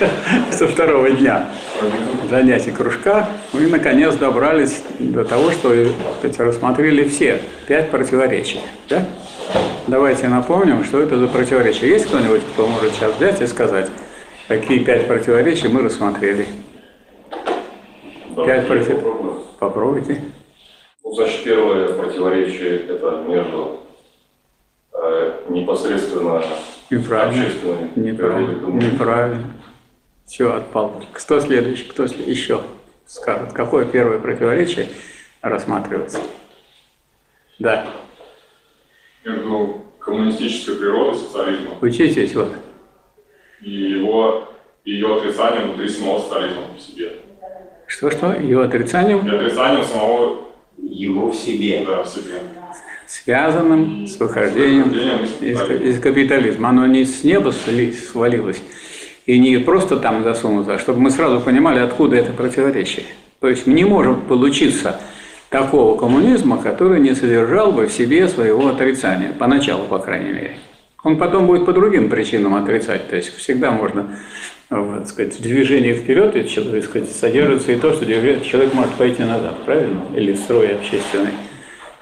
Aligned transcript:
со 0.50 0.66
второго 0.66 1.10
дня 1.10 1.50
занятий 2.28 2.70
кружка, 2.70 3.28
мы 3.52 3.66
наконец 3.66 4.14
добрались 4.14 4.82
до 4.98 5.24
того, 5.24 5.50
что 5.50 5.74
сказать, 6.18 6.38
рассмотрели 6.40 7.08
все 7.08 7.40
пять 7.66 7.90
противоречий. 7.90 8.60
Да? 8.88 9.04
Давайте 9.86 10.28
напомним, 10.28 10.84
что 10.84 11.00
это 11.00 11.18
за 11.18 11.26
противоречия. 11.26 11.88
Есть 11.88 12.06
кто-нибудь, 12.06 12.42
кто 12.52 12.66
может 12.66 12.92
сейчас 12.94 13.16
взять 13.16 13.40
и 13.40 13.46
сказать, 13.46 13.90
какие 14.48 14.78
пять 14.84 15.06
противоречий 15.06 15.68
мы 15.68 15.82
рассмотрели? 15.82 16.46
Да, 18.36 18.44
Пять 18.44 18.66
против-. 18.66 19.00
Попробуйте. 19.58 20.22
Ну, 21.02 21.12
значит, 21.14 21.42
первое 21.42 21.92
противоречие– 21.92 22.78
это 22.88 23.24
между 23.26 23.80
э, 24.94 25.32
непосредственно 25.48 26.42
Неправильно. 26.88 27.42
общественной 27.42 28.14
природой 28.14 28.54
Неправильно. 28.54 28.66
Неправильно. 28.84 29.44
Все, 30.30 30.54
отпал. 30.54 31.02
Кто 31.12 31.40
следующий? 31.40 31.86
Кто 31.86 32.04
еще 32.04 32.62
скажет? 33.04 33.52
Какое 33.52 33.84
первое 33.84 34.20
противоречие 34.20 34.88
рассматривается? 35.42 36.20
Да. 37.58 37.88
между 39.24 39.84
коммунистической 39.98 40.76
природой 40.76 41.16
социализма 41.18 41.72
Учитесь 41.80 42.32
вот. 42.36 42.52
и 43.60 43.70
его 43.70 44.48
и 44.84 44.92
ее 44.92 45.16
отрицанием 45.16 45.72
внутри 45.72 45.88
самого 45.88 46.20
социализма 46.20 46.62
в 46.76 46.80
себе. 46.80 47.12
Что-что? 47.88 48.32
Его 48.34 48.62
отрицанием, 48.62 49.26
И 49.26 49.30
отрицанием 49.34 49.84
самого 49.84 50.46
его 50.78 51.32
в 51.32 51.34
себе. 51.34 51.84
да, 51.84 52.04
в 52.04 52.08
себе. 52.08 52.40
связанным 53.08 54.06
с 54.06 54.16
выхождением 54.16 54.84
Выхождением 54.90 55.24
из 55.24 55.42
из, 55.42 55.58
капитализма. 55.58 55.88
из 55.88 56.00
капитализма. 56.00 56.68
Оно 56.68 56.86
не 56.86 57.04
с 57.04 57.24
неба 57.24 57.50
свалилось 57.50 58.62
и 59.30 59.38
не 59.38 59.58
просто 59.58 59.96
там 59.96 60.24
засунуто, 60.24 60.74
а 60.74 60.78
чтобы 60.80 61.00
мы 61.00 61.10
сразу 61.12 61.40
понимали, 61.40 61.78
откуда 61.78 62.16
это 62.16 62.32
противоречие. 62.32 63.06
То 63.40 63.48
есть 63.48 63.64
не 63.64 63.84
может 63.84 64.22
получиться 64.24 65.00
такого 65.50 65.96
коммунизма, 65.96 66.58
который 66.58 66.98
не 66.98 67.14
содержал 67.14 67.70
бы 67.70 67.86
в 67.86 67.92
себе 67.92 68.26
своего 68.26 68.66
отрицания, 68.66 69.32
поначалу, 69.32 69.84
по 69.84 70.00
крайней 70.00 70.32
мере. 70.32 70.56
Он 71.04 71.16
потом 71.16 71.46
будет 71.46 71.64
по 71.64 71.72
другим 71.72 72.10
причинам 72.10 72.56
отрицать. 72.56 73.08
То 73.08 73.14
есть 73.14 73.36
всегда 73.36 73.70
можно 73.70 74.16
вот, 74.68 74.98
так 74.98 75.08
сказать, 75.08 75.38
в 75.38 75.42
движении 75.42 75.92
вперед 75.92 76.32
так 76.32 76.84
сказать, 76.84 77.10
содержится 77.12 77.70
и 77.70 77.76
то, 77.76 77.92
что 77.92 78.04
человек 78.06 78.74
может 78.74 78.94
пойти 78.94 79.22
назад, 79.22 79.64
правильно? 79.64 80.02
Или 80.16 80.34
строй 80.34 80.74
общественный. 80.74 81.34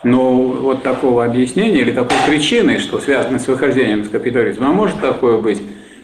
Но 0.03 0.33
вот 0.33 0.83
такого 0.83 1.27
объяснения 1.27 1.81
или 1.81 1.93
такой 1.93 2.17
причины, 2.27 2.79
что 2.79 2.99
связано 3.01 3.39
с 3.39 3.47
выхождением 3.49 4.01
из 4.01 4.09
капитализма, 4.09 4.71
а 4.71 4.73
может 4.73 4.99
такое 5.01 5.39
быть, 5.39 5.61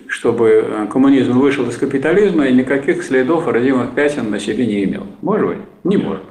чтобы 0.08 0.64
э, 0.66 0.86
коммунизм 0.90 1.38
вышел 1.38 1.68
из 1.68 1.76
капитализма 1.76 2.46
и 2.46 2.52
никаких 2.52 3.02
следов 3.02 3.46
родимых 3.46 3.94
пятен 3.94 4.30
на 4.30 4.38
себе 4.38 4.66
не 4.66 4.84
имел? 4.84 5.06
Может 5.22 5.48
быть? 5.48 5.58
Не 5.84 5.96
может. 5.96 6.22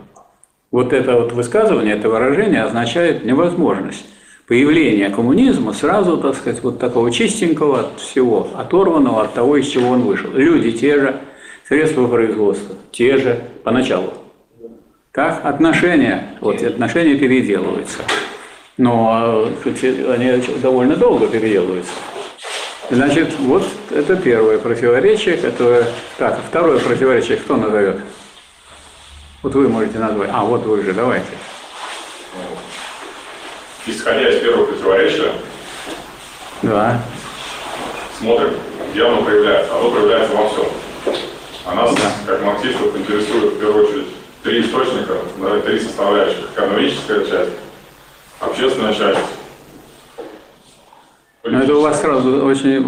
Вот 0.71 0.93
это 0.93 1.16
вот 1.16 1.33
высказывание, 1.33 1.95
это 1.95 2.09
выражение 2.09 2.63
означает 2.63 3.23
невозможность 3.23 4.05
появления 4.47 5.09
коммунизма 5.09 5.73
сразу, 5.73 6.17
так 6.17 6.35
сказать, 6.35 6.61
вот 6.63 6.79
такого 6.79 7.11
чистенького 7.11 7.81
от 7.81 7.99
всего, 7.99 8.49
оторванного 8.55 9.23
от 9.23 9.33
того, 9.33 9.57
из 9.57 9.67
чего 9.67 9.89
он 9.89 10.01
вышел. 10.01 10.31
Люди 10.33 10.71
те 10.71 10.99
же, 10.99 11.21
средства 11.67 12.07
производства 12.07 12.75
те 12.91 13.17
же 13.17 13.44
поначалу. 13.63 14.13
Так, 15.11 15.45
отношения, 15.45 16.38
вот 16.41 16.61
отношения 16.61 17.16
переделываются. 17.16 17.99
Но 18.77 19.47
э, 19.66 20.13
они 20.13 20.41
довольно 20.61 20.95
долго 20.95 21.27
переделываются. 21.27 21.94
Значит, 22.89 23.33
вот 23.39 23.63
это 23.91 24.15
первое 24.17 24.57
противоречие, 24.59 25.37
которое... 25.37 25.85
Так, 26.17 26.39
второе 26.47 26.79
противоречие 26.79 27.37
кто 27.37 27.55
назовет? 27.55 28.01
Вот 29.41 29.55
вы 29.55 29.67
можете 29.67 29.99
назвать. 29.99 30.29
А, 30.31 30.43
вот 30.43 30.63
вы 30.63 30.83
же, 30.83 30.93
давайте. 30.93 31.27
Исходя 33.85 34.29
из 34.29 34.41
первого 34.41 34.66
противоречия, 34.66 35.31
Да. 36.61 37.01
смотрим, 38.17 38.53
где 38.91 39.05
оно 39.05 39.22
проявляется. 39.23 39.75
Оно 39.75 39.91
проявляется 39.91 40.35
во 40.35 40.49
всем. 40.49 40.66
А 41.66 41.75
нас, 41.75 41.91
как 42.25 42.41
марксистов, 42.43 42.95
интересует 42.95 43.53
в 43.53 43.59
первую 43.59 43.88
очередь 43.88 44.07
три 44.43 44.61
источника, 44.61 45.17
да, 45.38 45.59
три 45.61 45.79
составляющих. 45.79 46.49
Экономическая 46.53 47.25
часть, 47.25 47.51
общественная 48.39 48.93
часть. 48.93 49.19
Но 51.43 51.61
это 51.61 51.75
у 51.75 51.81
вас 51.81 51.99
сразу 51.99 52.45
очень 52.45 52.75
э, 52.77 52.79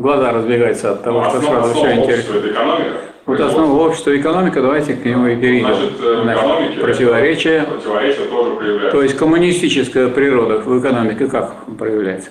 глаза 0.00 0.32
разбегаются 0.32 0.92
от 0.92 1.04
того, 1.04 1.20
Ну, 1.22 1.28
что 1.28 1.38
основа, 1.38 1.54
сразу 1.62 1.74
все 1.74 1.94
интересно.– 1.94 2.36
экономика. 2.50 2.90
Вот 3.26 3.40
основа 3.40 3.86
общества 3.86 4.16
экономика, 4.20 4.60
давайте 4.60 4.94
к 4.94 5.04
нему 5.04 5.28
и 5.28 5.36
перейдем. 5.36 5.66
Значит, 5.68 5.92
э, 6.00 6.20
Значит, 6.22 6.82
противоречие. 6.82 7.62
противоречие 7.62 8.26
тоже 8.26 8.56
проявляется. 8.56 8.90
То 8.90 9.02
есть 9.04 9.16
коммунистическая 9.16 10.08
природа 10.08 10.58
в 10.58 10.80
экономике 10.80 11.28
как 11.28 11.54
проявляется? 11.78 12.30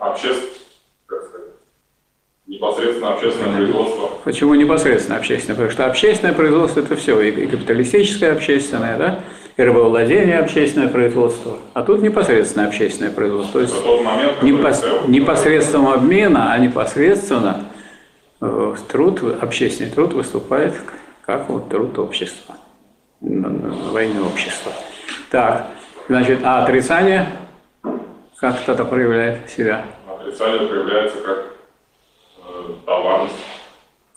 общественное, 0.00 0.48
как 1.06 1.24
сказать, 1.24 1.46
непосредственно 2.46 3.14
общественное 3.14 3.56
производство. 3.56 4.10
Почему 4.22 4.54
непосредственно 4.54 5.16
общественное? 5.18 5.56
Потому 5.56 5.70
что 5.72 5.86
общественное 5.86 6.34
производство– 6.34 6.80
это 6.82 6.94
все, 6.94 7.20
и 7.20 7.46
капиталистическое 7.48 8.32
общественное, 8.32 8.96
да? 8.96 9.20
Рабовладение 9.64 10.38
общественное 10.38 10.88
производство. 10.88 11.58
А 11.74 11.82
тут 11.82 12.00
непосредственное 12.00 12.68
общественное 12.68 13.10
производство. 13.10 13.54
То 13.54 13.60
есть 13.60 13.84
момент, 14.04 14.42
не 14.42 14.52
который 14.52 14.72
пос- 14.72 14.80
целый. 14.80 15.08
не 15.08 15.20
посредством 15.20 15.88
обмена, 15.88 16.52
а 16.52 16.58
непосредственно 16.58 17.64
э, 18.40 18.74
труд, 18.88 19.20
общественный 19.42 19.90
труд 19.90 20.12
выступает 20.12 20.74
как 21.22 21.48
вот 21.48 21.68
труд 21.68 21.98
общества, 21.98 22.54
войне 23.20 24.20
общества. 24.20 24.72
Так, 25.30 25.66
значит, 26.08 26.40
а 26.44 26.62
отрицание 26.62 27.28
как 28.38 28.62
кто-то 28.62 28.84
проявляет 28.84 29.50
себя? 29.50 29.84
Отрицание 30.08 30.68
проявляется 30.68 31.18
как 31.18 31.46
э, 32.46 32.72
товарность. 32.86 33.34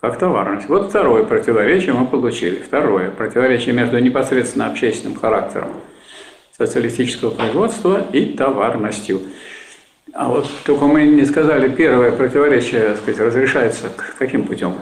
Как 0.01 0.17
товарность. 0.17 0.67
Вот 0.67 0.89
второе 0.89 1.23
противоречие 1.23 1.94
мы 1.94 2.07
получили. 2.07 2.56
Второе 2.56 3.12
противоречие 3.12 3.75
между 3.75 4.00
непосредственно 4.00 4.66
общественным 4.66 5.16
характером 5.16 5.73
социалистического 6.57 7.29
производства 7.29 8.01
и 8.11 8.25
товарностью. 8.34 9.22
А 10.13 10.28
вот 10.28 10.47
только 10.66 10.85
мы 10.85 11.03
не 11.03 11.23
сказали, 11.25 11.69
первое 11.69 12.11
противоречие, 12.11 12.81
так 12.90 12.97
сказать, 12.97 13.19
разрешается 13.19 13.91
каким 14.17 14.45
путем? 14.45 14.73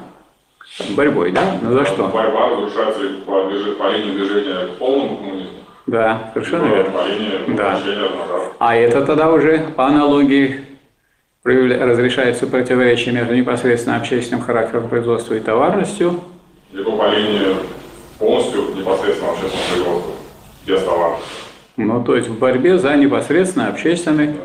Борьбой, 0.96 1.34
да? 1.34 1.41
Ну 1.62 1.74
за 1.74 1.84
что? 1.84 2.08
Борьба 2.08 2.50
разрушается 2.52 3.02
по, 3.25 3.44
по 3.78 3.91
линии 3.91 4.12
движения 4.12 4.68
к 4.68 4.78
полному 4.78 5.18
коммунизму, 5.18 5.59
Да, 5.88 6.31
совершенно 6.34 6.63
либо 6.63 6.75
верно. 6.78 6.91
по 6.91 7.08
линии 7.08 7.58
Да. 7.58 7.79
А 8.59 8.75
это 8.75 9.06
тогда 9.06 9.31
уже 9.31 9.66
по 9.75 9.85
аналогии 9.88 10.62
разрешается 11.44 12.48
противоречие 12.48 13.14
между 13.14 13.34
непосредственно 13.36 13.98
общественным 13.98 14.42
характером 14.44 14.90
производства 14.90 15.34
и 15.36 15.40
товарностью. 15.40 16.22
Либо 16.72 16.98
по 16.98 17.10
линии 17.10 17.56
полностью 18.18 18.76
непосредственно 18.76 19.32
общественного 19.32 19.68
производства, 19.74 20.14
без 20.66 20.84
товарности. 20.84 21.30
Ну, 21.78 22.04
то 22.04 22.16
есть 22.18 22.28
в 22.28 22.38
борьбе 22.38 22.78
за 22.78 22.96
непосредственно 22.96 23.70
общественный 23.70 24.36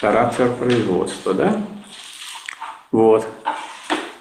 характер 0.00 0.50
производства, 0.58 1.34
да? 1.34 1.60
Вот. 2.90 3.26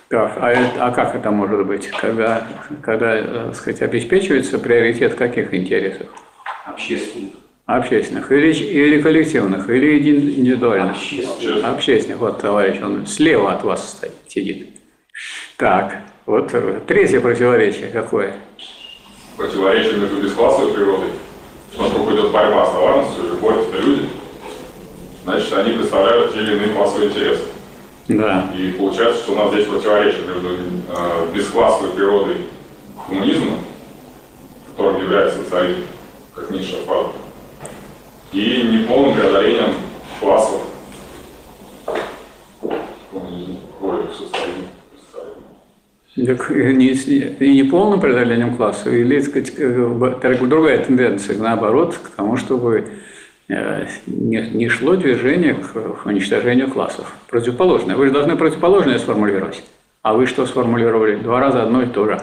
Так, 0.09 0.33
а, 0.39 0.51
это- 0.51 0.85
а 0.85 0.91
как 0.91 1.15
это 1.15 1.31
может 1.31 1.65
быть, 1.65 1.87
когда, 1.87 2.45
когда, 2.81 3.15
э, 3.15 3.45
так 3.47 3.55
сказать, 3.55 3.81
обеспечивается 3.81 4.59
приоритет 4.59 5.15
каких 5.15 5.53
интересов? 5.53 6.07
Общественных. 6.65 7.31
Общественных 7.65 8.31
или, 8.31 8.53
или 8.53 9.01
коллективных, 9.01 9.67
или 9.71 9.97
индивидуальных? 10.39 10.95
Общественных. 10.97 11.65
Общественных. 11.65 12.19
Вот 12.19 12.39
товарищ, 12.39 12.79
он 12.79 13.07
слева 13.07 13.53
от 13.53 13.63
вас 13.63 13.89
стоит, 13.89 14.13
сидит. 14.27 14.69
Так, 15.57 16.03
вот 16.27 16.53
э, 16.53 16.81
третье 16.85 17.19
противоречие 17.21 17.89
какое? 17.89 18.35
Противоречие 19.35 19.97
между 19.97 20.21
бесклассовой 20.21 20.73
природой, 20.73 21.09
вокруг 21.75 22.11
идет 22.11 22.31
борьба 22.31 22.67
с 22.67 22.71
товарностью, 22.71 23.37
борются 23.41 23.77
люди, 23.79 24.09
значит, 25.23 25.53
они 25.53 25.73
представляют 25.73 26.33
те 26.33 26.41
или 26.41 26.55
иные 26.57 26.69
классовые 26.69 27.09
интересы. 27.09 27.43
Да. 28.07 28.53
И 28.55 28.73
получается, 28.73 29.23
что 29.23 29.31
у 29.31 29.35
нас 29.37 29.51
здесь 29.51 29.65
противоречие 29.65 30.21
между 30.21 30.49
э, 30.49 31.27
бесклассовой 31.33 31.91
природой 31.95 32.37
коммунизма, 33.07 33.57
которым 34.69 35.01
является 35.01 35.39
социализм, 35.39 35.85
как 36.35 36.51
низшая 36.51 36.81
фаза, 36.83 37.13
и 38.31 38.63
неполным 38.63 39.13
преодолением 39.15 39.73
классов. 40.19 40.61
Так 46.15 46.49
и 46.49 46.73
не, 46.73 46.91
и 46.91 47.53
не 47.53 47.63
полным 47.63 47.99
преодолением 47.99 48.55
класса, 48.55 48.89
или 48.89 49.19
так 49.19 49.29
сказать, 49.29 49.53
э, 49.57 50.45
другая 50.45 50.77
тенденция, 50.77 51.37
наоборот, 51.37 51.99
к 52.01 52.09
тому, 52.11 52.37
чтобы 52.37 52.87
э, 53.49 53.85
не, 54.07 54.41
не 54.53 54.69
шло 54.69 54.95
движение 54.95 55.55
к 55.55 56.05
уничтожению 56.05 56.71
классов. 56.71 57.13
Противоположное. 57.29 57.97
Вы 57.97 58.07
же 58.07 58.13
должны 58.13 58.37
противоположное 58.37 58.97
сформулировать. 58.97 59.61
А 60.03 60.13
вы 60.13 60.25
что 60.25 60.45
сформулировали? 60.45 61.17
Два 61.17 61.41
раза 61.41 61.63
одно 61.63 61.81
и 61.81 61.87
то 61.87 62.05
же. 62.05 62.21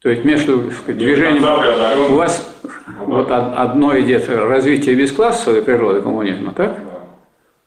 То 0.00 0.08
есть 0.08 0.24
между 0.24 0.70
сказать, 0.70 0.96
движением... 0.96 1.44
У 2.12 2.16
вас 2.16 2.53
вот 2.86 3.30
одно 3.30 3.98
идет 3.98 4.28
развитие 4.28 4.94
бесклассовой 4.94 5.62
природы 5.62 6.02
коммунизма, 6.02 6.52
так? 6.52 6.78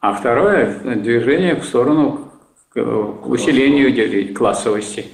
А 0.00 0.12
второе 0.12 0.78
движение 0.96 1.56
в 1.56 1.64
сторону 1.64 2.30
к 2.72 3.26
усилению 3.26 4.34
классовости. 4.34 5.06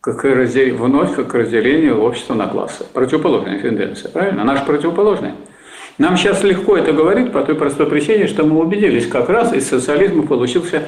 Как 0.00 0.24
раздел... 0.24 0.76
Вновь 0.76 1.14
как 1.14 1.34
разделению 1.34 2.00
общества 2.00 2.34
на 2.34 2.46
классы. 2.46 2.84
Противоположная 2.92 3.60
тенденция, 3.60 4.10
правильно? 4.10 4.44
Наша 4.44 4.64
противоположная. 4.64 5.34
Нам 5.98 6.16
сейчас 6.16 6.42
легко 6.42 6.76
это 6.76 6.92
говорить 6.92 7.32
по 7.32 7.42
той 7.42 7.54
простой 7.54 7.86
причине, 7.86 8.26
что 8.26 8.44
мы 8.44 8.58
убедились, 8.60 9.06
как 9.06 9.28
раз 9.28 9.52
из 9.52 9.68
социализма 9.68 10.26
получился 10.26 10.84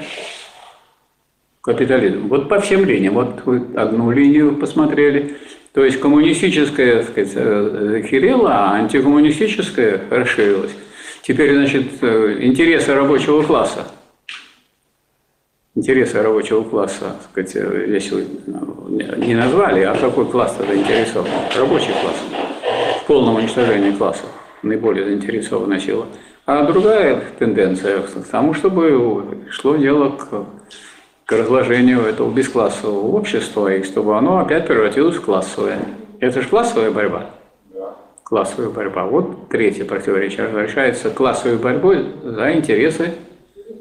капитализм. 1.60 2.28
Вот 2.28 2.48
по 2.48 2.60
всем 2.60 2.84
линиям. 2.84 3.14
Вот 3.14 3.42
вы 3.44 3.62
одну 3.76 4.10
линию 4.10 4.56
посмотрели. 4.56 5.36
То 5.72 5.84
есть 5.84 6.00
коммунистическая, 6.00 7.02
так 7.02 7.10
сказать, 7.10 7.32
захерела, 7.32 8.48
э, 8.48 8.52
а 8.52 8.72
антикоммунистическая 8.74 10.02
расширилась. 10.10 10.72
Теперь, 11.22 11.54
значит, 11.54 11.92
э, 12.02 12.38
интересы 12.40 12.94
рабочего 12.94 13.42
класса. 13.42 13.86
Интересы 15.74 16.20
рабочего 16.20 16.62
класса, 16.62 17.16
так 17.32 17.46
сказать, 17.46 17.56
э, 17.56 18.00
вы 18.10 18.26
не 19.24 19.34
назвали, 19.34 19.80
а 19.80 19.94
какой 19.94 20.26
класс 20.26 20.54
тогда 20.58 20.74
интересован? 20.74 21.28
Рабочий 21.56 21.92
класс. 22.02 22.16
В 23.02 23.06
полном 23.06 23.36
уничтожении 23.36 23.92
классов 23.92 24.28
наиболее 24.62 25.06
заинтересованная 25.06 25.80
сила. 25.80 26.06
А 26.44 26.64
другая 26.64 27.22
тенденция 27.38 28.00
к 28.02 28.26
тому, 28.30 28.52
чтобы 28.52 29.46
шло 29.50 29.76
дело 29.76 30.10
к, 30.10 30.44
к 31.24 31.32
разложению 31.32 32.00
этого 32.02 32.32
бесклассового 32.32 33.16
общества, 33.16 33.72
и 33.74 33.82
чтобы 33.82 34.16
оно 34.16 34.38
опять 34.38 34.66
превратилось 34.66 35.16
в 35.16 35.22
классовое. 35.22 35.78
Это 36.20 36.42
же 36.42 36.48
классовая 36.48 36.90
борьба. 36.90 37.30
Классовая 38.24 38.70
борьба. 38.70 39.04
Вот 39.04 39.48
третье 39.48 39.84
противоречие. 39.84 40.46
Разрешается 40.46 41.10
классовой 41.10 41.58
борьбой 41.58 42.06
за 42.22 42.52
интересы 42.52 43.14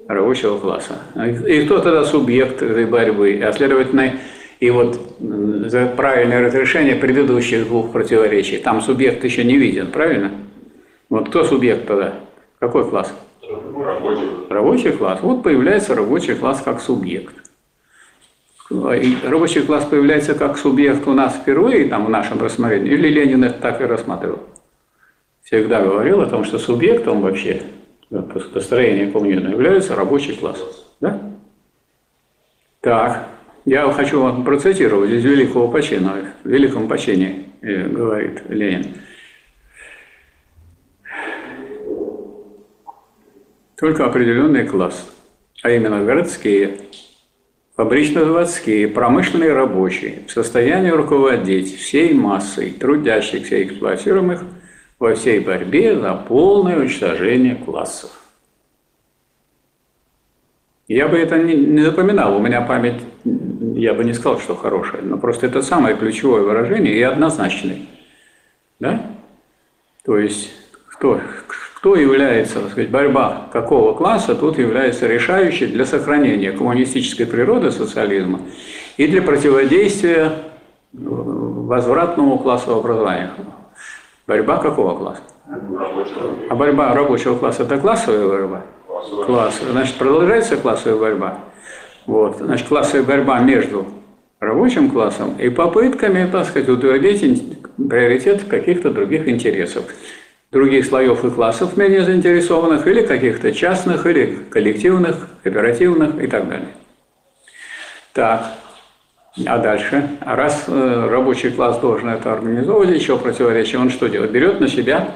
рабочего 0.07 0.57
класса. 0.57 0.99
И 1.47 1.65
кто 1.65 1.79
тогда 1.79 2.03
субъект 2.03 2.61
этой 2.61 2.85
борьбы? 2.85 3.41
А 3.43 3.53
следовательно, 3.53 4.13
и 4.59 4.69
вот 4.69 4.99
за 5.19 5.87
правильное 5.87 6.45
разрешение 6.45 6.95
предыдущих 6.95 7.65
двух 7.67 7.91
противоречий. 7.91 8.57
Там 8.57 8.81
субъект 8.81 9.23
еще 9.23 9.43
не 9.43 9.57
виден, 9.57 9.87
правильно? 9.87 10.31
Вот 11.09 11.29
кто 11.29 11.43
субъект 11.43 11.87
тогда? 11.87 12.13
Какой 12.59 12.87
класс? 12.89 13.13
Рабочий. 13.75 14.27
Рабочий 14.49 14.91
класс. 14.91 15.19
Вот 15.21 15.43
появляется 15.43 15.95
рабочий 15.95 16.35
класс 16.35 16.61
как 16.63 16.81
субъект. 16.81 17.35
И 18.69 19.17
рабочий 19.25 19.61
класс 19.61 19.85
появляется 19.85 20.33
как 20.33 20.57
субъект 20.57 21.05
у 21.07 21.13
нас 21.13 21.35
впервые, 21.35 21.89
там, 21.89 22.05
в 22.05 22.09
нашем 22.09 22.41
рассмотрении, 22.41 22.93
или 22.93 23.09
Ленин 23.09 23.43
это 23.43 23.59
так 23.59 23.81
и 23.81 23.85
рассматривал? 23.85 24.39
Всегда 25.43 25.81
говорил 25.81 26.21
о 26.21 26.27
том, 26.27 26.45
что 26.45 26.57
субъектом 26.57 27.21
вообще 27.21 27.63
построения 28.53 29.11
коммунизма 29.11 29.49
является 29.49 29.95
рабочий 29.95 30.35
класс. 30.35 30.57
Да? 31.01 31.21
Так, 32.79 33.27
я 33.65 33.91
хочу 33.91 34.21
вам 34.21 34.45
процитировать 34.45 35.09
из 35.09 35.23
великого 35.23 35.67
почина, 35.67 36.33
в 36.43 36.47
великом 36.47 36.87
почине, 36.87 37.47
э, 37.61 37.87
говорит 37.87 38.43
Ленин. 38.47 38.95
Только 43.81 44.05
определенный 44.05 44.63
класс, 44.63 45.11
а 45.63 45.71
именно 45.71 46.05
городские, 46.05 46.77
фабрично-заводские, 47.75 48.87
промышленные 48.87 49.53
рабочие, 49.53 50.21
в 50.27 50.31
состоянии 50.31 50.91
руководить 50.91 51.75
всей 51.77 52.13
массой 52.13 52.69
трудящихся 52.73 53.55
и 53.57 53.63
эксплуатируемых 53.63 54.43
во 54.99 55.15
всей 55.15 55.39
борьбе 55.39 55.99
за 55.99 56.13
полное 56.13 56.77
уничтожение 56.77 57.55
классов. 57.55 58.11
Я 60.87 61.07
бы 61.07 61.17
это 61.17 61.39
не, 61.39 61.55
не 61.55 61.81
запоминал, 61.81 62.37
у 62.37 62.39
меня 62.39 62.61
память, 62.61 63.01
я 63.23 63.95
бы 63.95 64.03
не 64.03 64.13
сказал, 64.13 64.39
что 64.39 64.55
хорошая, 64.55 65.01
но 65.01 65.17
просто 65.17 65.47
это 65.47 65.63
самое 65.63 65.95
ключевое 65.95 66.43
выражение 66.43 66.93
и 66.93 67.01
однозначное. 67.01 67.79
Да? 68.79 69.07
То 70.05 70.19
есть, 70.19 70.51
кто, 70.87 71.19
кто 71.81 71.95
является, 71.95 72.59
так 72.59 72.71
сказать, 72.71 72.91
борьба 72.91 73.47
какого 73.51 73.95
класса, 73.95 74.35
тут 74.35 74.59
является 74.59 75.07
решающей 75.07 75.65
для 75.65 75.83
сохранения 75.83 76.51
коммунистической 76.51 77.25
природы 77.25 77.71
социализма 77.71 78.39
и 78.97 79.07
для 79.07 79.23
противодействия 79.23 80.25
э, 80.25 80.29
возвратному 80.93 82.37
классовому 82.37 82.81
образованию. 82.81 83.31
Борьба 84.27 84.57
какого 84.57 84.95
класса? 84.95 85.23
А 86.51 86.55
борьба 86.55 86.93
рабочего 86.93 87.35
класса– 87.35 87.63
это 87.65 87.79
классовая 87.79 88.27
борьба? 88.27 88.61
Класс. 89.25 89.59
Значит, 89.67 89.95
продолжается 89.95 90.57
классовая 90.57 90.99
борьба. 90.99 91.39
Вот. 92.05 92.37
Значит, 92.37 92.67
классовая 92.67 93.03
борьба 93.03 93.39
между 93.39 93.87
рабочим 94.39 94.91
классом 94.91 95.35
и 95.39 95.49
попытками, 95.49 96.29
так 96.31 96.45
сказать, 96.45 96.69
утвердить 96.69 97.57
приоритет 97.89 98.43
каких-то 98.43 98.91
других 98.91 99.27
интересов 99.27 99.85
других 100.51 100.85
слоев 100.85 101.23
и 101.23 101.29
классов 101.29 101.77
менее 101.77 102.03
заинтересованных, 102.03 102.85
или 102.87 103.05
каких-то 103.05 103.53
частных, 103.53 104.05
или 104.05 104.37
коллективных, 104.49 105.27
кооперативных 105.43 106.21
и 106.21 106.27
так 106.27 106.47
далее. 106.47 106.69
Так, 108.13 108.53
а 109.45 109.57
дальше? 109.59 110.09
А 110.19 110.35
раз 110.35 110.65
э, 110.67 111.07
рабочий 111.09 111.51
класс 111.51 111.79
должен 111.79 112.09
это 112.09 112.33
организовывать, 112.33 112.89
еще 112.89 113.17
противоречие, 113.17 113.79
он 113.79 113.89
что 113.89 114.07
делает? 114.07 114.31
Берет 114.31 114.59
на 114.59 114.67
себя, 114.67 115.15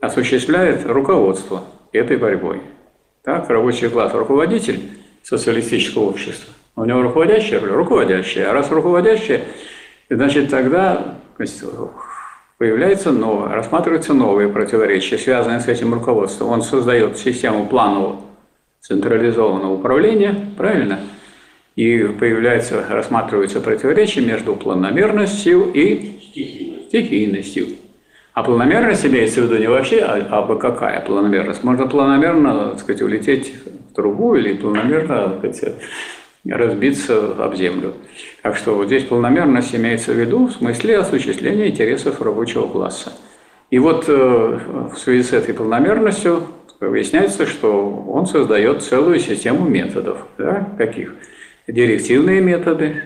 осуществляет 0.00 0.86
руководство 0.86 1.64
этой 1.92 2.16
борьбой. 2.16 2.62
Так, 3.22 3.50
рабочий 3.50 3.90
класс– 3.90 4.12
руководитель 4.14 4.80
социалистического 5.22 6.04
общества. 6.04 6.54
У 6.76 6.84
него 6.86 7.02
руководящая 7.02 7.60
роль? 7.60 7.70
Руководящая. 7.70 8.48
А 8.48 8.54
раз 8.54 8.70
руководящая, 8.70 9.42
значит, 10.08 10.48
тогда 10.48 11.16
появляется 12.58 13.12
новое, 13.12 13.54
рассматриваются 13.54 14.12
новые 14.12 14.48
противоречия, 14.48 15.16
связанные 15.16 15.60
с 15.60 15.68
этим 15.68 15.94
руководством. 15.94 16.50
Он 16.50 16.62
создает 16.62 17.16
систему 17.16 17.66
планового 17.66 18.20
централизованного 18.80 19.74
управления, 19.74 20.34
правильно? 20.56 21.00
И 21.76 21.98
появляется, 22.18 22.84
рассматриваются 22.88 23.60
противоречия 23.60 24.20
между 24.20 24.56
планомерностью 24.56 25.70
и 25.72 26.18
стихийностью. 26.88 27.68
А 28.34 28.42
планомерность 28.42 29.06
имеется 29.06 29.40
в 29.40 29.44
виду 29.44 29.58
не 29.58 29.68
вообще, 29.68 30.00
а, 30.00 30.26
а 30.30 30.42
бы 30.42 30.58
какая 30.58 31.00
планомерность. 31.00 31.62
Можно 31.62 31.86
планомерно, 31.86 32.70
так 32.70 32.80
сказать, 32.80 33.02
улететь 33.02 33.54
в 33.90 33.94
трубу 33.94 34.34
или 34.34 34.54
планомерно, 34.54 35.38
так 35.40 35.54
сказать, 35.54 35.76
разбиться 36.44 37.32
об 37.42 37.54
землю. 37.54 37.94
Так 38.42 38.56
что 38.56 38.74
вот 38.74 38.86
здесь 38.86 39.04
полномерность 39.04 39.74
имеется 39.74 40.12
в 40.12 40.16
виду 40.16 40.46
в 40.46 40.52
смысле 40.52 40.98
осуществления 40.98 41.68
интересов 41.68 42.20
рабочего 42.20 42.66
класса. 42.66 43.12
И 43.70 43.78
вот 43.78 44.04
э, 44.08 44.58
в 44.94 44.98
связи 44.98 45.22
с 45.22 45.32
этой 45.32 45.54
полномерностью 45.54 46.44
выясняется, 46.80 47.46
что 47.46 47.90
он 48.08 48.26
создает 48.26 48.82
целую 48.82 49.18
систему 49.18 49.68
методов. 49.68 50.26
Да? 50.38 50.68
Каких? 50.78 51.14
Директивные 51.66 52.40
методы, 52.40 53.02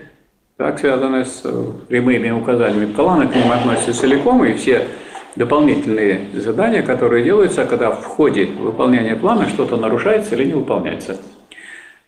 так, 0.57 0.79
связанные 0.79 1.25
с 1.25 1.41
э, 1.45 1.65
прямыми 1.89 2.31
указаниями 2.31 2.93
плана, 2.93 3.27
к 3.27 3.35
ним 3.35 3.51
относятся 3.51 3.93
целиком, 3.93 4.45
и 4.45 4.55
все 4.55 4.87
дополнительные 5.35 6.29
задания, 6.35 6.83
которые 6.83 7.25
делаются, 7.25 7.65
когда 7.65 7.91
в 7.91 8.05
ходе 8.05 8.47
выполнения 8.47 9.17
плана 9.17 9.49
что-то 9.49 9.77
нарушается 9.77 10.37
или 10.37 10.45
не 10.45 10.53
выполняется. 10.55 11.17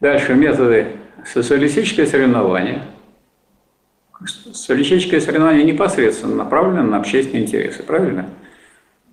Дальше 0.01 0.35
методы 0.35 0.87
социалистическое 1.27 2.07
соревнование. 2.07 2.83
Социалистическое 4.53 5.21
соревнование 5.21 5.65
непосредственно 5.65 6.37
направлено 6.37 6.83
на 6.83 6.99
общественные 6.99 7.45
интересы, 7.45 7.83
правильно? 7.83 8.27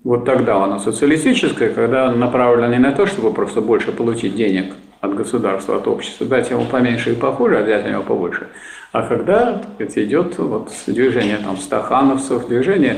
Вот 0.03 0.25
тогда 0.25 0.63
оно 0.63 0.79
социалистическое, 0.79 1.69
когда 1.69 2.11
направлено 2.11 2.67
не 2.67 2.79
на 2.79 2.91
то, 2.91 3.05
чтобы 3.05 3.33
просто 3.33 3.61
больше 3.61 3.91
получить 3.91 4.35
денег 4.35 4.73
от 4.99 5.15
государства, 5.15 5.77
от 5.77 5.87
общества, 5.87 6.25
дать 6.25 6.49
ему 6.49 6.65
поменьше 6.65 7.11
и 7.11 7.15
похуже, 7.15 7.59
а 7.59 7.63
взять 7.63 7.85
у 7.85 7.89
него 7.89 8.03
побольше. 8.03 8.47
А 8.91 9.03
когда 9.03 9.61
это 9.77 10.03
идет 10.03 10.37
вот 10.37 10.71
движение 10.87 11.37
там, 11.37 11.57
стахановцев, 11.57 12.47
движение 12.47 12.97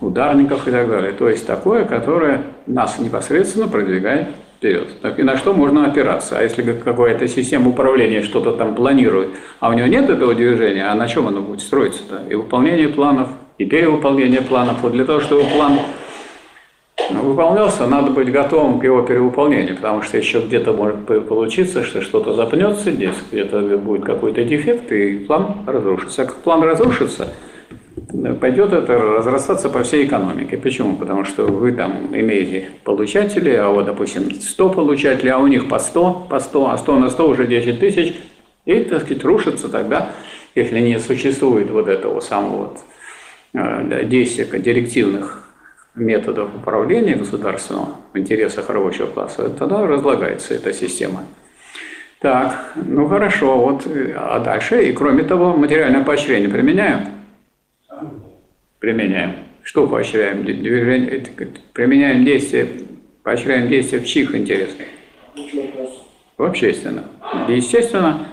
ударников 0.00 0.68
и 0.68 0.70
так 0.70 0.88
далее. 0.88 1.12
То 1.12 1.28
есть 1.28 1.46
такое, 1.46 1.84
которое 1.84 2.42
нас 2.66 2.98
непосредственно 2.98 3.68
продвигает 3.68 4.28
вперед. 4.56 5.00
Так, 5.00 5.18
и 5.18 5.22
на 5.22 5.36
что 5.36 5.52
можно 5.52 5.86
опираться? 5.86 6.38
А 6.38 6.42
если 6.42 6.62
какая-то 6.62 7.28
система 7.28 7.70
управления 7.70 8.22
что-то 8.22 8.52
там 8.52 8.74
планирует, 8.74 9.28
а 9.60 9.68
у 9.68 9.72
него 9.74 9.86
нет 9.86 10.10
этого 10.10 10.34
движения, 10.34 10.86
а 10.90 10.94
на 10.94 11.08
чем 11.08 11.28
оно 11.28 11.40
будет 11.40 11.60
строиться-то? 11.60 12.22
И 12.30 12.34
выполнение 12.34 12.88
планов, 12.88 13.28
и 13.58 13.64
перевыполнение 13.64 14.42
планов. 14.42 14.82
Вот 14.82 14.92
для 14.92 15.04
того, 15.04 15.20
чтобы 15.20 15.44
план 15.44 15.78
выполнялся, 17.10 17.86
надо 17.86 18.10
быть 18.10 18.32
готовым 18.32 18.80
к 18.80 18.84
его 18.84 19.02
перевыполнению, 19.02 19.76
потому 19.76 20.02
что 20.02 20.16
еще 20.16 20.40
где-то 20.40 20.72
может 20.72 21.06
получиться, 21.28 21.84
что 21.84 22.00
что-то 22.00 22.34
запнется, 22.34 22.90
где-то 22.90 23.60
будет 23.78 24.04
какой-то 24.04 24.42
дефект, 24.42 24.90
и 24.90 25.18
план 25.18 25.64
разрушится. 25.66 26.22
А 26.22 26.24
как 26.24 26.36
план 26.36 26.62
разрушится, 26.62 27.34
пойдет 28.40 28.72
это 28.72 28.98
разрастаться 28.98 29.68
по 29.70 29.82
всей 29.82 30.06
экономике. 30.06 30.56
Почему? 30.56 30.96
Потому 30.96 31.24
что 31.24 31.44
вы 31.44 31.72
там 31.72 32.08
имеете 32.12 32.70
получателей, 32.84 33.58
а 33.58 33.68
вот, 33.68 33.86
допустим, 33.86 34.30
100 34.30 34.70
получателей, 34.70 35.30
а 35.30 35.38
у 35.38 35.46
них 35.46 35.68
по 35.68 35.78
100, 35.78 36.26
по 36.28 36.40
100, 36.40 36.70
а 36.70 36.78
100 36.78 36.98
на 36.98 37.10
100 37.10 37.28
уже 37.28 37.46
10 37.46 37.80
тысяч, 37.80 38.14
и, 38.64 38.80
так 38.80 39.02
сказать, 39.02 39.24
рушится 39.24 39.68
тогда, 39.68 40.12
если 40.54 40.80
не 40.80 40.98
существует 40.98 41.70
вот 41.70 41.88
этого 41.88 42.20
самого 42.20 42.56
вот, 42.56 42.78
э, 43.54 44.04
действия 44.04 44.46
директивных 44.58 45.48
методов 45.94 46.54
управления 46.54 47.16
государственного 47.16 47.96
в 48.12 48.18
интересах 48.18 48.68
рабочего 48.68 49.06
класса, 49.06 49.48
тогда 49.48 49.86
разлагается 49.86 50.54
эта 50.54 50.72
система. 50.72 51.24
Так, 52.20 52.72
ну 52.74 53.06
хорошо, 53.08 53.58
вот, 53.58 53.86
а 54.16 54.40
дальше, 54.40 54.84
и 54.84 54.92
кроме 54.92 55.22
того, 55.22 55.56
материальное 55.56 56.04
поощрение 56.04 56.48
применяем? 56.48 57.16
Применяем. 58.78 59.36
Что 59.62 59.86
поощряем? 59.86 60.44
Применяем 61.72 62.24
действия, 62.24 62.68
поощряем 63.22 63.68
действия 63.68 63.98
в 63.98 64.06
чьих 64.06 64.34
интересах? 64.34 64.86
В 66.36 66.42
общественном. 66.42 67.06
Естественно, 67.48 68.28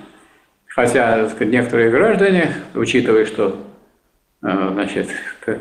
хотя 0.67 1.29
сказать, 1.29 1.53
некоторые 1.53 1.89
граждане, 1.89 2.53
учитывая, 2.75 3.25
что 3.25 3.57
Э, 4.43 4.71
значит, 4.73 5.07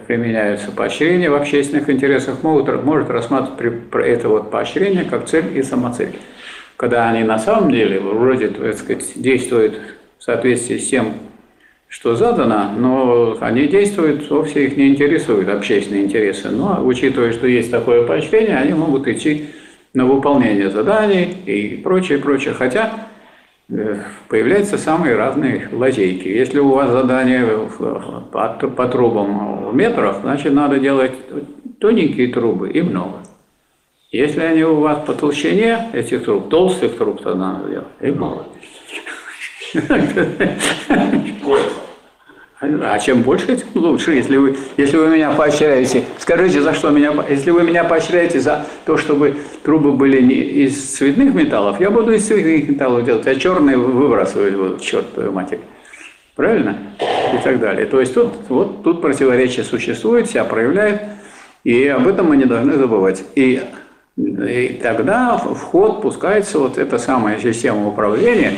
применяются 0.09 0.73
поощрения 0.73 1.31
в 1.31 1.35
общественных 1.35 1.89
интересах, 1.89 2.43
могут, 2.43 2.85
может 2.85 3.11
рассматривать 3.11 3.85
это 3.93 4.29
вот 4.29 4.51
поощрение 4.51 5.05
как 5.05 5.27
цель 5.27 5.57
и 5.57 5.63
самоцель. 5.63 6.19
Когда 6.77 7.09
они 7.09 7.23
на 7.23 7.39
самом 7.39 7.71
деле 7.71 8.01
вроде, 8.01 8.49
так 8.49 8.77
сказать, 8.77 9.13
действуют 9.15 9.81
в 10.19 10.25
соответствии 10.25 10.79
с 10.79 10.91
тем, 10.91 11.15
что 11.93 12.17
задано, 12.17 12.73
но 12.77 13.37
они 13.41 13.69
действуют, 13.69 14.29
вовсе 14.31 14.65
их 14.65 14.77
не 14.77 14.89
интересуют 14.89 15.49
общественные 15.49 16.05
интересы. 16.05 16.49
Но 16.49 16.81
учитывая, 16.85 17.33
что 17.33 17.47
есть 17.47 17.71
такое 17.71 18.07
поощрение, 18.07 18.57
они 18.57 18.73
могут 18.73 19.07
идти 19.07 19.51
на 19.93 20.07
выполнение 20.07 20.71
заданий 20.71 21.37
и 21.47 21.77
прочее, 21.77 22.19
прочее. 22.19 22.55
Хотя 22.55 23.09
Э, 23.75 23.97
появляются 24.29 24.77
самые 24.77 25.17
разные 25.17 25.69
лазейки. 25.73 26.29
Если 26.29 26.59
у 26.59 26.71
вас 26.71 26.91
задание 26.91 27.69
по, 28.31 28.49
по 28.51 28.89
трубам 28.89 29.71
в 29.71 29.75
метрах, 29.75 30.19
значит 30.21 30.53
надо 30.53 30.79
делать 30.79 31.13
тоненькие 31.81 32.29
трубы 32.29 32.71
и 32.71 32.83
много. 32.83 33.21
Если 34.11 34.41
они 34.41 34.63
у 34.65 34.81
вас 34.81 35.03
по 35.07 35.15
толщине 35.15 35.89
этих 35.95 36.25
труб, 36.25 36.51
толстых 36.51 36.99
труб, 36.99 37.23
то 37.23 37.35
надо 37.35 37.69
делать 37.71 37.87
и 38.01 38.11
мало. 38.11 38.47
А 42.63 42.99
чем 43.01 43.23
больше, 43.23 43.57
тем 43.57 43.69
лучше. 43.75 44.13
Если 44.13 44.37
вы, 44.37 44.57
если 44.77 44.97
вы 44.97 45.09
меня 45.09 45.33
поощряете, 45.33 46.05
скажите, 46.19 46.61
за 46.61 46.75
что 46.75 46.91
меня... 46.91 47.13
Если 47.29 47.51
вы 47.51 47.65
меня 47.65 47.83
поощряете 47.83 48.39
за 48.39 48.67
то, 48.85 48.97
чтобы 48.97 49.37
трубы 49.65 49.93
были 49.93 50.21
не 50.21 50.35
из 50.35 50.81
цветных 50.95 51.35
металлов, 51.35 51.81
я 51.81 51.91
буду 51.91 52.13
из 52.13 52.27
цветных 52.27 52.69
металлов 52.69 53.05
делать, 53.05 53.27
а 53.27 53.35
черные 53.35 53.77
выбрасывать 53.77 54.55
буду, 54.55 54.79
черт 54.79 55.13
твою 55.13 55.33
матери. 55.33 55.61
Правильно? 56.37 56.79
И 57.35 57.39
так 57.43 57.59
далее. 57.59 57.87
То 57.87 57.99
есть 57.99 58.15
тут, 58.15 58.33
вот, 58.49 58.85
тут 58.85 59.03
противоречие 59.03 59.65
существует, 59.65 60.31
себя 60.31 60.45
проявляет, 60.45 61.03
и 61.65 61.89
об 61.89 62.07
этом 62.07 62.29
мы 62.29 62.37
не 62.37 62.45
должны 62.45 62.75
забывать. 62.75 63.25
И, 63.35 63.61
и 64.17 64.81
тогда 64.81 65.37
в 65.37 65.59
ход 65.59 66.01
пускается 66.01 66.61
вот 66.61 66.79
эта 66.79 66.99
самая 66.99 67.41
система 67.41 67.89
управления, 67.89 68.53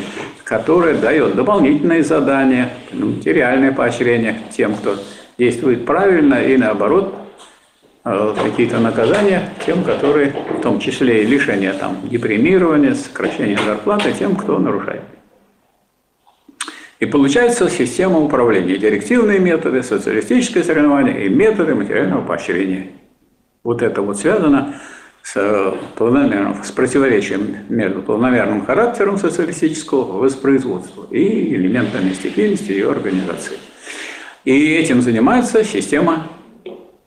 которая 0.45 0.95
дает 0.95 1.35
дополнительные 1.35 2.05
задания, 2.05 2.71
материальное 2.93 3.73
поощрение 3.73 4.43
тем, 4.55 4.75
кто 4.75 4.97
действует 5.39 5.87
правильно, 5.87 6.35
и 6.35 6.57
наоборот, 6.57 7.15
э, 8.05 8.35
какие-то 8.43 8.79
наказания 8.79 9.51
тем, 9.65 9.83
которые, 9.83 10.35
в 10.59 10.61
том 10.61 10.79
числе 10.79 11.23
и 11.23 11.27
лишение 11.27 11.73
там, 11.73 12.09
депримирования, 12.09 12.95
сокращение 12.95 13.59
зарплаты 13.59 14.13
тем, 14.13 14.37
кто 14.37 14.59
нарушает. 14.59 15.03
И 17.01 17.07
получается 17.07 17.69
система 17.69 18.21
управления, 18.21 18.77
директивные 18.77 19.39
методы, 19.39 19.83
социалистическое 19.83 20.63
соревнование 20.63 21.27
и 21.27 21.29
методы 21.29 21.75
материального 21.75 22.23
поощрения. 22.23 22.91
Вот 23.65 23.83
это 23.83 24.03
вот 24.03 24.19
связано 24.19 24.77
с, 25.25 25.75
планомерным, 25.97 26.63
с 26.63 26.71
противоречием 26.71 27.57
между 27.71 28.03
планомерным 28.03 28.67
характером 28.67 29.17
социалистического 29.17 30.19
воспроизводства 30.19 31.07
и 31.11 31.55
элементами 31.55 32.13
стихийности 32.13 32.73
и 32.73 32.83
организации. 32.83 33.57
И 34.45 34.75
этим 34.75 35.01
занимается 35.01 35.65
система 35.65 36.29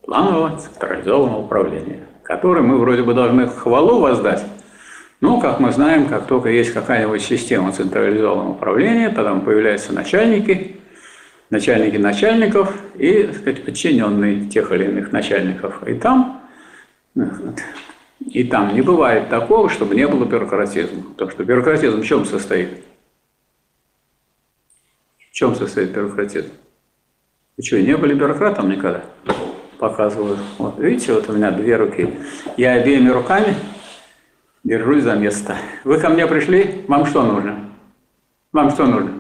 планового 0.04 0.58
централизованного 0.58 1.44
управления, 1.44 2.08
которой 2.24 2.64
мы 2.64 2.80
вроде 2.80 3.04
бы 3.04 3.14
должны 3.14 3.48
хвалу 3.48 4.00
воздать, 4.00 4.44
но, 5.22 5.40
как 5.40 5.60
мы 5.60 5.72
знаем, 5.72 6.08
как 6.08 6.26
только 6.26 6.50
есть 6.50 6.74
какая-нибудь 6.74 7.22
система 7.22 7.72
централизованного 7.72 8.52
управления, 8.52 9.10
тогда 9.10 9.34
появляются 9.36 9.94
начальники, 9.94 10.78
начальники 11.52 11.98
начальников 11.98 12.76
и 12.96 13.24
так 13.24 13.38
сказать, 13.38 13.64
подчиненные 13.64 14.48
тех 14.48 14.72
или 14.72 14.86
иных 14.86 15.12
начальников. 15.12 15.88
И 15.88 15.94
там 15.96 16.42
и 18.20 18.44
там 18.44 18.74
не 18.74 18.82
бывает 18.82 19.30
такого, 19.30 19.70
чтобы 19.70 19.96
не 19.96 20.08
было 20.08 20.26
бюрократизма. 20.26 21.04
Потому 21.04 21.32
что 21.32 21.44
бюрократизм 21.44 22.02
в 22.02 22.06
чем 22.06 22.26
состоит? 22.26 22.84
В 25.18 25.32
чем 25.34 25.56
состоит 25.56 25.92
бюрократизм? 25.92 26.50
Вы 27.58 27.64
что, 27.64 27.82
не 27.82 27.96
были 27.96 28.14
бюрократом 28.14 28.70
никогда? 28.70 29.04
Показываю. 29.78 30.38
Вот, 30.58 30.80
видите, 30.80 31.14
вот 31.14 31.30
у 31.30 31.34
меня 31.34 31.52
две 31.52 31.76
руки. 31.76 32.14
Я 32.58 32.74
обеими 32.74 33.10
руками 33.10 33.56
держусь 34.64 35.04
за 35.04 35.16
место. 35.16 35.56
Вы 35.84 36.00
ко 36.00 36.10
мне 36.10 36.26
пришли, 36.28 36.84
вам 36.88 37.06
что 37.06 37.24
нужно? 37.24 37.72
Вам 38.52 38.72
что 38.72 38.86
нужно? 38.86 39.14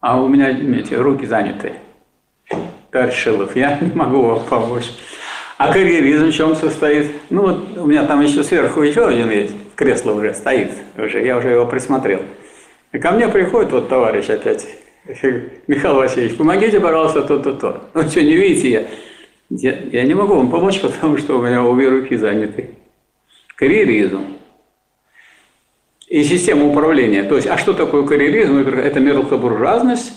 А 0.00 0.20
у 0.20 0.28
меня, 0.28 0.50
видите, 0.50 0.96
руки 0.96 1.26
заняты. 1.26 1.74
Товарищ 2.90 3.14
Шилов, 3.14 3.56
я 3.56 3.78
не 3.78 3.92
могу 3.92 4.22
вам 4.22 4.44
помочь. 4.44 4.90
А 5.56 5.72
карьеризм 5.72 6.30
в 6.30 6.32
чем 6.32 6.56
состоит? 6.56 7.12
Ну 7.30 7.42
вот 7.42 7.78
у 7.78 7.86
меня 7.86 8.04
там 8.06 8.20
еще 8.20 8.42
сверху 8.42 8.82
еще 8.82 9.06
один 9.06 9.30
есть, 9.30 9.54
кресло 9.76 10.12
уже 10.12 10.34
стоит, 10.34 10.72
уже, 10.96 11.24
я 11.24 11.36
уже 11.36 11.50
его 11.50 11.66
присмотрел. 11.66 12.22
И 12.92 12.98
ко 12.98 13.12
мне 13.12 13.28
приходит 13.28 13.70
вот 13.70 13.88
товарищ 13.88 14.28
опять, 14.30 14.66
Михаил 15.66 15.96
Васильевич, 15.96 16.36
помогите, 16.36 16.80
пожалуйста, 16.80 17.22
то-то-то. 17.22 17.84
Ну 17.94 18.02
что, 18.08 18.22
не 18.22 18.36
видите, 18.36 18.70
я, 18.70 18.86
я, 19.50 19.78
я 19.92 20.02
не 20.02 20.14
могу 20.14 20.34
вам 20.34 20.50
помочь, 20.50 20.80
потому 20.82 21.18
что 21.18 21.38
у 21.38 21.42
меня 21.42 21.62
обе 21.62 21.88
руки 21.88 22.16
заняты. 22.16 22.70
Карьеризм. 23.56 24.36
И 26.08 26.22
система 26.24 26.66
управления. 26.66 27.22
То 27.22 27.36
есть, 27.36 27.46
а 27.46 27.56
что 27.58 27.72
такое 27.72 28.04
карьеризм? 28.04 28.58
Это 28.58 29.00
мелкобуржуазность 29.00 30.12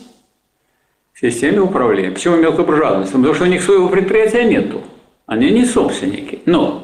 в 1.13 1.19
системе 1.19 1.61
управления. 1.61 2.11
Почему 2.11 2.37
мелкобуржуазность? 2.37 3.11
Потому 3.11 3.33
что 3.33 3.43
у 3.43 3.47
них 3.47 3.61
своего 3.61 3.87
предприятия 3.87 4.43
нету. 4.43 4.81
Они 5.27 5.51
не 5.51 5.65
собственники, 5.65 6.39
но 6.45 6.83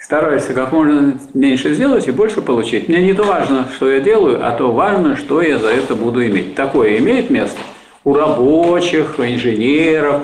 стараются 0.00 0.54
как 0.54 0.70
можно 0.70 1.18
меньше 1.34 1.74
сделать 1.74 2.06
и 2.06 2.12
больше 2.12 2.40
получить. 2.40 2.88
Мне 2.88 3.02
не 3.02 3.14
то 3.14 3.24
важно, 3.24 3.66
что 3.74 3.90
я 3.90 3.98
делаю, 3.98 4.46
а 4.46 4.52
то 4.52 4.70
важно, 4.70 5.16
что 5.16 5.42
я 5.42 5.58
за 5.58 5.68
это 5.68 5.96
буду 5.96 6.24
иметь. 6.24 6.54
Такое 6.54 6.98
имеет 6.98 7.30
место 7.30 7.58
у 8.04 8.14
рабочих, 8.14 9.18
у 9.18 9.24
инженеров, 9.24 10.22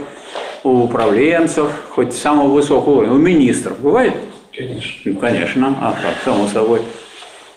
у 0.62 0.84
управленцев, 0.84 1.68
хоть 1.90 2.14
самого 2.14 2.52
высокого 2.52 2.98
уровня, 2.98 3.14
у 3.14 3.18
министров. 3.18 3.80
Бывает? 3.80 4.14
Конечно. 4.56 5.00
Ну, 5.04 5.16
конечно, 5.16 5.76
а 5.80 5.96
как, 6.00 6.22
само 6.24 6.46
собой. 6.46 6.82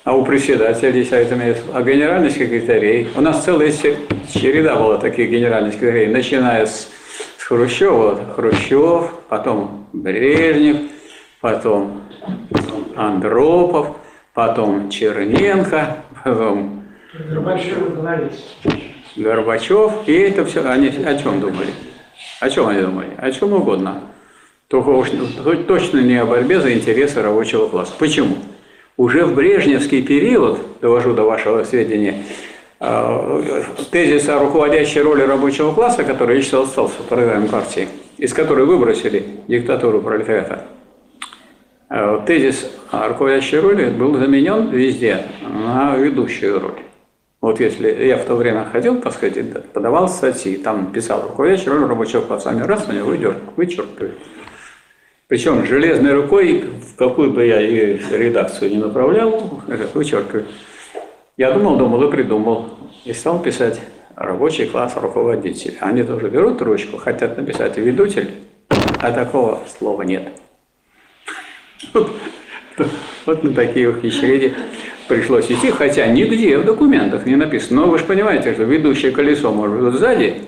А 0.03 0.15
у 0.15 0.25
председателя 0.25 1.05
Совета 1.05 1.35
Министров, 1.35 1.75
а 1.75 1.83
генеральный 1.83 2.31
секретарей. 2.31 3.09
У 3.15 3.21
нас 3.21 3.43
целая 3.43 3.71
череда 3.71 4.75
была 4.75 4.97
таких 4.97 5.29
генеральных 5.29 5.75
секретарей, 5.75 6.07
начиная 6.07 6.65
с 6.65 6.89
Хрущева, 7.51 8.17
Хрущев, 8.33 9.11
потом 9.27 9.85
Брежнев, 9.91 10.89
потом 11.41 12.03
Андропов, 12.95 13.97
потом 14.33 14.89
Черненко, 14.89 15.97
потом 16.23 16.85
Горбачев 17.13 17.93
Горбачев. 19.17 19.91
И 20.07 20.13
это 20.13 20.45
все, 20.45 20.65
они 20.65 20.87
о 20.87 21.17
чем 21.17 21.41
думали? 21.41 21.71
О 22.39 22.49
чем 22.49 22.67
они 22.67 22.83
думали? 22.83 23.09
О 23.17 23.29
чем 23.33 23.51
угодно. 23.51 23.99
Только 24.69 24.87
уж 24.87 25.09
точно 25.67 25.99
не 25.99 26.15
о 26.15 26.25
борьбе 26.25 26.61
за 26.61 26.73
интересы 26.73 27.21
рабочего 27.21 27.67
класса. 27.67 27.91
Почему? 27.99 28.37
Уже 28.95 29.25
в 29.25 29.35
брежневский 29.35 30.01
период, 30.03 30.57
довожу 30.79 31.13
до 31.13 31.23
вашего 31.23 31.65
сведения, 31.65 32.23
тезис 33.91 34.27
о 34.27 34.39
руководящей 34.39 35.01
роли 35.01 35.21
рабочего 35.21 35.71
класса, 35.71 36.03
который 36.03 36.41
считал 36.41 36.63
остался 36.63 36.95
в 37.03 37.47
партии, 37.47 37.87
из 38.17 38.33
которой 38.33 38.65
выбросили 38.65 39.23
диктатуру 39.47 40.01
пролетариата, 40.01 40.63
э, 41.89 42.21
тезис 42.25 42.71
руководящей 42.91 43.59
роли 43.59 43.91
был 43.91 44.17
заменен 44.17 44.71
везде 44.71 45.25
на 45.47 45.95
ведущую 45.95 46.59
роль. 46.59 46.79
Вот 47.39 47.59
если 47.59 48.05
я 48.05 48.17
в 48.17 48.25
то 48.25 48.35
время 48.35 48.65
ходил, 48.71 48.99
так 48.99 49.13
сказать, 49.13 49.71
подавал 49.73 50.09
статьи, 50.09 50.57
там 50.57 50.91
писал 50.91 51.21
руководящий 51.21 51.69
роль 51.69 51.85
рабочего 51.85 52.21
класса, 52.21 52.49
раз 52.65 52.87
у 52.89 52.93
него 52.93 53.35
вычеркивают. 53.55 54.17
Причем 55.27 55.65
железной 55.65 56.13
рукой, 56.13 56.63
в 56.63 56.95
какую 56.97 57.31
бы 57.31 57.45
я 57.45 57.61
и 57.61 57.99
редакцию 58.11 58.71
не 58.71 58.77
направлял, 58.77 59.61
вычеркиваю. 59.93 60.45
Я 61.41 61.51
думал, 61.53 61.75
думал 61.75 62.03
и 62.03 62.11
придумал. 62.11 62.69
И 63.03 63.13
стал 63.13 63.41
писать 63.41 63.81
рабочий 64.15 64.67
класс 64.67 64.93
руководитель. 64.95 65.75
Они 65.81 66.03
тоже 66.03 66.29
берут 66.29 66.61
ручку, 66.61 66.97
хотят 66.97 67.35
написать 67.35 67.75
ведущий, 67.77 68.27
а 68.99 69.11
такого 69.11 69.63
слова 69.79 70.03
нет. 70.03 70.33
Вот, 73.25 73.43
на 73.43 73.53
такие 73.55 73.89
ухищрения 73.89 74.53
пришлось 75.07 75.49
идти, 75.49 75.71
хотя 75.71 76.05
нигде 76.05 76.59
в 76.59 76.63
документах 76.63 77.25
не 77.25 77.35
написано. 77.35 77.81
Но 77.81 77.87
вы 77.87 77.97
же 77.97 78.05
понимаете, 78.05 78.53
что 78.53 78.61
ведущее 78.61 79.11
колесо 79.11 79.51
может 79.51 79.81
быть 79.81 79.95
сзади, 79.95 80.43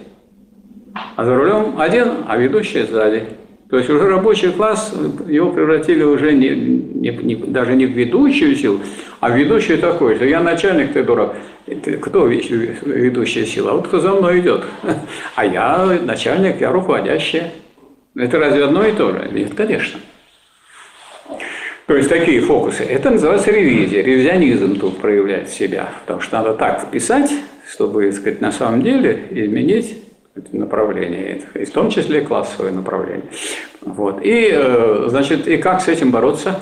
а 1.16 1.26
за 1.26 1.36
рулем 1.36 1.80
один, 1.80 2.18
а 2.28 2.38
ведущий 2.38 2.84
сзади. 2.84 3.30
То 3.74 3.80
есть 3.80 3.90
уже 3.90 4.08
рабочий 4.08 4.52
класс, 4.52 4.94
его 5.28 5.50
превратили 5.50 6.04
уже 6.04 6.34
не, 6.34 6.50
не, 6.50 7.10
не, 7.10 7.36
даже 7.36 7.74
не 7.74 7.88
в 7.88 7.90
ведущую 7.90 8.56
силу, 8.56 8.82
а 9.20 9.32
в 9.32 9.36
ведущую 9.36 9.80
такой, 9.80 10.16
что 10.16 10.26
я 10.26 10.42
начальник, 10.42 10.94
ты 10.94 11.02
дурак. 11.02 11.36
Кто 12.00 12.28
ведущая 12.28 13.48
сила? 13.48 13.72
А 13.72 13.74
вот 13.74 13.88
кто 13.88 14.00
за 14.00 14.12
мной 14.12 14.42
идет. 14.42 14.64
А 15.36 15.44
я 15.44 15.88
начальник, 16.04 16.62
я 16.62 16.72
руководящая. 16.72 17.52
Это 18.16 18.38
разве 18.38 18.64
одно 18.64 18.86
и 18.86 18.92
то 18.92 19.12
же? 19.12 19.28
Нет, 19.32 19.56
конечно. 19.56 20.00
То 21.88 21.96
есть 21.96 22.10
такие 22.10 22.42
фокусы. 22.42 22.84
Это 22.84 23.10
называется 23.10 23.50
ревизия. 23.50 24.04
Ревизионизм 24.04 24.80
тут 24.80 25.00
проявляет 25.00 25.50
себя. 25.50 25.90
Потому 26.02 26.22
что 26.22 26.38
надо 26.38 26.54
так 26.54 26.92
писать, 26.92 27.32
чтобы, 27.68 28.06
так 28.06 28.14
сказать, 28.14 28.40
на 28.40 28.52
самом 28.52 28.84
деле 28.84 29.26
изменить 29.32 30.03
направление, 30.52 31.42
и 31.54 31.66
в 31.66 31.72
том 31.72 31.90
числе 31.90 32.22
классовое 32.22 32.72
направление. 32.72 33.26
Вот. 33.82 34.24
И, 34.24 34.50
э, 34.52 35.06
значит, 35.10 35.48
и 35.48 35.58
как 35.58 35.82
с 35.82 35.88
этим 35.88 36.12
бороться? 36.12 36.60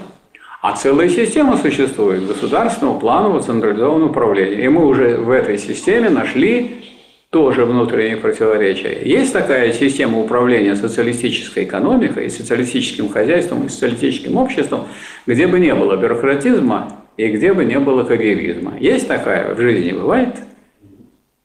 А 0.61 0.75
целая 0.75 1.09
система 1.09 1.57
существует 1.57 2.27
государственного 2.27 2.99
планового 2.99 3.41
централизованного 3.41 4.09
управления. 4.09 4.65
И 4.65 4.67
мы 4.67 4.85
уже 4.85 5.17
в 5.17 5.31
этой 5.31 5.57
системе 5.57 6.09
нашли 6.09 6.83
тоже 7.31 7.65
внутренние 7.65 8.17
противоречия. 8.17 9.01
Есть 9.03 9.33
такая 9.33 9.71
система 9.71 10.19
управления 10.19 10.75
социалистической 10.75 11.63
экономикой, 11.63 12.29
социалистическим 12.29 13.09
хозяйством, 13.09 13.65
и 13.65 13.69
социалистическим 13.69 14.35
обществом, 14.37 14.87
где 15.25 15.47
бы 15.47 15.59
не 15.59 15.73
было 15.73 15.95
бюрократизма 15.95 17.05
и 17.17 17.27
где 17.29 17.53
бы 17.53 17.63
не 17.65 17.79
было 17.79 18.03
карьеризма. 18.03 18.77
Есть 18.79 19.07
такая 19.07 19.55
в 19.55 19.59
жизни, 19.59 19.93
бывает? 19.93 20.35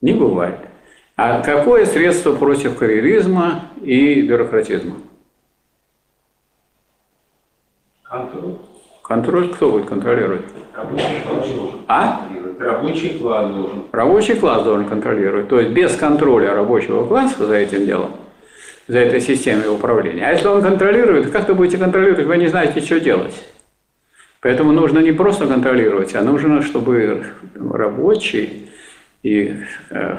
Не 0.02 0.12
бывает. 0.12 0.58
А 1.16 1.40
какое 1.40 1.86
средство 1.86 2.34
против 2.34 2.76
карьеризма 2.76 3.70
и 3.82 4.20
бюрократизма? 4.20 4.96
Контроль. 8.02 8.56
Контроль 9.02 9.54
кто 9.54 9.70
будет 9.70 9.86
контролировать? 9.86 10.44
Рабочий 10.74 11.22
класс. 11.26 11.46
А? 11.88 12.28
Рабочий 12.58 13.18
класс 13.18 13.50
должен. 13.50 13.84
Рабочий 13.92 14.34
класс 14.34 14.62
должен 14.62 14.86
контролировать. 14.86 15.48
То 15.48 15.58
есть 15.58 15.72
без 15.72 15.96
контроля 15.96 16.52
рабочего 16.52 17.06
класса 17.06 17.46
за 17.46 17.54
этим 17.54 17.86
делом, 17.86 18.16
за 18.86 18.98
этой 18.98 19.22
системой 19.22 19.74
управления. 19.74 20.26
А 20.26 20.32
если 20.32 20.48
он 20.48 20.60
контролирует, 20.60 21.30
как 21.30 21.48
вы 21.48 21.54
будете 21.54 21.78
контролировать, 21.78 22.26
вы 22.26 22.36
не 22.36 22.48
знаете, 22.48 22.82
что 22.82 23.00
делать. 23.00 23.34
Поэтому 24.42 24.72
нужно 24.72 24.98
не 24.98 25.12
просто 25.12 25.46
контролировать, 25.46 26.14
а 26.14 26.22
нужно, 26.22 26.60
чтобы 26.60 27.24
рабочий 27.54 28.70
и 29.22 29.56
э, 29.90 30.18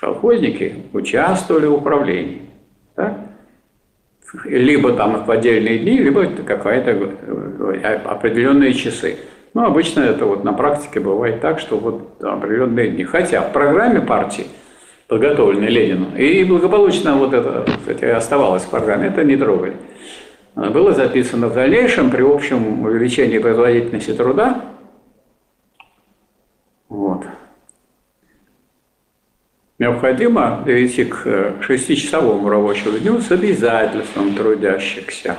колхозники 0.00 0.74
участвовали 0.92 1.66
в 1.66 1.74
управлении. 1.74 2.42
Так? 2.94 3.18
Либо 4.44 4.92
там 4.92 5.24
в 5.24 5.30
отдельные 5.30 5.78
дни, 5.78 5.98
либо 5.98 6.26
какая-то 6.26 6.90
э, 6.90 7.96
определенные 8.04 8.72
часы. 8.72 9.18
Ну, 9.52 9.64
обычно 9.64 10.00
это 10.00 10.24
вот 10.24 10.44
на 10.44 10.52
практике 10.52 11.00
бывает 11.00 11.40
так, 11.40 11.58
что 11.58 11.76
вот 11.76 12.22
определенные 12.22 12.90
дни. 12.90 13.04
Хотя 13.04 13.42
в 13.42 13.52
программе 13.52 14.00
партии, 14.00 14.46
подготовленной 15.08 15.68
Ленину, 15.68 16.16
и 16.16 16.44
благополучно 16.44 17.16
вот 17.16 17.34
это 17.34 17.66
кстати, 17.78 18.04
оставалось 18.04 18.62
в 18.62 18.70
программе, 18.70 19.08
это 19.08 19.24
не 19.24 19.36
трогали. 19.36 19.76
Было 20.54 20.92
записано 20.92 21.48
в 21.48 21.54
дальнейшем 21.54 22.10
при 22.10 22.22
общем 22.22 22.84
увеличении 22.84 23.38
производительности 23.38 24.12
труда, 24.12 24.62
вот, 26.88 27.24
необходимо 29.80 30.62
перейти 30.64 31.04
к 31.06 31.22
э, 31.24 31.54
шестичасовому 31.62 32.48
рабочему 32.48 32.98
дню 32.98 33.20
с 33.20 33.32
обязательством 33.32 34.34
трудящихся, 34.34 35.36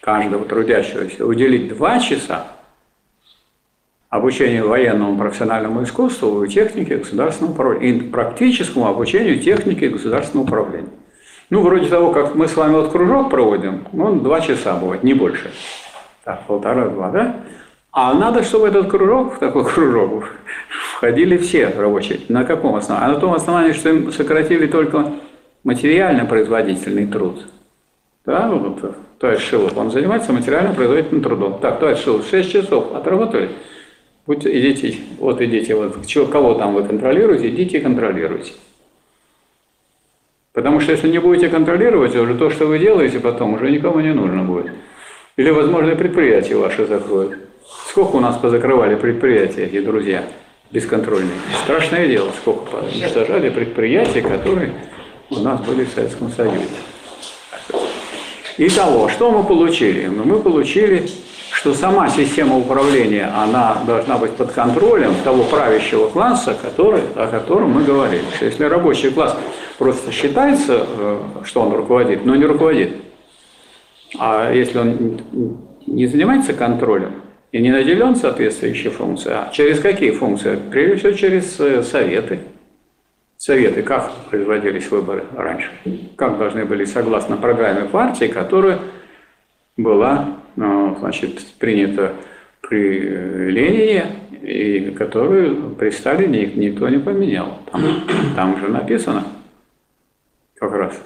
каждого 0.00 0.44
трудящегося, 0.44 1.24
уделить 1.24 1.68
два 1.68 2.00
часа 2.00 2.48
обучению 4.10 4.68
военному 4.68 5.16
профессиональному 5.16 5.84
искусству 5.84 6.42
и 6.42 6.48
технике 6.48 6.96
государственного 6.96 7.52
управления, 7.52 7.98
и 7.98 8.00
практическому 8.00 8.88
обучению 8.88 9.38
технике 9.40 9.88
государственного 9.88 10.46
управления. 10.46 10.90
Ну, 11.48 11.62
вроде 11.62 11.88
того, 11.88 12.10
как 12.10 12.34
мы 12.34 12.48
с 12.48 12.56
вами 12.56 12.72
вот 12.72 12.90
кружок 12.90 13.30
проводим, 13.30 13.86
он 13.96 14.20
два 14.20 14.40
часа 14.40 14.74
бывает, 14.74 15.04
не 15.04 15.14
больше. 15.14 15.52
Так, 16.24 16.42
полтора-два, 16.46 17.10
да? 17.10 17.36
А 17.94 18.12
надо, 18.12 18.42
чтобы 18.42 18.66
этот 18.66 18.90
кружок, 18.90 19.38
такой 19.38 19.64
кружок, 19.64 20.24
входили 20.94 21.36
все 21.36 21.68
рабочие. 21.68 22.22
На 22.28 22.42
каком 22.42 22.74
основании? 22.74 23.08
А 23.08 23.14
на 23.14 23.20
том 23.20 23.32
основании, 23.32 23.70
что 23.70 23.88
им 23.88 24.10
сократили 24.10 24.66
только 24.66 25.12
материально-производительный 25.62 27.06
труд. 27.06 27.46
Да, 28.26 28.48
вот 28.48 28.96
товарищ 29.20 29.42
Шилов, 29.42 29.76
он 29.76 29.92
занимается 29.92 30.32
материально-производительным 30.32 31.22
трудом. 31.22 31.60
Так, 31.60 31.78
товарищ 31.78 32.00
Шилов, 32.00 32.26
6 32.28 32.50
часов 32.50 32.92
отработали. 32.96 33.50
Будьте, 34.26 34.50
идите, 34.58 34.98
вот 35.20 35.40
идите, 35.40 35.76
вот, 35.76 36.04
чего, 36.04 36.26
кого 36.26 36.54
там 36.54 36.74
вы 36.74 36.82
контролируете, 36.82 37.48
идите 37.50 37.78
и 37.78 37.80
контролируйте. 37.80 38.54
Потому 40.52 40.80
что 40.80 40.90
если 40.90 41.08
не 41.08 41.18
будете 41.18 41.48
контролировать, 41.48 42.16
уже 42.16 42.34
то, 42.34 42.50
что 42.50 42.66
вы 42.66 42.80
делаете 42.80 43.20
потом, 43.20 43.54
уже 43.54 43.70
никому 43.70 44.00
не 44.00 44.12
нужно 44.12 44.42
будет. 44.42 44.72
Или, 45.36 45.50
возможно, 45.50 45.94
предприятие 45.94 46.56
ваше 46.56 46.86
закроют. 46.86 47.38
Сколько 47.66 48.16
у 48.16 48.20
нас 48.20 48.36
позакрывали 48.36 48.94
предприятия, 48.94 49.64
эти 49.64 49.80
друзья, 49.80 50.24
бесконтрольные? 50.70 51.38
Страшное 51.62 52.06
дело, 52.06 52.30
сколько 52.40 52.76
уничтожали 52.76 53.48
предприятия, 53.48 54.20
которые 54.20 54.74
у 55.30 55.36
нас 55.36 55.60
были 55.60 55.84
в 55.84 55.90
Советском 55.90 56.30
Союзе. 56.30 56.68
Итого, 58.58 59.08
что 59.08 59.30
мы 59.30 59.42
получили? 59.44 60.06
Мы 60.08 60.40
получили, 60.40 61.08
что 61.52 61.72
сама 61.72 62.08
система 62.10 62.58
управления, 62.58 63.32
она 63.34 63.82
должна 63.86 64.18
быть 64.18 64.32
под 64.32 64.52
контролем 64.52 65.14
того 65.24 65.44
правящего 65.44 66.08
класса, 66.08 66.56
который, 66.60 67.02
о 67.16 67.26
котором 67.28 67.70
мы 67.70 67.84
говорили. 67.84 68.24
Что 68.36 68.44
если 68.44 68.64
рабочий 68.64 69.10
класс 69.10 69.36
просто 69.78 70.12
считается, 70.12 70.86
э, 70.86 71.22
что 71.44 71.62
он 71.62 71.72
руководит, 71.72 72.26
но 72.26 72.36
не 72.36 72.44
руководит, 72.44 72.96
а 74.18 74.52
если 74.52 74.78
он 74.78 75.18
не 75.86 76.06
занимается 76.06 76.52
контролем, 76.52 77.23
и 77.54 77.60
не 77.60 77.70
наделен 77.70 78.16
соответствующей 78.16 78.88
функцией. 78.88 79.36
А 79.36 79.50
через 79.52 79.78
какие 79.78 80.10
функции? 80.10 80.58
Прежде 80.72 80.96
всего 80.96 81.12
через 81.12 81.60
э, 81.60 81.84
советы. 81.84 82.40
Советы, 83.36 83.84
как 83.84 84.10
производились 84.28 84.90
выборы 84.90 85.24
раньше? 85.36 85.70
Как 86.16 86.36
должны 86.36 86.64
были, 86.64 86.84
согласно 86.84 87.36
программе 87.36 87.88
партии, 87.88 88.24
которая 88.24 88.80
была 89.76 90.40
ну, 90.56 90.96
значит, 90.98 91.46
принята 91.60 92.14
при 92.60 92.98
э, 92.98 93.50
Ленине, 93.50 94.06
и 94.42 94.90
которую 94.90 95.76
при 95.76 95.90
Сталине 95.90 96.46
никто 96.56 96.88
не 96.88 96.98
поменял. 96.98 97.60
Там, 97.70 97.82
там 98.34 98.58
же 98.58 98.66
написано 98.66 99.28
как 100.56 100.72
раз 100.72 101.00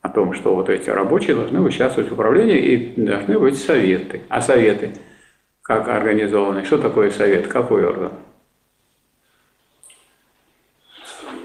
о 0.00 0.08
том, 0.08 0.32
что 0.32 0.54
вот 0.54 0.70
эти 0.70 0.88
рабочие 0.88 1.36
должны 1.36 1.60
участвовать 1.60 2.08
в 2.08 2.14
управлении 2.14 2.56
и 2.58 3.02
должны 3.02 3.38
быть 3.38 3.58
советы. 3.58 4.22
А 4.30 4.40
советы– 4.40 4.92
как 5.70 5.86
организованный. 5.86 6.64
Что 6.64 6.78
такое 6.78 7.12
совет? 7.12 7.46
Какой 7.46 7.86
орган? 7.86 8.10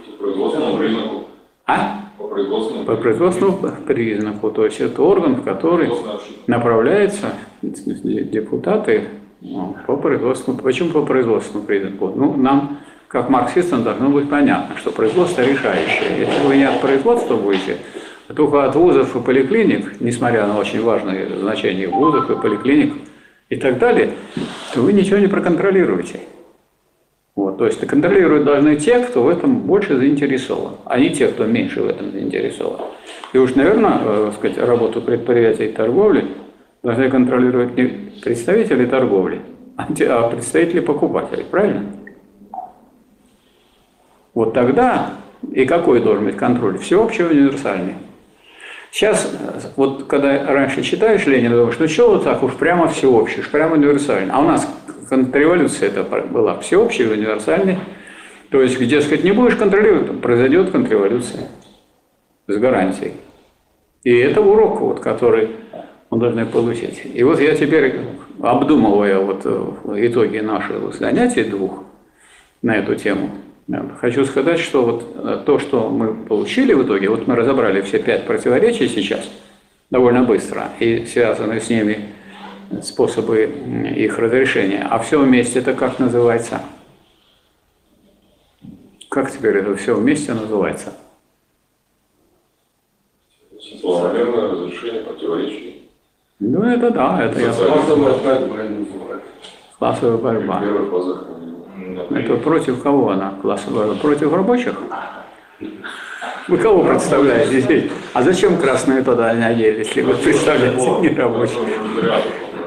По 0.08 0.18
производственному 0.18 0.78
признаку. 0.80 1.26
А? 1.68 2.02
По 2.18 2.28
производственному, 2.28 2.86
По 2.88 2.96
производственному 2.96 3.58
признаку. 3.86 4.50
То 4.50 4.66
есть 4.66 4.82
это 4.82 5.04
орган, 5.04 5.36
в 5.36 5.44
который 5.44 5.92
направляются 6.48 7.34
депутаты 7.62 9.10
ну, 9.42 9.76
по 9.86 9.96
производственному. 9.96 10.64
Почему 10.64 10.90
по 10.90 11.06
производственному 11.06 11.68
признаку? 11.68 12.12
Ну, 12.16 12.36
нам, 12.36 12.80
как 13.08 13.30
марксистам, 13.30 13.84
должно 13.84 14.10
быть 14.10 14.28
понятно, 14.28 14.76
что 14.78 14.90
производство 14.90 15.44
решающее. 15.44 16.18
Если 16.18 16.48
вы 16.48 16.58
не 16.58 16.64
от 16.64 16.82
производства 16.82 17.36
будете 17.36 17.78
только 18.36 18.66
от 18.66 18.76
вузов 18.76 19.16
и 19.16 19.20
поликлиник, 19.20 20.02
несмотря 20.02 20.48
на 20.48 20.58
очень 20.58 20.82
важное 20.82 21.30
значение 21.38 21.88
вузов 21.88 22.28
и 22.32 22.36
поликлиник 22.42 22.96
и 23.50 23.56
так 23.56 23.78
далее, 23.78 24.12
то 24.74 24.82
вы 24.82 24.94
ничего 24.94 25.18
не 25.18 25.28
проконтролируете. 25.28 26.22
Вот, 27.36 27.58
то 27.58 27.66
есть 27.66 27.86
контролировать 27.86 28.46
должны 28.46 28.78
те, 28.78 29.00
кто 29.00 29.24
в 29.24 29.30
этом 29.30 29.60
больше 29.60 29.98
заинтересован, 29.98 30.76
а 30.86 30.98
не 30.98 31.10
те, 31.10 31.28
кто 31.28 31.46
меньше 31.46 31.82
в 31.82 31.88
этом 31.88 32.12
заинтересован. 32.12 32.80
И 33.34 33.38
уж, 33.38 33.56
наверное, 33.56 34.00
э, 34.02 34.32
сказать, 34.38 34.58
работу 34.58 35.02
предприятий 35.02 35.68
торговли 35.68 36.28
должны 36.82 37.10
контролировать 37.10 37.76
не 37.76 37.84
представители 38.24 38.86
торговли, 38.86 39.42
а, 39.76 39.84
а 39.84 40.30
представители 40.30 40.80
покупателей, 40.80 41.44
правильно? 41.44 41.86
Вот 44.34 44.54
тогда 44.54 45.16
и 45.52 45.66
какой 45.66 46.02
должен 46.02 46.26
быть 46.26 46.38
контроль? 46.38 46.78
Всеобщий, 46.78 47.26
универсальный. 47.26 47.96
Сейчас, 48.96 49.30
вот 49.76 50.06
когда 50.06 50.46
раньше 50.46 50.82
читаешь 50.82 51.26
Ленина, 51.26 51.58
думаешь, 51.58 51.76
ну 51.80 51.88
что 51.90 52.12
вот 52.12 52.24
так 52.24 52.42
уж 52.44 52.54
прямо 52.54 52.88
всеобщий, 52.88 53.42
уж 53.42 53.50
прямо 53.50 53.74
универсальный. 53.74 54.32
А 54.32 54.40
у 54.40 54.44
нас 54.44 54.66
революция 55.12 55.90
это 55.90 56.04
была 56.04 56.58
всеобщая, 56.60 57.12
универсальная. 57.12 57.78
То 58.52 58.62
есть, 58.62 58.80
где, 58.80 59.02
сказать, 59.02 59.26
не 59.26 59.34
будешь 59.34 59.58
контролировать, 59.58 60.22
произойдет 60.22 60.72
контрреволюция 60.72 61.50
с 62.48 62.56
гарантией. 62.56 63.16
И 64.06 64.16
это 64.16 64.40
урок, 64.40 64.80
вот, 64.80 65.02
который 65.02 65.50
мы 66.10 66.18
должны 66.18 66.46
получить. 66.46 67.02
И 67.04 67.22
вот 67.26 67.42
я 67.42 67.54
теперь, 67.54 68.00
обдумывая 68.42 69.20
вот 69.20 69.42
э, 69.44 70.08
итоги 70.08 70.38
наших 70.38 70.96
занятий 70.96 71.44
двух 71.44 71.84
на 72.62 72.78
эту 72.78 72.96
тему, 72.96 73.32
Хочу 74.00 74.26
сказать, 74.26 74.60
что 74.60 74.86
вот 74.86 75.16
э, 75.16 75.44
то, 75.44 75.58
что 75.58 75.90
мы 75.90 76.14
получили 76.14 76.74
в 76.74 76.86
итоге, 76.86 77.10
вот 77.10 77.26
мы 77.26 77.36
разобрали 77.36 77.82
все 77.82 77.98
пять 77.98 78.26
противоречий 78.28 78.88
сейчас 78.88 79.28
довольно 79.90 80.24
быстро 80.24 80.70
и 80.80 81.06
связаны 81.06 81.60
с 81.60 81.70
ними 81.70 82.14
способы 82.84 83.44
их 83.96 84.20
разрешения. 84.20 84.88
А 84.90 85.00
все 85.00 85.20
вместе 85.20 85.60
это 85.60 85.74
как 85.74 86.00
называется? 86.00 86.62
Как 89.10 89.32
теперь 89.32 89.58
это 89.58 89.76
все 89.76 89.96
вместе 89.96 90.34
называется? 90.34 90.94
Планомерное 93.82 94.52
разрешение 94.52 95.02
противоречий. 95.02 95.90
Ну, 96.40 96.64
это 96.64 96.92
да, 96.92 97.24
это 97.24 97.40
я... 97.40 97.54
Классовая 97.54 98.18
борьба. 98.18 99.22
Классовая 99.80 100.18
борьба. 100.18 100.60
По 100.92 101.02
закону. 101.02 101.55
Это 102.12 102.36
против 102.38 102.82
кого 102.82 103.12
она 103.12 103.34
классовая? 103.42 103.96
Против 103.96 104.34
рабочих? 104.34 104.76
Вы 106.48 106.58
кого 106.58 106.84
представляете? 106.84 107.90
А 108.14 108.22
зачем 108.22 108.58
красные 108.58 109.04
тогда 109.04 109.34
не 109.34 109.46
одели, 109.46 109.80
если 109.80 110.02
вы 110.02 110.16
представляете 110.16 110.90
не 111.02 111.10
рабочих? 111.10 111.58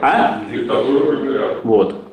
А? 0.00 0.40
Вот. 1.64 2.04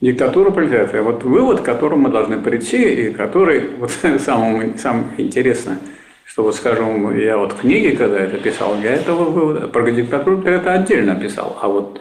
Диктатура 0.00 0.50
пролетариата. 0.50 1.02
Вот 1.02 1.22
вывод, 1.24 1.60
к 1.60 1.64
которому 1.64 2.04
мы 2.04 2.08
должны 2.08 2.40
прийти, 2.40 2.82
и 2.82 3.10
который, 3.12 3.70
вот 3.78 3.90
самому, 4.18 4.78
самое 4.78 5.04
интересное, 5.18 5.78
что 6.24 6.42
вот, 6.42 6.54
скажем, 6.54 7.16
я 7.18 7.36
вот 7.36 7.54
книги, 7.54 7.94
когда 7.94 8.18
это 8.18 8.38
писал, 8.38 8.76
я 8.82 8.94
этого 8.94 9.24
вывода, 9.24 9.68
про 9.68 9.90
диктатуру 9.90 10.42
это 10.42 10.72
отдельно 10.72 11.16
писал, 11.16 11.58
а 11.60 11.68
вот 11.68 12.00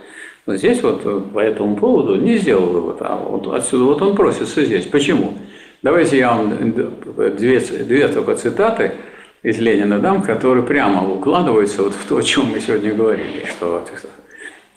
здесь 0.55 0.81
вот 0.81 1.01
э, 1.05 1.21
по 1.33 1.39
этому 1.39 1.75
поводу 1.75 2.15
не 2.15 2.37
сделал 2.37 2.67
вывод, 2.67 2.97
а 3.01 3.15
вот 3.15 3.53
отсюда 3.53 3.83
вот 3.85 4.01
он 4.01 4.15
просится 4.15 4.65
здесь. 4.65 4.85
Почему? 4.85 5.33
Давайте 5.81 6.17
я 6.17 6.33
вам 6.33 6.73
две, 6.73 7.59
две 7.59 8.07
только 8.07 8.35
цитаты 8.35 8.93
из 9.43 9.59
Ленина 9.59 9.99
дам, 9.99 10.21
которые 10.21 10.65
прямо 10.65 11.09
укладываются 11.09 11.83
вот 11.83 11.93
в 11.93 12.05
то, 12.07 12.17
о 12.17 12.23
чем 12.23 12.47
мы 12.51 12.59
сегодня 12.59 12.93
говорили, 12.93 13.45
что 13.45 13.85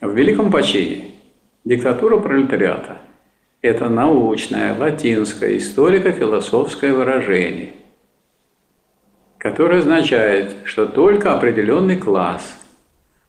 в 0.00 0.14
великом 0.14 0.50
почине 0.50 1.12
диктатура 1.64 2.18
пролетариата– 2.18 2.98
это 3.62 3.88
научное, 3.88 4.76
латинское, 4.76 5.56
историко-философское 5.56 6.92
выражение, 6.92 7.74
которое 9.38 9.78
означает, 9.78 10.56
что 10.64 10.86
только 10.86 11.32
определенный 11.34 11.96
класс, 11.96 12.60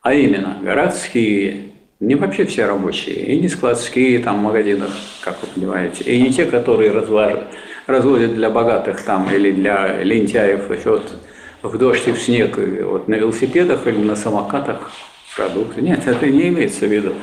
а 0.02 0.14
именно 0.14 0.58
городские, 0.62 1.73
не 2.04 2.16
вообще 2.16 2.46
все 2.46 2.66
рабочие, 2.66 3.16
и 3.16 3.40
не 3.40 3.48
складские 3.48 4.20
там 4.20 4.40
магазины, 4.40 4.86
как 5.22 5.42
вы 5.42 5.48
понимаете, 5.48 6.04
и 6.04 6.22
не 6.22 6.32
те, 6.32 6.46
которые 6.46 6.92
развар... 6.92 7.46
разводят 7.88 8.36
для 8.36 8.50
богатых 8.50 9.02
там 9.04 9.30
или 9.34 9.52
для 9.52 10.04
лентяев 10.04 10.70
вот, 10.86 11.14
в 11.62 11.78
дождь 11.78 12.08
и 12.08 12.12
в 12.12 12.20
снег 12.20 12.58
вот, 12.58 13.08
на 13.08 13.16
велосипедах 13.16 13.88
или 13.88 13.98
на 13.98 14.16
самокатах 14.16 14.92
продукты. 15.36 15.82
Нет, 15.82 16.02
это 16.06 16.28
не 16.28 16.50
имеется 16.50 16.86
в 16.86 16.92
виду. 16.92 17.14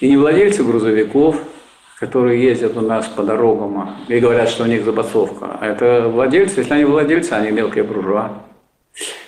И 0.00 0.08
не 0.08 0.16
владельцы 0.16 0.62
грузовиков, 0.62 1.36
которые 1.98 2.42
ездят 2.42 2.76
у 2.76 2.80
нас 2.80 3.06
по 3.06 3.22
дорогам 3.22 3.96
и 4.08 4.18
говорят, 4.18 4.48
что 4.48 4.64
у 4.64 4.66
них 4.66 4.84
забастовка. 4.84 5.58
А 5.60 5.66
это 5.66 6.08
владельцы, 6.08 6.60
если 6.60 6.74
они 6.74 6.84
владельцы, 6.84 7.32
они 7.32 7.50
мелкие 7.50 7.84
буржуа. 7.84 8.42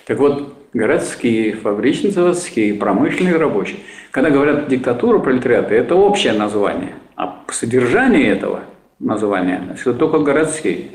Так 0.05 0.19
вот, 0.19 0.53
городские, 0.73 1.53
фабрично-заводские, 1.53 2.73
промышленные 2.73 3.37
рабочие. 3.37 3.77
Когда 4.15 4.29
говорят 4.29 4.69
диктатура 4.69 5.19
пролетариата, 5.19 5.75
это 5.75 5.95
общее 5.95 6.31
название. 6.31 6.93
А 7.17 7.43
содержание 7.49 8.29
этого 8.29 8.61
названия 8.97 9.75
это 9.75 9.93
только 9.93 10.19
городские. 10.19 10.85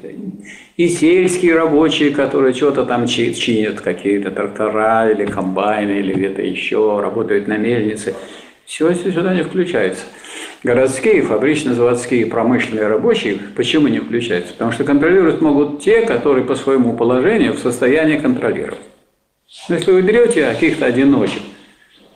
И 0.79 0.89
сельские 0.89 1.55
рабочие, 1.55 2.13
которые 2.13 2.55
что-то 2.55 2.87
там 2.87 3.07
чинят, 3.07 3.83
какие-то 3.83 4.31
трактора 4.31 5.11
или 5.11 5.27
комбайны, 5.27 5.99
или 5.99 6.15
где-то 6.15 6.41
еще, 6.41 6.99
работают 6.99 7.47
на 7.47 7.59
мельнице. 7.59 8.15
Все 8.65 8.95
сюда 8.95 9.35
не 9.35 9.43
включается. 9.43 10.05
Городские, 10.63 11.21
фабрично-заводские, 11.21 12.25
промышленные 12.25 12.87
рабочие 12.87 13.39
почему 13.55 13.89
не 13.89 13.99
включаются? 13.99 14.55
Потому 14.55 14.73
что 14.73 14.85
контролировать 14.85 15.43
могут 15.43 15.83
те, 15.83 16.07
которые 16.07 16.47
по 16.47 16.55
своему 16.55 16.97
положению 16.97 17.53
в 17.53 17.59
состоянии 17.59 18.17
контролировать. 18.17 18.81
Но 19.69 19.75
если 19.75 19.93
вы 19.93 20.01
берете 20.01 20.47
каких-то 20.47 20.87
одиночек, 20.87 21.43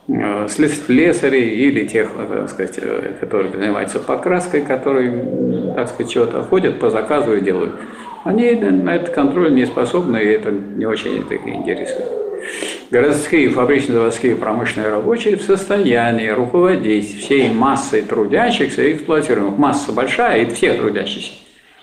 слесарей 0.06 1.50
или 1.50 1.86
тех, 1.86 2.10
э, 2.16 2.26
так 2.28 2.50
сказать, 2.50 2.78
э, 2.78 3.12
которые 3.20 3.52
занимаются 3.52 3.98
покраской, 3.98 4.62
которые, 4.62 5.74
так 5.74 5.88
сказать, 5.88 6.12
чего-то 6.12 6.42
ходят 6.42 6.78
по 6.78 6.90
заказу 6.90 7.34
и 7.36 7.40
делают, 7.40 7.74
они 8.24 8.52
на 8.52 8.96
этот 8.96 9.14
контроль 9.14 9.54
не 9.54 9.66
способны, 9.66 10.18
и 10.18 10.26
это 10.26 10.50
не 10.50 10.86
очень 10.86 11.16
их 11.16 11.46
интересует. 11.46 12.08
Городские, 12.90 13.48
фабрично-заводские, 13.48 14.36
промышленные 14.36 14.90
рабочие 14.90 15.36
в 15.36 15.42
состоянии 15.42 16.28
руководить 16.28 17.18
всей 17.18 17.50
массой 17.50 18.02
трудящихся 18.02 18.82
и 18.82 18.92
эксплуатируемых. 18.92 19.58
Масса 19.58 19.92
большая, 19.92 20.42
и 20.42 20.50
все 20.50 20.74
трудящиеся. 20.74 21.32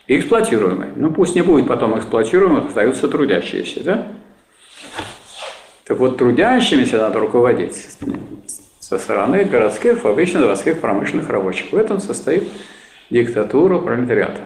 И 0.07 0.19
эксплуатируемые. 0.19 0.91
Ну 0.95 1.11
пусть 1.11 1.35
не 1.35 1.41
будет 1.41 1.67
потом 1.67 1.97
эксплуатируемых, 1.97 2.67
остаются 2.67 3.07
трудящиеся, 3.07 3.83
да? 3.83 4.07
Так 5.83 5.99
вот, 5.99 6.17
трудящимися 6.17 6.97
надо 6.97 7.19
руководить 7.19 7.75
со 8.79 8.97
стороны 8.97 9.45
городских, 9.45 9.99
фабрично-заводских, 9.99 10.79
промышленных 10.79 11.29
рабочих. 11.29 11.71
В 11.71 11.75
этом 11.75 11.99
состоит 11.99 12.43
диктатура 13.09 13.79
пролетариата. 13.79 14.41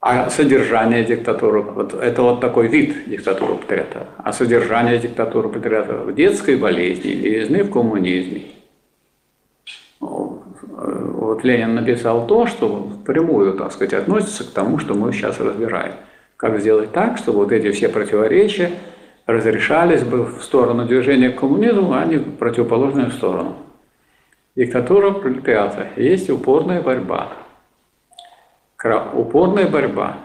А 0.00 0.30
содержание 0.30 1.04
диктатуры, 1.04 1.60
вот 1.62 1.94
это 1.94 2.22
вот 2.22 2.40
такой 2.40 2.68
вид 2.68 3.08
диктатуры 3.08 3.54
пролетариата. 3.56 4.06
А 4.18 4.32
содержание 4.32 4.98
диктатуры 4.98 5.48
пролетариата 5.48 5.94
в 5.94 6.14
детской 6.14 6.56
болезни, 6.56 7.10
левизны 7.10 7.64
в 7.64 7.70
коммунизме. 7.70 8.42
Вот 10.00 11.44
Ленин 11.44 11.74
написал 11.74 12.26
то, 12.26 12.46
что 12.46 12.88
впрямую, 13.02 13.54
так 13.54 13.72
сказать, 13.72 13.94
относится 13.94 14.44
к 14.44 14.50
тому, 14.50 14.78
что 14.78 14.94
мы 14.94 15.12
сейчас 15.12 15.40
разбираем. 15.40 15.92
Как 16.36 16.60
сделать 16.60 16.92
так, 16.92 17.18
чтобы 17.18 17.38
вот 17.38 17.52
эти 17.52 17.72
все 17.72 17.88
противоречия 17.88 18.70
разрешались 19.28 20.02
бы 20.02 20.24
в 20.24 20.42
сторону 20.42 20.86
движения 20.86 21.28
к 21.28 21.38
коммунизму, 21.38 21.92
а 21.92 22.04
не 22.06 22.16
в 22.16 22.36
противоположную 22.38 23.10
сторону. 23.10 23.56
Диктатура 24.56 25.10
пролетариата. 25.10 25.88
Есть 25.96 26.30
упорная 26.30 26.80
борьба. 26.80 27.34
Упорная 29.12 29.68
борьба. 29.68 30.16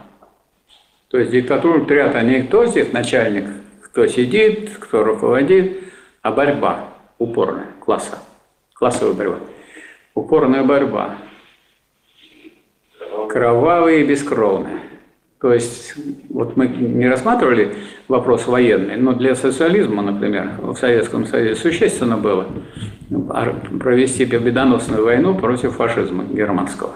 То 1.09 1.19
есть 1.19 1.31
диктатура 1.31 1.83
пролетариата 1.83 2.21
не 2.21 2.43
кто 2.43 2.65
здесь 2.65 2.93
начальник, 2.93 3.45
кто 3.83 4.07
сидит, 4.07 4.77
кто 4.77 5.03
руководит, 5.03 5.83
а 6.21 6.31
борьба 6.31 6.87
упорная, 7.17 7.67
класса, 7.81 8.19
классовая 8.73 9.13
борьба. 9.13 9.39
Упорная 10.15 10.63
борьба. 10.63 11.17
Кровавые 13.27 14.01
и 14.01 14.07
бескровные. 14.07 14.79
То 15.43 15.53
есть 15.53 15.95
вот 16.29 16.55
мы 16.55 16.67
не 16.67 17.05
рассматривали 17.05 17.75
вопрос 18.07 18.47
военный, 18.47 18.95
но 18.95 19.11
для 19.11 19.35
социализма, 19.35 20.01
например, 20.01 20.51
в 20.57 20.77
Советском 20.77 21.25
Союзе 21.25 21.57
существенно 21.57 22.15
было 22.15 22.47
провести 23.81 24.25
победоносную 24.25 25.03
войну 25.03 25.35
против 25.35 25.75
фашизма 25.75 26.23
германского. 26.23 26.93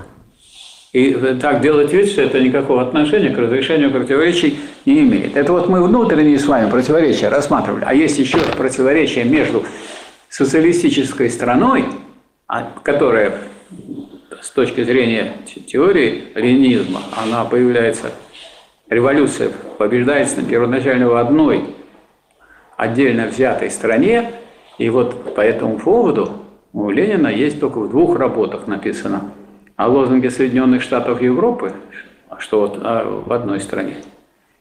И 0.94 1.12
так 1.42 1.60
делать 1.60 1.92
вид, 1.92 2.08
что 2.08 2.22
это 2.22 2.40
никакого 2.40 2.82
отношения 2.82 3.32
к 3.32 3.38
разрешению 3.38 3.92
противоречий 3.92 4.58
не 4.86 5.02
имеет. 5.02 5.36
Это 5.36 5.52
вот 5.52 5.68
мы 5.68 5.84
внутренние 5.84 6.40
с 6.40 6.48
вами 6.48 6.72
противоречия 6.72 7.28
рассматривали. 7.28 7.84
А 7.86 7.94
есть 7.94 8.18
еще 8.18 8.38
противоречие 8.56 9.26
между 9.26 9.66
социалистической 10.30 11.30
страной, 11.30 11.84
а, 12.48 12.72
которая 12.82 13.40
с 14.42 14.52
точки 14.52 14.86
зрения 14.86 15.34
теории 15.68 16.30
ленинизма, 16.34 17.02
она 17.18 17.44
появляется, 17.44 18.14
революция 18.90 19.52
побеждается 19.78 20.42
первоначально 20.44 21.10
в 21.10 21.16
одной 21.16 21.76
отдельно 22.76 23.28
взятой 23.28 23.72
стране, 23.72 24.32
и 24.78 24.90
вот 24.90 25.36
по 25.36 25.42
этому 25.42 25.80
поводу 25.80 26.32
у 26.74 26.90
Ленина 26.90 27.28
есть 27.28 27.60
только 27.60 27.80
в 27.80 27.90
двух 27.90 28.18
работах 28.18 28.68
написано 28.68 29.32
о 29.76 29.88
лозунге 29.88 30.30
Соединенных 30.30 30.82
Штатов 30.82 31.22
Европы, 31.22 31.74
что 32.40 32.62
вот 32.62 32.80
а, 32.82 33.24
в 33.26 33.32
одной 33.34 33.60
стране, 33.60 33.96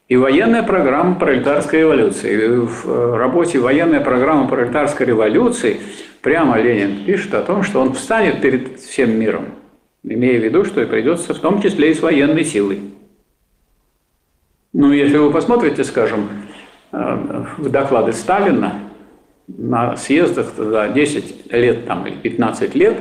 и 0.07 0.15
военная 0.15 0.63
программа 0.63 1.15
пролетарской 1.15 1.79
революции. 1.79 2.47
В 2.47 3.17
работе 3.17 3.59
военная 3.59 3.99
программа 3.99 4.47
пролетарской 4.47 5.05
революции 5.05 5.81
прямо 6.21 6.59
Ленин 6.59 7.03
пишет 7.05 7.33
о 7.33 7.41
том, 7.41 7.63
что 7.63 7.81
он 7.81 7.93
встанет 7.93 8.41
перед 8.41 8.79
всем 8.79 9.19
миром, 9.19 9.45
имея 10.03 10.39
в 10.39 10.43
виду, 10.43 10.63
что 10.63 10.81
и 10.81 10.85
придется 10.85 11.33
в 11.33 11.39
том 11.39 11.61
числе 11.61 11.91
и 11.91 11.93
с 11.93 12.01
военной 12.01 12.45
силой. 12.45 12.81
Ну, 14.79 14.91
если 14.91 15.17
вы 15.17 15.31
посмотрите, 15.31 15.83
скажем, 15.83 16.29
э, 16.91 17.45
в 17.57 17.67
доклады 17.67 18.13
Сталина 18.13 18.75
на 19.47 19.97
съездах 19.97 20.53
за 20.55 20.89
10 20.89 21.51
лет 21.51 21.87
там, 21.87 22.05
или 22.05 22.13
15 22.13 22.75
лет 22.75 22.95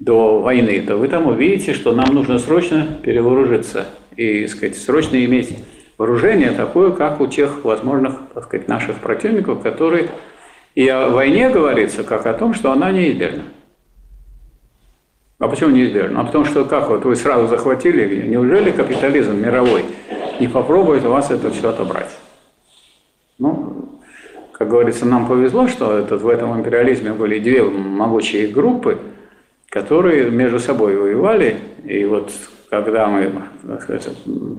до 0.00 0.40
войны, 0.40 0.82
то 0.82 0.96
вы 0.96 1.06
там 1.06 1.28
увидите, 1.28 1.72
что 1.72 1.94
нам 1.94 2.12
нужно 2.12 2.40
срочно 2.40 2.98
перевооружиться 3.00 3.86
и 4.16 4.48
сказать, 4.48 4.76
срочно 4.76 5.24
иметь 5.24 5.56
вооружение 5.98 6.50
такое, 6.50 6.90
как 6.90 7.20
у 7.20 7.28
тех 7.28 7.64
возможных 7.64 8.14
так 8.34 8.46
сказать, 8.46 8.66
наших 8.66 8.96
противников, 8.96 9.62
которые 9.62 10.08
и 10.74 10.88
о 10.88 11.10
войне 11.10 11.48
говорится, 11.48 12.02
как 12.02 12.26
о 12.26 12.34
том, 12.34 12.54
что 12.54 12.72
она 12.72 12.90
неизбежна. 12.90 13.44
А 15.38 15.46
почему 15.46 15.70
неизбежна? 15.70 16.22
А 16.22 16.24
потому 16.24 16.44
что 16.44 16.64
как 16.64 16.88
вот 16.88 17.04
вы 17.04 17.14
сразу 17.14 17.46
захватили, 17.46 18.26
неужели 18.26 18.72
капитализм 18.72 19.36
мировой 19.36 19.84
не 20.40 20.48
попробует 20.48 21.04
у 21.04 21.10
вас 21.10 21.30
это 21.30 21.50
все 21.50 21.70
отобрать? 21.70 22.10
Ну, 23.38 24.00
как 24.52 24.68
говорится, 24.68 25.06
нам 25.06 25.26
повезло, 25.26 25.66
что 25.66 25.98
этот, 25.98 26.22
в 26.22 26.28
этом 26.28 26.58
империализме 26.58 27.12
были 27.12 27.38
две 27.38 27.62
могучие 27.62 28.46
группы, 28.46 28.98
которые 29.68 30.30
между 30.30 30.60
собой 30.60 30.96
воевали, 30.96 31.56
и 31.84 32.04
вот 32.04 32.30
когда 32.70 33.06
мы 33.08 33.32
сказать, 33.80 34.08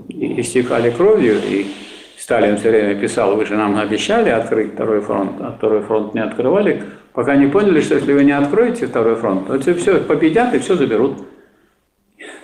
истекали 0.09 0.89
кровью, 0.91 1.35
и 1.35 1.67
Сталин 2.17 2.57
все 2.57 2.69
время 2.69 2.95
писал, 2.95 3.35
вы 3.35 3.45
же 3.45 3.55
нам 3.55 3.77
обещали 3.77 4.29
открыть 4.29 4.73
второй 4.73 5.01
фронт, 5.01 5.33
а 5.39 5.53
второй 5.57 5.81
фронт 5.81 6.13
не 6.13 6.21
открывали, 6.21 6.83
пока 7.13 7.35
не 7.35 7.47
поняли, 7.47 7.81
что 7.81 7.95
если 7.95 8.13
вы 8.13 8.23
не 8.23 8.31
откроете 8.31 8.87
второй 8.87 9.15
фронт, 9.15 9.47
то 9.47 9.59
все 9.75 9.99
победят 9.99 10.53
и 10.53 10.59
все 10.59 10.75
заберут. 10.75 11.17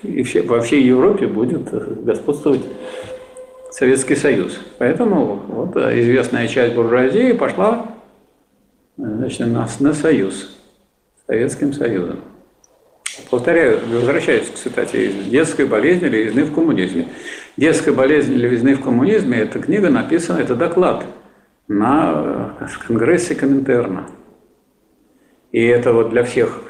И 0.04 0.24
все, 0.24 0.42
во 0.42 0.62
всей 0.62 0.84
Европе 0.84 1.28
будет 1.28 1.72
господствовать 2.04 2.62
Советский 3.72 4.16
Союз. 4.16 4.60
Поэтому 4.78 5.42
вот 5.48 5.76
известная 5.76 6.48
часть 6.48 6.76
буржуазии 6.76 7.32
пошла 7.32 7.88
значит, 8.98 9.40
на, 9.40 9.68
на 9.80 9.94
союз 9.94 10.58
Советским 11.26 11.74
Союзом. 11.74 12.20
Повторяю, 13.30 13.80
возвращаюсь, 13.88 14.50
кстати, 14.54 15.12
детской 15.30 15.66
болезни 15.66 16.08
левизны 16.08 16.44
в 16.44 16.54
коммунизме. 16.54 17.08
Детская 17.58 17.92
болезнь 17.92 18.34
левизны 18.34 18.76
в 18.76 18.82
коммунизме– 18.82 19.38
это 19.40 19.60
книга 19.60 19.90
написана, 19.90 20.40
это 20.40 20.56
доклад 20.56 21.06
на 21.68 22.58
э, 22.60 22.68
Конгрессе 22.88 23.36
Коминтерна. 23.36 24.08
И 25.52 25.62
это 25.62 25.94
вот 25.94 26.10
для 26.10 26.24
всех 26.24 26.64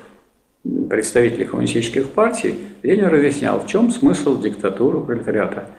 представителей 0.63 1.45
коммунистических 1.45 2.09
партий 2.09 2.59
Ленин 2.83 3.07
разъяснял, 3.07 3.59
в 3.59 3.67
чем 3.67 3.91
смысл 3.91 4.39
диктатуры 4.39 5.01
пролетариата. 5.01 5.69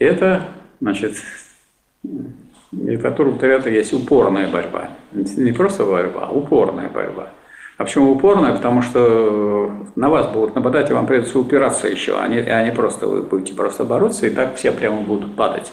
Это, 0.00 0.48
значит, 0.80 1.14
диктатура 2.72 3.30
пролетариата 3.30 3.70
есть 3.70 3.92
упорная 3.92 4.48
борьба. 4.48 4.90
Не 5.12 5.52
просто 5.52 5.84
борьба, 5.84 6.26
а 6.26 6.32
упорная 6.32 6.88
борьба– 6.88 7.30
а 7.80 7.84
почему 7.84 8.12
упорная? 8.12 8.52
Потому 8.52 8.82
что 8.82 9.72
на 9.96 10.10
вас 10.10 10.30
будут 10.30 10.54
нападать, 10.54 10.90
и 10.90 10.92
вам 10.92 11.06
придется 11.06 11.38
упираться 11.38 11.88
еще, 11.88 12.18
а 12.18 12.28
не, 12.28 12.40
а 12.40 12.62
не 12.62 12.72
просто 12.72 13.06
вы 13.06 13.22
будете 13.22 13.54
просто 13.54 13.84
бороться, 13.84 14.26
и 14.26 14.30
так 14.30 14.56
все 14.56 14.70
прямо 14.70 15.00
будут 15.00 15.34
падать 15.34 15.72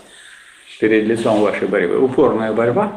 перед 0.80 1.04
лицом 1.06 1.42
вашей 1.42 1.68
борьбы. 1.68 2.00
Упорная 2.00 2.54
борьба, 2.54 2.94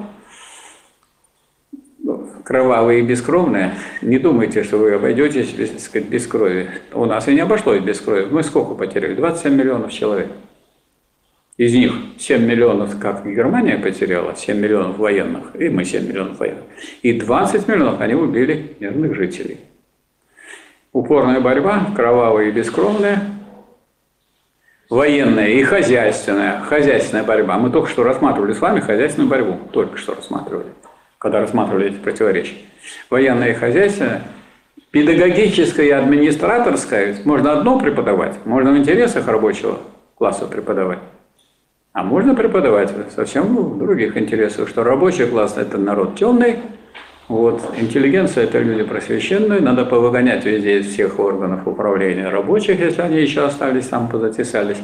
кровавая 2.45 2.99
и 2.99 3.03
бескровная. 3.03 3.75
Не 4.01 4.21
думайте, 4.21 4.63
что 4.63 4.77
вы 4.77 4.93
обойдетесь 4.93 5.51
без, 5.55 5.85
сказать, 5.85 6.09
без 6.09 6.29
крови. 6.29 6.71
У 6.93 7.05
нас 7.05 7.27
и 7.27 7.35
не 7.35 7.41
обошлось 7.41 7.81
без 7.81 8.01
крови. 8.01 8.29
Мы 8.31 8.45
сколько 8.45 8.75
потеряли? 8.75 9.15
27 9.17 9.53
миллионов 9.53 9.91
человек. 9.91 10.29
Из 11.61 11.75
них 11.75 11.93
7 12.17 12.43
миллионов, 12.43 12.99
как 12.99 13.27
Германия 13.27 13.77
потеряла, 13.77 14.35
7 14.35 14.57
миллионов 14.57 14.97
военных, 14.97 15.55
и 15.61 15.69
мы 15.69 15.85
7 15.85 16.09
миллионов 16.09 16.39
военных. 16.39 16.65
И 17.03 17.13
20 17.13 17.69
миллионов 17.69 18.01
они 18.01 18.15
убили 18.15 18.77
мирных 18.81 19.15
жителей. 19.15 19.61
Упорная 20.95 21.39
борьба, 21.41 21.89
кровавая 21.95 22.47
и 22.47 22.51
бескровная, 22.51 23.25
военная 24.89 25.49
и 25.49 25.63
хозяйственная. 25.63 26.61
Хозяйственная 26.61 27.25
борьба. 27.25 27.59
Мы 27.59 27.69
только 27.69 27.91
что 27.91 28.05
рассматривали 28.05 28.55
с 28.55 28.61
вами 28.63 28.81
хозяйственную 28.81 29.29
борьбу. 29.29 29.59
Только 29.71 29.99
что 29.99 30.15
рассматривали, 30.15 30.69
когда 31.19 31.41
рассматривали 31.41 31.89
эти 31.89 31.97
противоречия. 31.97 32.57
Военная 33.11 33.51
и 33.51 33.55
хозяйственная. 33.55 34.23
Педагогическая 34.93 35.85
и 35.85 35.91
администраторская. 35.91 37.17
Можно 37.27 37.53
одно 37.53 37.79
преподавать, 37.79 38.47
можно 38.47 38.73
в 38.73 38.79
интересах 38.79 39.29
рабочего 39.29 39.79
класса 40.17 40.47
преподавать. 40.47 41.01
А 41.93 42.05
можно 42.05 42.35
преподавать 42.35 42.93
совсем 43.15 43.57
в 43.57 43.79
других 43.79 44.17
интересах, 44.17 44.69
что 44.69 44.85
рабочий 44.85 45.27
класс– 45.27 45.55
это 45.57 45.77
народ 45.77 46.15
темный, 46.15 46.59
вот, 47.31 47.63
интеллигенция– 47.79 48.45
это 48.47 48.59
люди 48.59 48.83
просвещенные, 48.83 49.61
надо 49.61 49.85
повыгонять 49.85 50.45
везде 50.45 50.81
из 50.81 50.87
всех 50.87 51.19
органов 51.21 51.67
управления 51.67 52.29
рабочих, 52.29 52.81
если 52.81 53.03
они 53.03 53.21
еще 53.21 53.45
остались 53.45 53.87
там, 53.87 54.09
позатесались. 54.09 54.79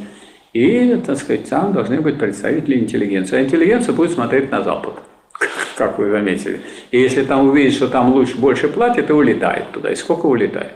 И, 0.52 0.94
так 1.04 1.18
сказать, 1.18 1.48
там 1.48 1.72
должны 1.72 2.00
быть 2.00 2.18
представители 2.18 2.78
интеллигенции. 2.78 3.38
А 3.38 3.42
интеллигенция 3.42 3.94
будет 3.94 4.12
смотреть 4.12 4.50
на 4.52 4.62
Запад, 4.62 4.94
как 5.76 5.98
вы 5.98 6.10
заметили. 6.10 6.60
И 6.92 7.00
если 7.00 7.24
там 7.24 7.48
увидит, 7.48 7.72
что 7.72 7.88
там 7.88 8.12
лучше, 8.12 8.38
больше 8.38 8.68
платят, 8.68 9.10
и 9.10 9.12
улетает 9.12 9.72
туда. 9.72 9.90
И 9.90 9.96
сколько 9.96 10.26
улетает? 10.26 10.72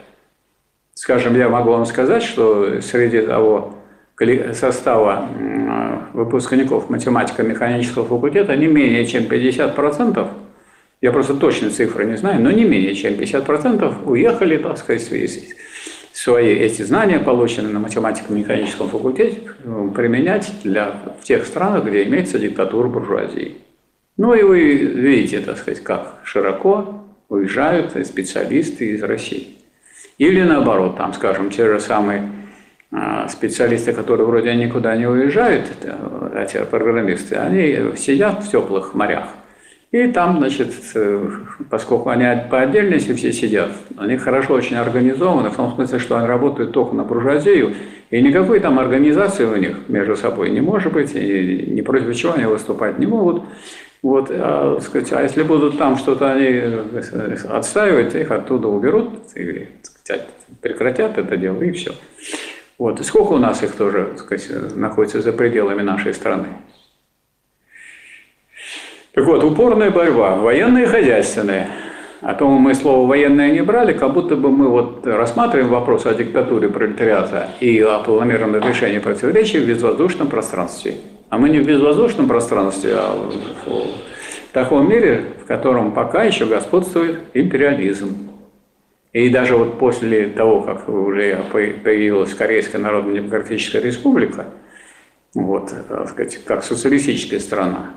Скажем, 0.94 1.36
я 1.36 1.48
могу 1.48 1.70
вам 1.70 1.86
сказать, 1.86 2.22
что 2.22 2.80
среди 2.82 3.20
того 3.20 3.74
состава 4.54 5.28
выпускников 6.12 6.90
математико-механического 6.90 8.04
факультета 8.06 8.56
не 8.56 8.66
менее 8.66 9.06
чем 9.06 9.24
50%, 9.24 10.28
я 11.00 11.12
просто 11.12 11.34
точно 11.34 11.70
цифры 11.70 12.04
не 12.04 12.16
знаю, 12.16 12.42
но 12.42 12.50
не 12.50 12.64
менее 12.64 12.94
чем 12.94 13.14
50% 13.14 14.04
уехали, 14.04 14.58
так 14.58 14.78
сказать, 14.78 15.02
свои 16.12 16.48
эти 16.48 16.82
знания, 16.82 17.18
полученные 17.18 17.72
на 17.72 17.80
математико-механическом 17.80 18.90
факультете, 18.90 19.40
применять 19.94 20.52
для, 20.62 20.92
в 21.20 21.24
тех 21.24 21.46
странах, 21.46 21.86
где 21.86 22.04
имеется 22.04 22.38
диктатура 22.38 22.88
буржуазии. 22.88 23.56
Ну 24.18 24.34
и 24.34 24.42
вы 24.42 24.60
видите, 24.60 25.40
так 25.40 25.56
сказать, 25.56 25.82
как 25.82 26.20
широко 26.24 27.06
уезжают 27.30 27.92
специалисты 28.06 28.90
из 28.90 29.02
России. 29.02 29.56
Или 30.18 30.42
наоборот, 30.42 30.98
там, 30.98 31.14
скажем, 31.14 31.48
те 31.48 31.66
же 31.66 31.80
самые 31.80 32.28
специалисты, 33.28 33.92
которые 33.92 34.26
вроде 34.26 34.54
никуда 34.54 34.96
не 34.96 35.06
уезжают, 35.06 35.66
эти 36.34 36.64
программисты, 36.64 37.36
они 37.36 37.96
сидят 37.96 38.42
в 38.42 38.50
теплых 38.50 38.94
морях. 38.94 39.28
И 39.92 40.06
там, 40.06 40.38
значит, 40.38 40.72
э, 40.94 41.30
поскольку 41.68 42.10
они 42.10 42.24
по 42.48 42.60
отдельности 42.60 43.12
все 43.12 43.32
сидят, 43.32 43.72
они 43.96 44.16
хорошо 44.18 44.54
очень 44.54 44.76
организованы, 44.76 45.50
в 45.50 45.56
том 45.56 45.74
смысле, 45.74 45.98
что 45.98 46.16
они 46.16 46.28
работают 46.28 46.70
только 46.70 46.94
на 46.94 47.02
буржуазию, 47.02 47.74
и 48.10 48.22
никакой 48.22 48.60
там 48.60 48.78
организации 48.78 49.44
у 49.44 49.56
них 49.56 49.88
между 49.88 50.16
собой 50.16 50.50
не 50.50 50.60
может 50.60 50.92
быть, 50.92 51.12
и 51.16 51.66
ни 51.66 51.80
против 51.80 52.14
чего 52.14 52.34
они 52.34 52.44
выступать 52.44 53.00
не 53.00 53.06
могут. 53.06 53.42
Вот, 54.00 54.28
а, 54.30 54.78
сказать, 54.80 55.12
а 55.12 55.22
если 55.22 55.42
будут 55.42 55.76
там 55.76 55.96
что-то 55.96 56.32
они 56.32 56.46
э, 56.46 57.36
отстаивать, 57.48 58.14
их 58.14 58.30
оттуда 58.30 58.68
уберут, 58.68 59.10
или 59.34 59.70
сказать, 59.82 60.28
прекратят 60.62 61.18
это 61.18 61.36
дело, 61.36 61.60
и 61.62 61.72
все. 61.72 61.92
Вот. 62.80 62.98
И 62.98 63.04
сколько 63.04 63.32
у 63.32 63.38
нас 63.38 63.62
их 63.62 63.76
тоже 63.76 64.14
так 64.16 64.20
сказать, 64.20 64.74
находится 64.74 65.20
за 65.20 65.34
пределами 65.34 65.82
нашей 65.82 66.14
страны? 66.14 66.48
Так 69.12 69.26
вот, 69.26 69.44
упорная 69.44 69.90
борьба, 69.90 70.36
военная 70.36 70.84
и 70.84 70.86
хозяйственная. 70.86 71.68
А 72.22 72.32
то 72.32 72.48
мы 72.48 72.74
слово 72.74 73.06
«военное» 73.06 73.50
не 73.50 73.60
брали, 73.60 73.92
как 73.92 74.14
будто 74.14 74.34
бы 74.34 74.50
мы 74.50 74.68
вот 74.68 75.06
рассматриваем 75.06 75.68
вопрос 75.68 76.06
о 76.06 76.14
диктатуре 76.14 76.70
пролетариата 76.70 77.50
и 77.60 77.80
о 77.80 77.98
планомерном 77.98 78.56
решении 78.66 78.98
противоречий 78.98 79.58
в 79.58 79.66
безвоздушном 79.66 80.28
пространстве. 80.28 80.94
А 81.28 81.36
мы 81.36 81.50
не 81.50 81.58
в 81.58 81.66
безвоздушном 81.66 82.28
пространстве, 82.28 82.94
а 82.94 83.30
в 83.66 84.52
таком 84.52 84.88
мире, 84.88 85.24
в 85.42 85.46
котором 85.46 85.92
пока 85.92 86.24
еще 86.24 86.46
господствует 86.46 87.20
империализм. 87.34 88.29
И 89.12 89.28
даже 89.28 89.56
вот 89.56 89.78
после 89.78 90.28
того, 90.28 90.62
как 90.62 90.88
уже 90.88 91.44
появилась 91.50 92.32
Корейская 92.34 92.78
Народно-Демократическая 92.78 93.80
Республика, 93.80 94.46
вот, 95.34 95.72
так 95.88 96.08
сказать, 96.10 96.44
как 96.44 96.62
социалистическая 96.62 97.40
страна, 97.40 97.94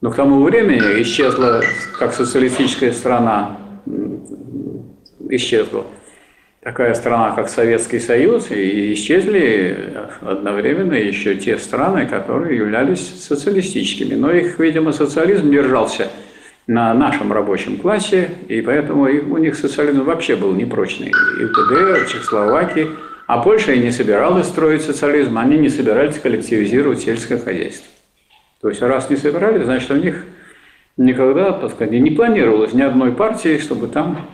но 0.00 0.10
к 0.10 0.16
тому 0.16 0.42
времени 0.42 1.02
исчезла, 1.02 1.62
как 1.98 2.12
социалистическая 2.12 2.92
страна 2.92 3.58
исчезла, 5.30 5.86
такая 6.60 6.94
страна, 6.94 7.32
как 7.32 7.48
Советский 7.48 7.98
Союз, 7.98 8.50
и 8.50 8.92
исчезли 8.92 9.94
одновременно 10.20 10.94
еще 10.94 11.34
те 11.36 11.58
страны, 11.58 12.06
которые 12.06 12.56
являлись 12.56 13.24
социалистическими. 13.24 14.14
Но 14.14 14.30
их, 14.30 14.58
видимо, 14.58 14.92
социализм 14.92 15.50
держался 15.50 16.10
на 16.66 16.92
нашем 16.94 17.32
рабочем 17.32 17.78
классе, 17.78 18.30
и 18.48 18.60
поэтому 18.60 19.02
у 19.02 19.38
них 19.38 19.54
социализм 19.54 20.02
вообще 20.02 20.34
был 20.34 20.52
непрочный. 20.52 21.08
И 21.08 21.44
в 21.44 21.52
КДР, 21.52 22.06
Чехословакии, 22.06 22.88
а 23.26 23.42
Польша 23.42 23.72
и 23.72 23.78
не 23.78 23.90
собиралась 23.90 24.48
строить 24.48 24.82
социализм, 24.82 25.38
они 25.38 25.58
не 25.58 25.68
собирались 25.68 26.18
коллективизировать 26.18 27.00
сельское 27.00 27.38
хозяйство. 27.38 27.86
То 28.60 28.68
есть 28.68 28.82
раз 28.82 29.10
не 29.10 29.16
собирали, 29.16 29.62
значит, 29.64 29.90
у 29.90 29.96
них 29.96 30.24
никогда, 30.96 31.52
так 31.52 31.72
сказать, 31.72 31.92
не 31.92 32.10
планировалось 32.10 32.72
ни 32.72 32.82
одной 32.82 33.12
партии, 33.12 33.58
чтобы 33.58 33.86
там 33.86 34.28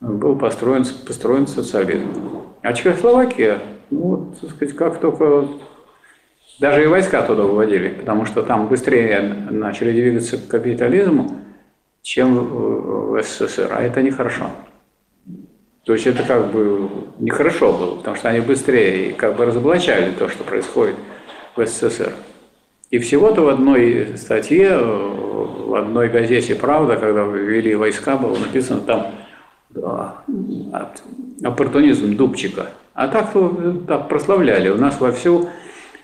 был 0.00 0.36
построен, 0.36 0.84
построен 1.06 1.46
социализм. 1.46 2.44
А 2.62 2.72
Чехословакия, 2.74 3.58
ну, 3.90 4.34
так 4.40 4.50
сказать, 4.50 4.76
как 4.76 5.00
только 5.00 5.48
даже 6.60 6.84
и 6.84 6.86
войска 6.86 7.22
туда 7.22 7.42
выводили, 7.42 7.88
потому 7.88 8.24
что 8.26 8.42
там 8.42 8.68
быстрее 8.68 9.20
начали 9.50 9.90
двигаться 9.90 10.38
к 10.38 10.46
капитализму, 10.46 11.38
чем 12.02 12.34
в 12.34 13.22
СССР, 13.22 13.68
а 13.70 13.82
это 13.82 14.02
нехорошо. 14.02 14.50
То 15.84 15.94
есть 15.94 16.06
это 16.06 16.22
как 16.22 16.52
бы 16.52 16.88
нехорошо 17.18 17.72
было, 17.72 17.96
потому 17.96 18.16
что 18.16 18.28
они 18.28 18.40
быстрее 18.40 19.14
как 19.14 19.36
бы 19.36 19.46
разоблачали 19.46 20.12
то, 20.12 20.28
что 20.28 20.44
происходит 20.44 20.96
в 21.56 21.66
СССР. 21.66 22.12
И 22.90 22.98
всего-то 22.98 23.42
в 23.42 23.48
одной 23.48 24.16
статье, 24.16 24.78
в 24.78 25.74
одной 25.74 26.08
газете 26.08 26.54
«Правда», 26.54 26.96
когда 26.96 27.24
ввели 27.24 27.74
войска, 27.74 28.16
было 28.16 28.36
написано 28.36 28.80
там 28.82 29.14
да, 29.70 30.22
оппортунизм 31.42 32.16
Дубчика. 32.16 32.70
А 32.94 33.08
так, 33.08 33.32
так 33.88 34.08
прославляли. 34.08 34.68
У 34.68 34.76
нас 34.76 35.00
вовсю 35.00 35.48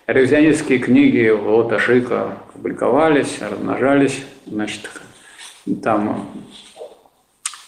ревизионистские 0.06 0.78
книги 0.78 1.28
Лота 1.28 1.78
Шика 1.78 2.38
публиковались, 2.54 3.38
размножались. 3.42 4.24
Значит, 4.46 4.88
там 5.76 6.28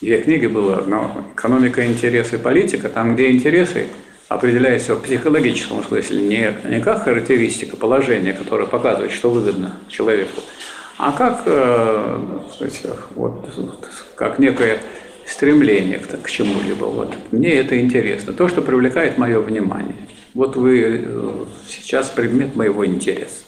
две 0.00 0.20
книги 0.22 0.46
было. 0.46 0.78
Одна 0.78 1.24
«Экономика, 1.34 1.86
интересы, 1.86 2.38
политика». 2.38 2.88
Там, 2.88 3.14
где 3.14 3.30
интересы– 3.30 3.86
определяется 4.30 4.94
в 4.94 5.02
психологическом 5.02 5.82
смысле, 5.82 6.22
не, 6.22 6.54
не 6.64 6.80
как 6.80 7.02
характеристика 7.02 7.76
положения, 7.76 8.32
которое 8.32 8.66
показывает, 8.68 9.10
что 9.10 9.28
выгодно 9.28 9.74
человеку, 9.88 10.40
а 10.98 11.10
как, 11.10 11.42
э, 11.46 12.38
сказать, 12.54 12.80
вот, 13.16 13.48
как 14.14 14.38
некое 14.38 14.78
стремление 15.26 15.98
к, 15.98 16.22
к 16.22 16.30
чему-либо. 16.30 16.84
Вот. 16.84 17.12
Мне 17.32 17.54
это 17.54 17.80
интересно, 17.80 18.32
то, 18.32 18.46
что 18.46 18.62
привлекает 18.62 19.18
мое 19.18 19.40
внимание. 19.40 19.96
Вот 20.34 20.54
вы 20.54 21.02
э, 21.04 21.44
сейчас 21.68 22.08
предмет 22.08 22.54
моего 22.54 22.86
интереса. 22.86 23.42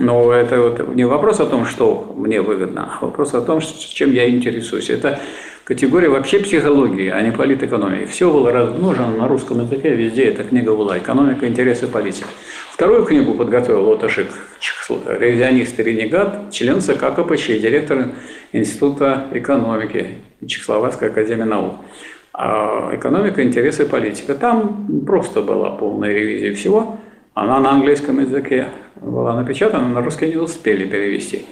Но 0.00 0.32
это 0.32 0.58
вот 0.62 0.94
не 0.94 1.04
вопрос 1.04 1.40
о 1.40 1.46
том, 1.46 1.66
что 1.66 2.14
мне 2.16 2.40
выгодно, 2.40 2.88
а 2.90 3.04
вопрос 3.04 3.34
о 3.34 3.42
том, 3.42 3.60
чем 3.60 4.12
я 4.12 4.30
интересуюсь. 4.30 4.88
Это 4.88 5.20
категория 5.64 6.08
вообще 6.08 6.38
психологии, 6.38 7.10
а 7.10 7.20
не 7.20 7.32
политэкономии. 7.32 8.06
Все 8.06 8.32
было 8.32 8.50
размножено 8.50 9.14
на 9.14 9.28
русском 9.28 9.60
языке, 9.60 9.94
везде 9.94 10.24
эта 10.24 10.44
книга 10.44 10.74
была. 10.74 10.96
Экономика, 10.96 11.46
интересы, 11.46 11.86
политика. 11.86 12.28
Вторую 12.72 13.04
книгу 13.04 13.34
подготовил 13.34 13.84
Лоташик, 13.84 14.28
ревизионист 14.88 15.78
и 15.78 15.82
ренегат, 15.82 16.50
член 16.50 16.80
ЦК 16.80 17.14
КПЧ, 17.14 17.60
директор 17.60 18.08
Института 18.52 19.26
экономики 19.32 20.14
Чехословацкой 20.46 21.10
академии 21.10 21.42
наук. 21.42 21.74
А 22.32 22.90
экономика, 22.94 23.42
интересы, 23.42 23.84
политика. 23.84 24.34
Там 24.34 25.04
просто 25.06 25.42
была 25.42 25.72
полная 25.72 26.14
ревизия 26.14 26.54
всего. 26.54 26.96
Она 27.34 27.60
на 27.60 27.72
английском 27.72 28.18
языке 28.18 28.68
была 29.00 29.34
напечатана, 29.34 29.88
на 29.88 30.02
русский 30.02 30.28
не 30.28 30.36
успели 30.36 30.88
перевести. 30.88 31.46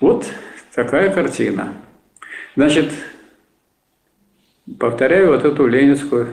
Вот 0.00 0.26
такая 0.74 1.12
картина. 1.12 1.74
Значит, 2.56 2.92
повторяю 4.78 5.28
вот 5.28 5.44
эту 5.44 5.66
ленинскую 5.66 6.28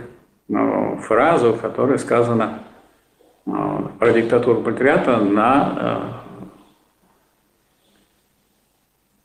ну, 0.48 0.98
фразу, 0.98 1.58
которая 1.62 1.98
сказана 1.98 2.64
ну, 3.46 3.90
про 4.00 4.12
диктатуру 4.14 4.62
пролетариата 4.62 5.18
на 5.18 6.22
э, 6.40 6.46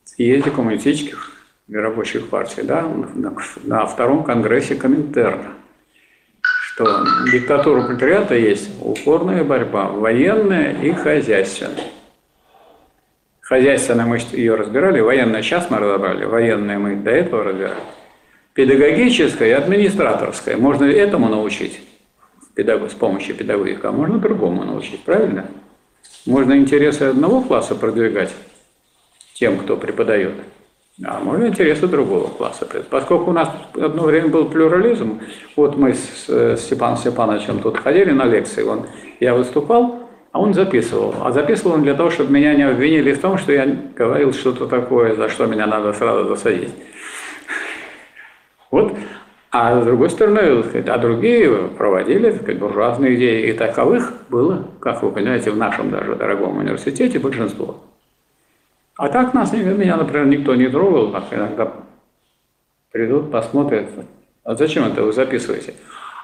съезде 0.05 0.51
коммунистических 0.51 1.33
и 1.67 1.75
рабочих 1.75 2.29
партий, 2.29 2.63
да, 2.63 2.81
на, 2.81 3.35
на 3.63 3.85
втором 3.85 4.23
конгрессе 4.23 4.75
Коминтерна, 4.75 5.56
что 6.77 7.07
диктатура 7.31 7.81
пролетариата 7.81 8.35
есть 8.35 8.69
упорная 8.79 9.43
борьба, 9.43 9.87
военная 9.87 10.79
и 10.79 10.91
хозяйственная. 10.93 11.85
Хозяйственная 13.41 14.05
мы 14.05 14.19
ее 14.33 14.53
разбирали, 14.53 14.99
военная 14.99 15.41
сейчас 15.41 15.71
мы 15.71 15.79
разобрали, 15.79 16.25
военная 16.25 16.77
мы 16.77 16.95
до 16.97 17.09
этого 17.09 17.45
разбирали 17.45 17.79
педагогическое 18.53 19.49
и 19.49 19.51
администраторское. 19.53 20.55
Можно 20.57 20.85
этому 20.85 21.29
научить 21.29 21.79
с 22.55 22.93
помощью 22.93 23.35
педагогика, 23.35 23.89
а 23.89 23.91
можно 23.91 24.19
другому 24.19 24.63
научить, 24.63 25.01
правильно? 25.03 25.45
Можно 26.27 26.57
интересы 26.57 27.03
одного 27.03 27.41
класса 27.41 27.73
продвигать 27.73 28.33
тем, 29.33 29.57
кто 29.57 29.77
преподает, 29.77 30.33
а 31.03 31.19
можно 31.19 31.45
интересы 31.45 31.87
другого 31.87 32.27
класса. 32.27 32.67
Поскольку 32.89 33.29
у 33.29 33.33
нас 33.33 33.49
одно 33.75 34.03
время 34.03 34.29
был 34.29 34.45
плюрализм, 34.45 35.19
вот 35.55 35.77
мы 35.77 35.93
с 35.93 36.57
Степаном 36.57 36.97
Степановичем 36.97 37.59
тут 37.59 37.77
ходили 37.77 38.11
на 38.11 38.25
лекции, 38.25 38.63
он, 38.63 38.87
я 39.19 39.35
выступал, 39.35 40.09
а 40.31 40.39
он 40.39 40.53
записывал. 40.53 41.13
А 41.21 41.31
записывал 41.31 41.75
он 41.75 41.83
для 41.83 41.93
того, 41.93 42.09
чтобы 42.09 42.31
меня 42.33 42.55
не 42.55 42.63
обвинили 42.63 43.13
в 43.13 43.19
том, 43.19 43.37
что 43.37 43.51
я 43.51 43.67
говорил 43.95 44.33
что-то 44.33 44.65
такое, 44.65 45.15
за 45.15 45.29
что 45.29 45.45
меня 45.45 45.67
надо 45.67 45.93
сразу 45.93 46.27
засадить. 46.27 46.73
Вот. 48.71 48.93
А 49.51 49.81
с 49.81 49.85
другой 49.85 50.09
стороны, 50.09 50.63
а 50.87 50.97
другие 50.97 51.69
проводили 51.77 52.31
как 52.31 52.57
бы, 52.57 52.71
разные 52.71 53.15
идеи. 53.15 53.49
И 53.49 53.53
таковых 53.53 54.13
было, 54.29 54.67
как 54.79 55.03
вы 55.03 55.11
понимаете, 55.11 55.51
в 55.51 55.57
нашем 55.57 55.89
даже 55.89 56.15
дорогом 56.15 56.57
университете 56.57 57.19
большинство. 57.19 57.77
А 58.97 59.09
так 59.09 59.33
нас, 59.33 59.53
меня, 59.53 59.95
например, 59.95 60.25
никто 60.25 60.55
не 60.55 60.67
трогал, 60.67 61.11
как 61.11 61.31
иногда 61.31 61.71
придут, 62.91 63.31
посмотрят. 63.31 63.89
А 64.43 64.55
зачем 64.55 64.85
это 64.85 65.03
вы 65.03 65.13
записываете? 65.13 65.75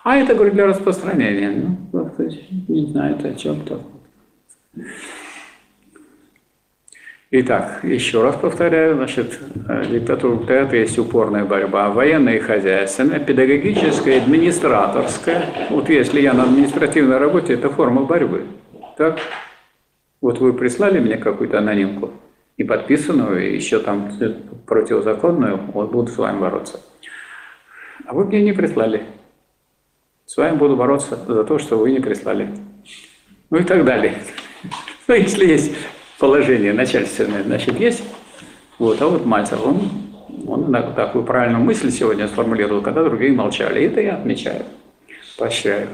А 0.04 0.18
это, 0.18 0.34
говорю, 0.34 0.52
для 0.54 0.66
распространения. 0.66 1.52
Ну, 1.52 2.10
не 2.68 2.86
знаю, 2.88 3.16
это 3.16 3.30
о 3.30 3.36
чем-то. 3.36 3.80
Итак, 7.36 7.80
еще 7.84 8.22
раз 8.22 8.36
повторяю, 8.36 8.96
значит, 8.96 9.40
э, 9.68 9.86
диктатура 9.88 10.54
это 10.54 10.76
есть 10.76 11.00
упорная 11.00 11.46
борьба, 11.46 11.90
военная 11.90 12.36
и 12.36 12.40
хозяйственная, 12.40 13.20
педагогическая, 13.20 14.22
администраторская. 14.22 15.50
Вот 15.72 15.90
если 15.90 16.22
я 16.22 16.34
на 16.34 16.44
административной 16.44 17.18
работе, 17.18 17.56
это 17.56 17.72
форма 17.72 18.04
борьбы. 18.04 18.46
Так? 18.98 19.18
Вот 20.22 20.40
вы 20.40 20.54
прислали 20.54 21.00
мне 21.00 21.18
какую-то 21.18 21.58
анонимку, 21.58 22.14
и 22.58 22.64
подписанную, 22.64 23.50
и 23.50 23.56
еще 23.56 23.80
там 23.80 24.12
противозаконную, 24.66 25.60
вот 25.74 25.92
буду 25.92 26.12
с 26.12 26.18
вами 26.18 26.40
бороться. 26.40 26.80
А 28.06 28.14
вы 28.14 28.26
мне 28.26 28.42
не 28.42 28.54
прислали. 28.54 29.06
С 30.26 30.38
вами 30.38 30.58
буду 30.58 30.76
бороться 30.76 31.18
за 31.28 31.44
то, 31.44 31.60
что 31.60 31.78
вы 31.78 31.92
не 31.92 32.00
прислали. 32.00 32.50
Ну 33.50 33.60
и 33.60 33.64
так 33.64 33.86
далее. 33.86 34.16
Ну, 35.06 35.16
если 35.16 35.46
есть 35.46 35.76
положение 36.18 36.72
начальственное, 36.72 37.44
значит, 37.44 37.78
есть. 37.78 38.06
Вот, 38.80 39.02
а 39.02 39.08
вот 39.10 39.26
Мальцев, 39.26 39.60
он, 39.62 39.92
он 40.48 40.74
такую 40.96 41.26
правильную 41.26 41.62
мысль 41.62 41.92
сегодня 41.92 42.30
сформулировал, 42.30 42.82
когда 42.82 43.04
другие 43.04 43.34
молчали. 43.34 43.84
Это 43.84 44.00
я 44.00 44.16
отмечаю, 44.16 44.64
поощряю 45.38 45.90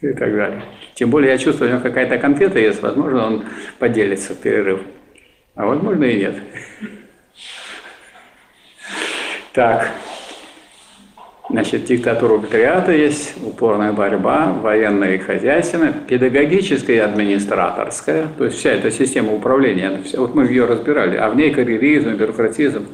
и 0.00 0.12
так 0.12 0.36
далее. 0.36 0.62
Тем 0.94 1.10
более 1.10 1.32
я 1.32 1.38
чувствую, 1.38 1.68
у 1.68 1.72
него 1.72 1.82
какая-то 1.82 2.18
конфета 2.18 2.60
есть, 2.60 2.80
возможно, 2.80 3.26
он 3.26 3.44
поделится 3.80 4.34
в 4.34 4.38
перерыв. 4.38 4.82
А 5.54 5.66
возможно 5.66 6.04
и 6.04 6.18
нет. 6.18 6.34
Так, 9.52 9.92
значит, 11.48 11.84
диктатура 11.84 12.38
пролетариата 12.38 12.90
есть, 12.90 13.34
упорная 13.40 13.92
борьба, 13.92 14.52
военная 14.52 15.14
и 15.14 15.18
хозяйственная, 15.18 15.92
педагогическая 15.92 16.96
и 16.96 16.98
администраторская, 16.98 18.26
то 18.36 18.46
есть 18.46 18.58
вся 18.58 18.72
эта 18.72 18.90
система 18.90 19.32
управления, 19.32 20.02
вот 20.16 20.34
мы 20.34 20.46
ее 20.46 20.64
разбирали, 20.64 21.16
а 21.16 21.30
в 21.30 21.36
ней 21.36 21.52
карьеризм, 21.52 22.16
бюрократизм 22.16 22.88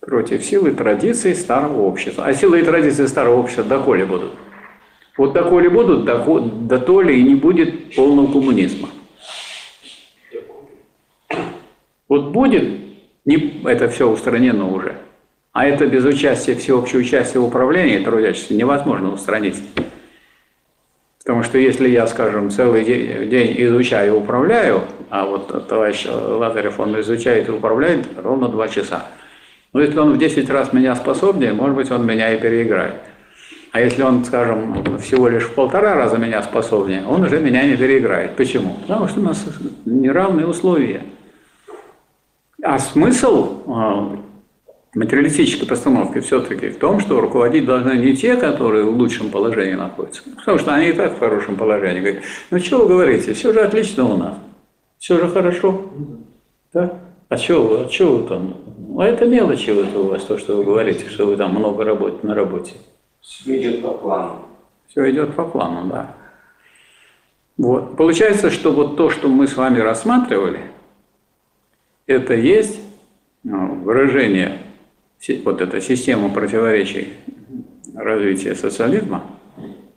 против 0.00 0.42
силы 0.42 0.70
и 0.70 0.74
традиций 0.74 1.34
старого 1.34 1.82
общества. 1.82 2.24
А 2.24 2.32
силы 2.32 2.60
и 2.60 2.64
традиции 2.64 3.04
старого 3.04 3.40
общества 3.40 3.64
доколе 3.64 4.06
будут? 4.06 4.32
Вот 5.18 5.34
доколе 5.34 5.68
будут, 5.68 6.06
до 6.06 6.78
то 6.78 7.02
ли 7.02 7.20
и 7.20 7.22
не 7.22 7.34
будет 7.34 7.94
полного 7.94 8.32
коммунизма. 8.32 8.88
Вот 12.12 12.26
будет, 12.26 12.68
не, 13.24 13.62
это 13.64 13.88
все 13.88 14.06
устранено 14.06 14.70
уже. 14.70 14.96
А 15.54 15.64
это 15.64 15.86
без 15.86 16.04
участия, 16.04 16.54
всеобщего 16.54 16.98
участия 16.98 17.38
в 17.38 17.46
управлении 17.46 18.04
трудящихся 18.04 18.52
невозможно 18.52 19.14
устранить. 19.14 19.56
Потому 21.24 21.42
что 21.42 21.56
если 21.56 21.88
я, 21.88 22.06
скажем, 22.06 22.50
целый 22.50 22.84
день 22.84 23.54
изучаю 23.60 24.12
и 24.12 24.18
управляю, 24.18 24.82
а 25.08 25.24
вот 25.24 25.66
товарищ 25.68 26.04
Лазарев, 26.06 26.78
он 26.78 27.00
изучает 27.00 27.48
и 27.48 27.50
управляет 27.50 28.06
ровно 28.22 28.48
два 28.48 28.68
часа. 28.68 29.06
Но 29.72 29.80
если 29.80 29.98
он 29.98 30.12
в 30.12 30.18
10 30.18 30.50
раз 30.50 30.74
меня 30.74 30.94
способнее, 30.94 31.54
может 31.54 31.76
быть, 31.76 31.90
он 31.90 32.04
меня 32.04 32.34
и 32.34 32.38
переиграет. 32.38 32.96
А 33.70 33.80
если 33.80 34.02
он, 34.02 34.22
скажем, 34.26 34.98
всего 34.98 35.28
лишь 35.28 35.44
в 35.44 35.54
полтора 35.54 35.94
раза 35.94 36.18
меня 36.18 36.42
способнее, 36.42 37.06
он 37.06 37.22
уже 37.22 37.40
меня 37.40 37.64
не 37.64 37.74
переиграет. 37.74 38.36
Почему? 38.36 38.74
Потому 38.82 39.08
что 39.08 39.20
у 39.20 39.22
нас 39.22 39.42
неравные 39.86 40.46
условия. 40.46 41.04
А 42.62 42.78
смысл 42.78 43.62
а, 43.66 44.16
материалистической 44.94 45.66
постановки 45.66 46.20
все-таки 46.20 46.68
в 46.68 46.78
том, 46.78 47.00
что 47.00 47.20
руководить 47.20 47.64
должны 47.64 47.96
не 47.96 48.16
те, 48.16 48.36
которые 48.36 48.84
в 48.84 48.96
лучшем 48.96 49.30
положении 49.30 49.74
находятся, 49.74 50.22
потому 50.36 50.58
что 50.58 50.72
они 50.72 50.90
и 50.90 50.92
так 50.92 51.16
в 51.16 51.18
хорошем 51.18 51.56
положении. 51.56 52.00
Говорят, 52.00 52.22
ну 52.50 52.58
что 52.60 52.78
вы 52.78 52.88
говорите, 52.88 53.34
все 53.34 53.52
же 53.52 53.60
отлично 53.60 54.04
у 54.04 54.16
нас, 54.16 54.36
все 54.98 55.18
же 55.18 55.28
хорошо. 55.28 55.90
Да? 56.72 57.00
А 57.28 57.36
что 57.36 57.62
вы, 57.66 57.84
а 57.84 57.88
что 57.88 58.16
вы 58.16 58.28
там? 58.28 58.56
А 58.98 59.06
это 59.06 59.26
мелочи 59.26 59.70
вот 59.70 59.96
у 59.96 60.08
вас, 60.08 60.22
то, 60.24 60.38
что 60.38 60.56
вы 60.56 60.64
говорите, 60.64 61.08
что 61.08 61.26
вы 61.26 61.36
там 61.36 61.52
много 61.54 61.82
работаете 61.84 62.26
на 62.26 62.34
работе. 62.34 62.74
Все 63.20 63.60
идет 63.60 63.82
по 63.82 63.92
плану. 63.92 64.46
Все 64.86 65.10
идет 65.10 65.34
по 65.34 65.44
плану, 65.44 65.88
да. 65.88 66.14
Вот. 67.56 67.96
Получается, 67.96 68.50
что 68.50 68.72
вот 68.72 68.96
то, 68.96 69.10
что 69.10 69.28
мы 69.28 69.48
с 69.48 69.56
вами 69.56 69.80
рассматривали, 69.80 70.60
это 72.06 72.34
есть 72.34 72.80
ну, 73.44 73.74
выражение 73.76 74.58
вот 75.44 75.60
эта 75.60 75.80
система 75.80 76.30
противоречий 76.30 77.12
развития 77.94 78.54
социализма, 78.54 79.24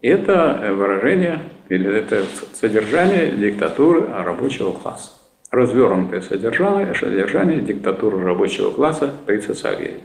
это 0.01 0.74
выражение 0.76 1.39
или 1.70 1.91
это 1.91 2.24
содержание 2.53 3.32
диктатуры 3.32 4.08
рабочего 4.08 4.72
класса. 4.72 5.12
Развернутое 5.49 6.22
содержание, 6.22 6.93
содержание 6.93 7.62
диктатуры 7.62 8.24
рабочего 8.24 8.72
класса 8.72 9.14
при 9.26 9.39
социализме. 9.39 10.01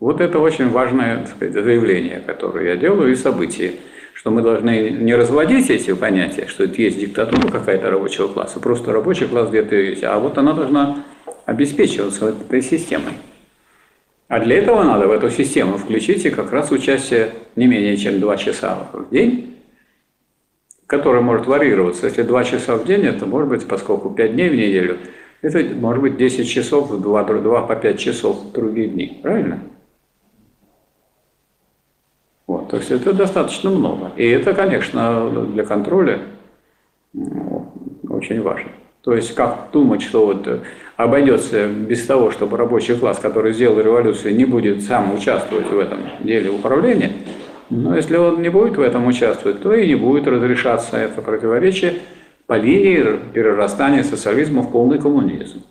Вот 0.00 0.20
это 0.20 0.38
очень 0.38 0.70
важное 0.70 1.26
сказать, 1.26 1.54
заявление, 1.54 2.22
которое 2.24 2.68
я 2.70 2.76
делаю, 2.76 3.12
и 3.12 3.16
событие, 3.16 3.74
что 4.18 4.32
мы 4.32 4.42
должны 4.42 4.90
не 4.90 5.14
разводить 5.14 5.70
эти 5.70 5.94
понятия, 5.94 6.48
что 6.48 6.64
это 6.64 6.82
есть 6.82 6.98
диктатура 6.98 7.52
какая-то 7.52 7.88
рабочего 7.88 8.26
класса, 8.26 8.58
просто 8.58 8.92
рабочий 8.92 9.28
класс 9.28 9.48
где-то 9.48 9.76
есть, 9.76 10.02
а 10.02 10.18
вот 10.18 10.36
она 10.38 10.54
должна 10.54 11.04
обеспечиваться 11.46 12.30
этой 12.30 12.60
системой. 12.60 13.12
А 14.26 14.40
для 14.40 14.58
этого 14.58 14.82
надо 14.82 15.06
в 15.06 15.12
эту 15.12 15.30
систему 15.30 15.78
включить 15.78 16.24
и 16.24 16.30
как 16.30 16.50
раз 16.50 16.72
участие 16.72 17.30
не 17.54 17.68
менее 17.68 17.96
чем 17.96 18.18
2 18.18 18.36
часа 18.38 18.88
в 18.92 19.08
день, 19.08 19.56
которое 20.88 21.20
может 21.20 21.46
варьироваться. 21.46 22.06
Если 22.06 22.22
2 22.22 22.44
часа 22.44 22.74
в 22.74 22.84
день, 22.84 23.06
это 23.06 23.24
может 23.24 23.48
быть, 23.48 23.68
поскольку 23.68 24.10
5 24.10 24.34
дней 24.34 24.48
в 24.48 24.56
неделю, 24.56 24.98
это 25.42 25.62
может 25.76 26.02
быть 26.02 26.16
10 26.16 26.50
часов, 26.50 26.90
2, 26.90 27.22
2 27.22 27.62
по 27.62 27.76
5 27.76 27.98
часов 28.00 28.46
в 28.46 28.50
другие 28.50 28.88
дни. 28.88 29.20
Правильно? 29.22 29.60
Вот, 32.48 32.70
то 32.70 32.78
есть 32.78 32.90
это 32.90 33.12
достаточно 33.12 33.68
много. 33.68 34.10
И 34.16 34.26
это, 34.26 34.54
конечно, 34.54 35.30
для 35.52 35.64
контроля 35.64 36.20
очень 38.08 38.40
важно. 38.40 38.70
То 39.04 39.14
есть 39.14 39.34
как 39.34 39.68
думать, 39.70 40.02
что 40.02 40.26
вот 40.26 40.62
обойдется 40.96 41.68
без 41.68 42.04
того, 42.06 42.30
чтобы 42.30 42.56
рабочий 42.56 42.96
класс, 42.96 43.18
который 43.18 43.52
сделал 43.52 43.78
революцию, 43.78 44.34
не 44.34 44.46
будет 44.46 44.82
сам 44.82 45.14
участвовать 45.14 45.70
в 45.70 45.78
этом 45.78 46.00
деле 46.20 46.50
управления, 46.50 47.12
но 47.68 47.94
если 47.94 48.16
он 48.16 48.40
не 48.40 48.48
будет 48.48 48.78
в 48.78 48.80
этом 48.80 49.06
участвовать, 49.06 49.60
то 49.60 49.74
и 49.74 49.86
не 49.86 49.94
будет 49.94 50.26
разрешаться 50.26 50.96
это 50.96 51.20
противоречие 51.20 52.00
по 52.46 52.54
линии 52.54 53.20
перерастания 53.34 54.02
социализма 54.02 54.62
в 54.62 54.72
полный 54.72 54.98
коммунизм. 54.98 55.64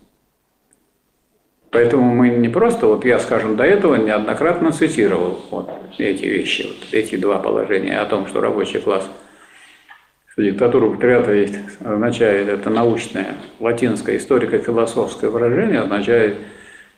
Поэтому 1.77 2.11
мы 2.11 2.29
не 2.29 2.49
просто, 2.49 2.87
вот 2.87 3.05
я, 3.05 3.19
скажем, 3.19 3.55
до 3.55 3.63
этого 3.63 3.97
неоднократно 3.97 4.71
цитировал 4.71 5.45
вот 5.51 5.69
эти 5.99 6.25
вещи, 6.25 6.63
вот 6.63 6.91
эти 6.91 7.17
два 7.17 7.37
положения 7.37 7.99
о 7.99 8.05
том, 8.07 8.25
что 8.25 8.41
рабочий 8.41 8.79
класс– 8.79 9.07
Диктатура 10.37 10.89
пролетариата 10.89 11.33
есть, 11.33 11.59
означает, 11.85 12.49
это 12.49 12.71
научное, 12.71 13.35
латинское, 13.59 14.17
историко-философское 14.17 15.29
выражение, 15.29 15.81
означает 15.81 16.37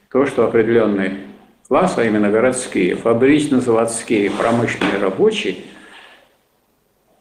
то, 0.10 0.26
что 0.26 0.46
определенный 0.46 1.18
класс, 1.68 1.96
а 1.98 2.06
именно 2.06 2.30
городские, 2.30 2.96
фабрично-заводские, 2.96 4.32
промышленные 4.32 4.98
рабочие, 5.02 5.58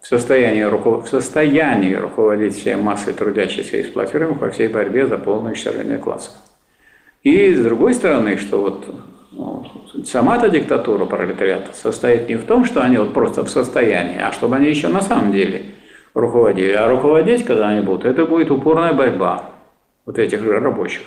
в 0.00 0.06
состоянии, 0.06 0.62
в 0.62 1.08
состоянии 1.08 1.94
руководить 1.94 2.56
всей 2.56 2.76
массой 2.76 3.14
трудящихся 3.14 3.78
и 3.78 3.80
эксплуатируемых 3.80 4.40
во 4.40 4.50
всей 4.50 4.68
борьбе 4.68 5.08
за 5.08 5.18
полное 5.18 5.50
уничтожение 5.50 5.98
классов. 5.98 6.34
И 7.28 7.54
с 7.54 7.60
другой 7.62 7.94
стороны, 7.94 8.38
что 8.38 8.60
вот 8.60 8.86
ну, 9.32 9.66
сама-то 10.04 10.48
диктатура 10.48 11.04
пролетариата 11.04 11.74
состоит 11.74 12.28
не 12.28 12.36
в 12.36 12.44
том, 12.44 12.64
что 12.64 12.82
они 12.82 12.96
вот 12.96 13.12
просто 13.12 13.44
в 13.44 13.50
состоянии, 13.50 14.18
а 14.20 14.32
чтобы 14.32 14.56
они 14.56 14.68
еще 14.68 14.88
на 14.88 15.00
самом 15.02 15.32
деле– 15.32 15.62
руководили. 16.14 16.72
А 16.72 16.88
руководить, 16.88 17.44
когда 17.44 17.68
они 17.68 17.80
будут, 17.80 18.04
это 18.04 18.26
будет 18.26 18.50
упорная 18.50 18.92
борьба 18.92 19.50
вот 20.06 20.18
этих 20.18 20.42
же 20.42 20.58
рабочих. 20.58 21.02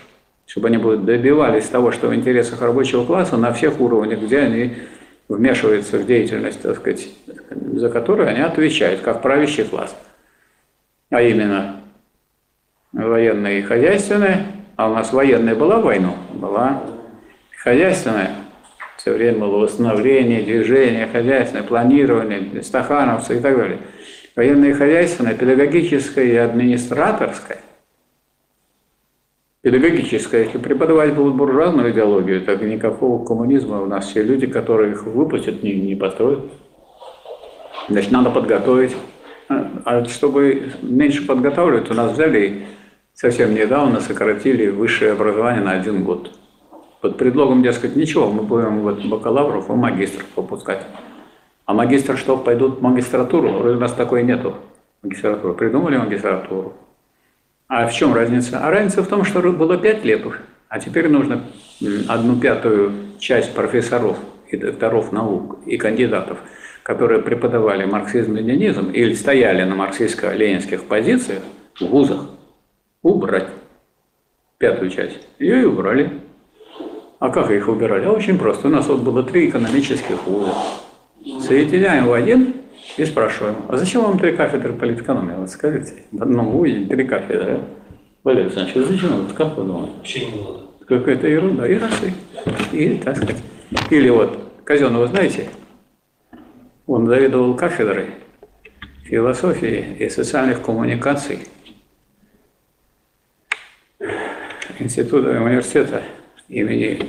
Чтобы 0.45 0.67
они 0.67 0.78
будут 0.78 1.05
добивались 1.05 1.67
того, 1.67 1.91
что 1.91 2.09
в 2.09 2.15
интересах 2.15 2.61
рабочего 2.61 3.05
класса 3.05 3.38
на 3.38 3.53
всех 3.53 3.80
уровнях, 3.80 4.19
где 4.19 4.39
они 4.39 4.76
вмешиваются 5.30 5.97
в 5.97 6.05
деятельность, 6.05 6.61
так 6.61 6.78
сказать, 6.78 7.07
за 7.74 7.89
которую 7.89 8.30
они 8.30 8.41
отвечают, 8.41 9.01
как 9.01 9.22
правящий 9.22 9.63
класс. 9.63 9.95
А 11.09 11.22
именно 11.22 11.82
военная 12.91 13.59
и 13.59 13.61
хозяйственная. 13.61 14.45
А 14.82 14.90
у 14.90 14.96
нас 14.96 15.14
военная 15.14 15.54
была 15.54 15.78
войну, 15.78 16.16
была 16.34 16.82
хозяйственная. 17.56 18.32
Все 18.98 19.14
время 19.14 19.42
было 19.42 19.58
восстановление, 19.58 20.42
движение, 20.42 21.06
хозяйственное, 21.06 21.62
планирование, 21.62 22.64
стахановцы 22.64 23.38
и 23.38 23.40
так 23.42 23.58
далее– 23.58 23.78
военное 24.36 24.72
и 24.72 24.74
хозяйственное, 24.74 25.36
педагогическое 25.36 26.26
и 26.26 26.36
администраторское. 26.36 27.60
Педагогическое, 29.62 30.46
если 30.46 30.58
преподавать 30.58 31.14
будут 31.14 31.36
буржуазную 31.36 31.92
идеологию, 31.92 32.42
так 32.42 32.64
никакого 32.64 33.24
коммунизма 33.24 33.84
у 33.84 33.86
нас 33.86 34.08
все 34.08 34.24
люди, 34.24 34.48
которые 34.48 34.94
их 34.94 35.04
выпустят, 35.04 35.62
не, 35.62 35.76
не 35.76 35.94
построят. 35.94 36.40
Значит, 37.88 38.10
надо 38.10 38.32
подготовить. 38.32 38.96
А, 39.48 39.70
а 39.86 40.06
чтобы 40.06 40.72
меньше 40.82 41.28
подготавливать, 41.28 41.92
у 41.92 41.94
нас 41.94 42.14
взяли 42.14 42.66
совсем 43.14 43.53
недавно 43.53 43.99
сократили 43.99 44.68
высшее 44.68 45.14
образование 45.14 45.64
на 45.64 45.72
один 45.72 46.03
год. 46.03 46.32
Под 47.01 47.18
предлогом, 47.18 47.64
дескать, 47.64 47.95
ничего, 47.95 48.32
мы 48.32 48.43
будем 48.43 48.82
вот 48.82 49.03
бакалавров 49.05 49.70
и 49.70 49.74
магистров 49.74 50.28
выпускать. 50.36 50.86
А 51.66 51.74
магистр 51.74 52.18
что, 52.18 52.38
пойдут 52.38 52.80
в 52.80 52.82
магистратуру? 52.82 53.49
Вроде 53.53 53.78
у 53.78 53.80
нас 53.80 53.93
такой 53.93 54.24
нету 54.24 54.55
магистратуры. 55.01 55.53
Придумали 55.53 55.97
магистратуру. 55.97 56.74
А 57.68 57.88
в 57.88 57.93
чем 57.93 58.14
разница? 58.14 58.59
А 58.59 58.70
разница 58.70 59.01
в 59.01 59.07
том, 59.07 59.24
что 59.24 59.41
было 59.41 59.78
пять 59.78 60.03
лет, 60.03 60.22
а 60.68 60.80
теперь 60.80 61.09
нужно 61.09 61.43
одну 62.07 62.39
пятую 62.39 62.91
часть 63.18 63.53
профессоров 63.53 64.18
и 64.49 64.57
докторов 64.57 65.12
наук 65.12 65.59
и 65.66 65.78
кандидатов, 65.78 66.39
которые 66.84 67.22
преподавали 67.22 67.86
марксизм-ленинизм 67.86 68.91
или 68.91 69.14
стояли 69.14 69.64
на 69.64 69.76
марксистско-ленинских 69.76 70.84
позициях 70.84 71.43
в 71.80 71.86
вузах, 71.86 72.26
убрать 73.02 73.47
пятую 74.58 74.89
часть. 74.89 75.28
Ее 75.39 75.62
и 75.62 75.66
убрали. 75.66 76.22
А 77.20 77.30
как 77.30 77.52
их 77.52 77.68
убирали? 77.68 78.06
А 78.06 78.12
очень 78.12 78.38
просто. 78.38 78.68
У 78.68 78.72
нас 78.72 78.88
вот 78.88 79.02
было 79.02 79.24
три 79.24 79.49
экономических 79.49 80.26
вуза. 80.26 80.54
Соединяем 81.39 82.08
в 82.08 82.14
один 82.14 82.56
и 82.97 83.06
спрашиваем, 83.06 83.56
а 83.68 83.78
зачем 83.78 84.02
вам 84.02 84.18
три 84.18 84.36
кафедры 84.36 84.74
политэкономии? 84.74 85.36
Вот 85.36 85.49
скажите, 85.49 86.04
в 86.12 86.22
одном 86.22 86.49
вузе 86.49 86.86
три 86.86 87.06
кафедры. 87.06 87.62
Валерий 88.24 88.45
Александрович, 88.45 88.78
а 88.78 88.91
зачем? 88.91 89.10
Вот 89.24 89.34
как 89.34 89.58
вы 89.58 89.64
думаете? 89.64 89.93
Вообще 89.97 90.26
не 90.26 90.41
надо. 90.41 90.60
Какая-то 90.88 91.28
ерунда. 91.28 91.68
И 91.68 91.78
раз 91.78 91.91
и 92.72 92.97
так 92.97 93.18
сказать, 93.18 93.38
или 93.89 94.10
вот 94.10 94.38
Казенного 94.64 95.08
знаете, 95.08 95.49
он 96.86 97.08
заведовал 97.08 97.56
кафедрой 97.56 98.08
философии 99.04 99.97
и 99.99 100.10
социальных 100.10 100.62
коммуникаций 100.62 101.39
Института 104.82 105.30
университета 105.42 106.04
имени 106.50 107.00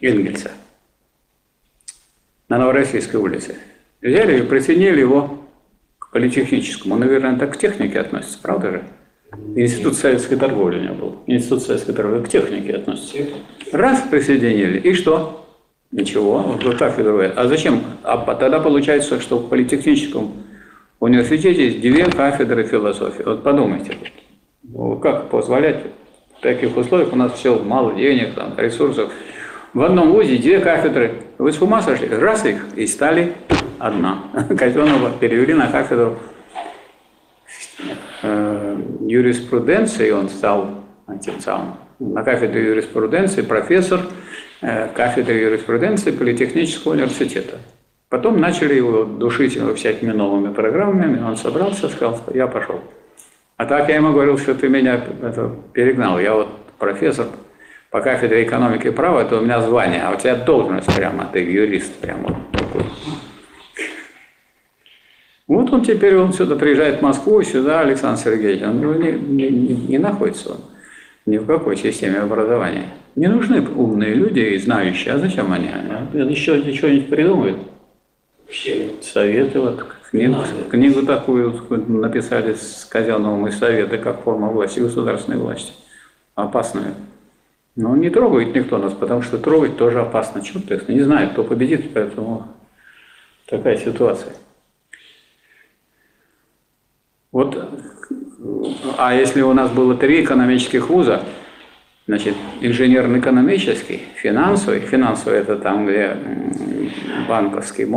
Энгельса 0.00 0.50
на 2.48 2.58
Новороссийской 2.58 3.18
улице. 3.18 3.56
Взяли 4.02 4.40
и 4.40 4.42
присоединили 4.42 5.00
его 5.00 5.38
к 5.98 6.10
политехническому. 6.10 6.96
Наверное, 6.96 7.38
так 7.38 7.54
к 7.54 7.56
технике 7.56 8.00
относится, 8.00 8.38
правда 8.42 8.70
же? 8.70 8.82
Институт 9.56 9.94
советской 9.94 10.36
торговли 10.36 10.78
у 10.78 10.82
него 10.82 10.94
был. 10.94 11.18
Институт 11.26 11.62
советской 11.62 11.94
торговли 11.94 12.24
к 12.24 12.28
технике 12.28 12.74
относится. 12.74 13.16
Раз 13.72 14.02
присоединили, 14.10 14.78
и 14.78 14.92
что? 14.92 15.38
Ничего, 15.90 16.58
вот 16.62 16.78
так 16.78 16.98
и 16.98 17.02
А 17.02 17.46
зачем? 17.46 17.82
А 18.02 18.16
тогда 18.34 18.60
получается, 18.60 19.20
что 19.20 19.38
в 19.38 19.48
политехническом 19.48 20.32
университете 21.00 21.66
есть 21.66 21.80
две 21.80 22.04
кафедры 22.04 22.64
философии. 22.64 23.22
Вот 23.22 23.42
подумайте, 23.42 23.96
ну, 24.62 24.96
как 24.96 25.30
позволять 25.30 25.84
таких 26.42 26.76
условиях, 26.76 27.12
у 27.12 27.16
нас 27.16 27.32
все 27.32 27.58
мало 27.58 27.94
денег, 27.94 28.34
там, 28.34 28.54
ресурсов. 28.58 29.10
В 29.72 29.82
одном 29.82 30.12
вузе 30.12 30.36
две 30.36 30.60
кафедры. 30.60 31.14
Вы 31.38 31.52
с 31.52 31.62
ума 31.62 31.80
сошли? 31.80 32.08
Раз 32.08 32.44
их, 32.44 32.66
и 32.76 32.86
стали 32.86 33.32
одна. 33.78 34.24
Казенова 34.58 35.12
перевели 35.18 35.54
на 35.54 35.68
кафедру 35.68 36.18
э, 38.22 38.76
юриспруденции, 39.00 40.10
он 40.10 40.28
стал 40.28 40.84
тем 41.22 41.40
самым 41.40 41.76
на 42.02 42.22
кафедре 42.22 42.64
юриспруденции 42.64 43.42
профессор 43.42 44.00
э, 44.60 44.88
кафедры 44.88 45.34
юриспруденции 45.34 46.10
Политехнического 46.10 46.92
университета. 46.92 47.58
Потом 48.08 48.40
начали 48.40 48.74
его 48.74 49.04
душить 49.04 49.54
его 49.54 49.74
всякими 49.74 50.12
новыми 50.12 50.52
программами, 50.52 51.22
он 51.22 51.36
собрался, 51.36 51.88
сказал, 51.88 52.20
я 52.34 52.46
пошел. 52.46 52.80
А 53.56 53.66
так 53.66 53.88
я 53.88 53.96
ему 53.96 54.12
говорил, 54.12 54.38
что 54.38 54.54
ты 54.54 54.68
меня 54.68 54.94
это, 54.94 55.54
перегнал, 55.72 56.18
я 56.18 56.34
вот 56.34 56.48
профессор 56.78 57.26
по 57.90 58.00
кафедре 58.00 58.44
экономики 58.44 58.88
и 58.88 58.90
права, 58.90 59.20
это 59.20 59.38
у 59.38 59.42
меня 59.42 59.60
звание, 59.60 60.02
а 60.02 60.12
у 60.12 60.16
тебя 60.18 60.34
должность 60.36 60.94
прямо, 60.94 61.28
ты 61.32 61.40
юрист 61.40 61.94
прямо 61.96 62.28
вот 62.28 62.52
такой. 62.52 62.82
Вот 65.46 65.72
он 65.72 65.84
теперь, 65.84 66.16
он 66.16 66.32
сюда 66.32 66.56
приезжает 66.56 67.00
в 67.00 67.02
Москву, 67.02 67.42
сюда 67.42 67.80
Александр 67.80 68.20
Сергеевич, 68.20 68.62
он 68.62 68.80
не, 69.00 69.12
не, 69.12 69.50
не, 69.50 69.74
не 69.74 69.98
находится 69.98 70.52
он 70.52 70.60
ни 71.26 71.38
в 71.38 71.46
какой 71.46 71.76
системе 71.76 72.18
образования. 72.18 72.88
Не 73.14 73.28
нужны 73.28 73.60
умные 73.62 74.14
люди 74.14 74.40
и 74.40 74.58
знающие. 74.58 75.14
А 75.14 75.18
зачем 75.18 75.52
они? 75.52 75.68
Они 75.68 76.32
еще 76.32 76.60
что-нибудь 76.74 77.08
придумают. 77.08 77.58
Советы, 79.02 79.60
вот 79.60 79.86
книгу, 80.12 80.36
книгу 80.70 81.02
такую 81.04 81.52
написали 81.88 82.54
с 82.54 82.86
Казановым 82.88 83.48
и 83.48 83.50
советы, 83.50 83.98
как 83.98 84.22
форма 84.22 84.48
власти, 84.48 84.78
государственной 84.78 85.38
власти. 85.38 85.72
Опасную. 86.36 86.94
Но 87.74 87.96
не 87.96 88.10
трогает 88.10 88.54
никто 88.54 88.78
нас, 88.78 88.92
потому 88.92 89.22
что 89.22 89.38
трогать 89.38 89.76
тоже 89.76 90.00
опасно. 90.00 90.42
Черт 90.42 90.70
их 90.70 90.88
не 90.88 91.00
знает, 91.00 91.32
кто 91.32 91.42
победит, 91.42 91.92
поэтому 91.92 92.48
такая 93.46 93.76
ситуация. 93.78 94.34
Вот 97.32 97.56
а 98.98 99.14
если 99.14 99.40
у 99.40 99.52
нас 99.52 99.70
было 99.70 99.96
три 99.96 100.22
экономических 100.22 100.88
вуза, 100.88 101.22
значит, 102.06 102.34
инженерно-экономический, 102.60 104.02
финансовый, 104.16 104.80
финансовый 104.80 105.38
это 105.38 105.56
там, 105.56 105.86
где 105.86 106.16
банковские 107.28 107.88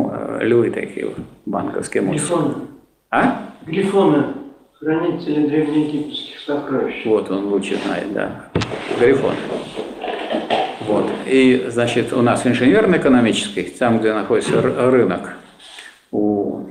люди 0.42 0.72
такие, 0.72 1.08
банковские 1.46 2.04
мозги. 2.04 2.20
Глифоны. 2.20 2.56
А? 3.12 3.52
Глифоны, 3.66 4.26
хранители 4.80 5.48
древнеегипетских 5.48 6.40
сокровищ. 6.40 7.06
Вот 7.06 7.32
он 7.32 7.46
лучше 7.48 7.78
знает, 7.86 8.14
да. 8.14 8.50
Грифон. 9.00 9.34
Вот. 10.82 11.10
И, 11.26 11.66
значит, 11.70 12.14
у 12.14 12.22
нас 12.22 12.46
инженерно-экономический, 12.46 13.64
там, 13.64 14.00
где 14.00 14.14
находится 14.14 14.62
рынок, 14.62 15.36
у, 16.12 16.68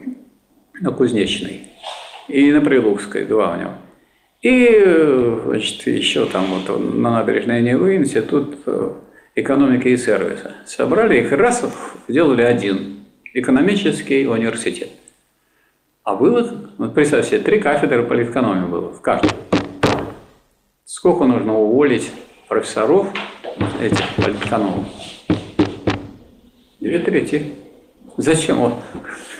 на 0.80 0.90
Кузнечной, 0.92 1.68
и 2.28 2.52
на 2.52 2.60
Прилукской, 2.60 3.24
два 3.24 3.54
у 3.54 3.60
него. 3.60 3.72
И, 4.44 5.38
значит, 5.46 5.86
еще 5.86 6.26
там 6.26 6.44
вот 6.44 6.68
на 6.78 7.12
набережной 7.12 7.62
Невы 7.62 7.96
институт 7.96 8.58
э, 8.66 8.92
экономики 9.36 9.88
и 9.88 9.96
сервиса. 9.96 10.52
Собрали 10.66 11.22
их 11.22 11.32
раз, 11.32 11.64
сделали 12.08 12.42
один 12.42 13.06
экономический 13.32 14.26
университет. 14.26 14.90
А 16.02 16.14
было, 16.14 16.68
вот 16.76 16.92
представьте 16.94 17.30
себе, 17.30 17.40
три 17.40 17.58
кафедры 17.58 18.02
политэкономии 18.02 18.68
было 18.68 18.92
в 18.92 19.00
каждом. 19.00 19.30
Сколько 20.84 21.24
нужно 21.24 21.58
уволить 21.58 22.12
профессоров 22.46 23.06
этих 23.80 24.04
политэкономов? 24.22 24.84
Две 26.80 26.98
трети. 26.98 27.54
Зачем 28.18 28.58
вот 28.58 28.74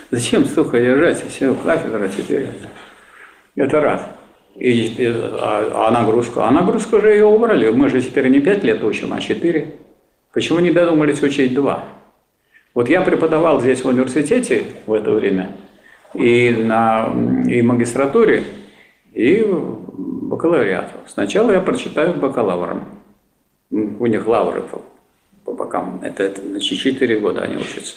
Зачем 0.09 0.45
столько 0.45 0.79
держать 0.79 1.23
все 1.29 1.53
кафедра 1.53 2.07
теперь? 2.07 2.49
Это 3.55 3.81
раз. 3.81 4.14
И, 4.55 4.85
и, 4.87 5.05
а, 5.07 5.87
а 5.87 5.91
нагрузку? 5.91 6.41
А 6.41 6.51
нагрузку 6.51 6.99
же 7.01 7.09
ее 7.09 7.25
убрали. 7.25 7.69
Мы 7.69 7.89
же 7.89 8.01
теперь 8.01 8.29
не 8.29 8.39
пять 8.39 8.63
лет 8.63 8.83
учим, 8.83 9.13
а 9.13 9.19
четыре. 9.19 9.75
Почему 10.33 10.59
не 10.59 10.71
додумались 10.71 11.21
учить 11.21 11.53
два? 11.53 11.85
Вот 12.73 12.89
я 12.89 13.01
преподавал 13.01 13.61
здесь 13.61 13.83
в 13.83 13.87
университете 13.87 14.65
в 14.85 14.93
это 14.93 15.11
время, 15.11 15.55
и 16.13 16.51
на 16.51 17.09
и 17.47 17.61
магистратуре, 17.61 18.43
и 19.13 19.45
бакалавриат. 19.47 20.91
Сначала 21.07 21.51
я 21.51 21.61
прочитаю 21.61 22.15
бакалаврам. 22.15 22.83
У 23.71 24.05
них 24.07 24.27
лавры 24.27 24.63
по 25.43 25.53
бокам. 25.53 26.01
Это, 26.03 26.23
это 26.23 26.41
значит, 26.41 26.79
4 26.79 27.19
года 27.19 27.41
они 27.43 27.55
учатся. 27.55 27.95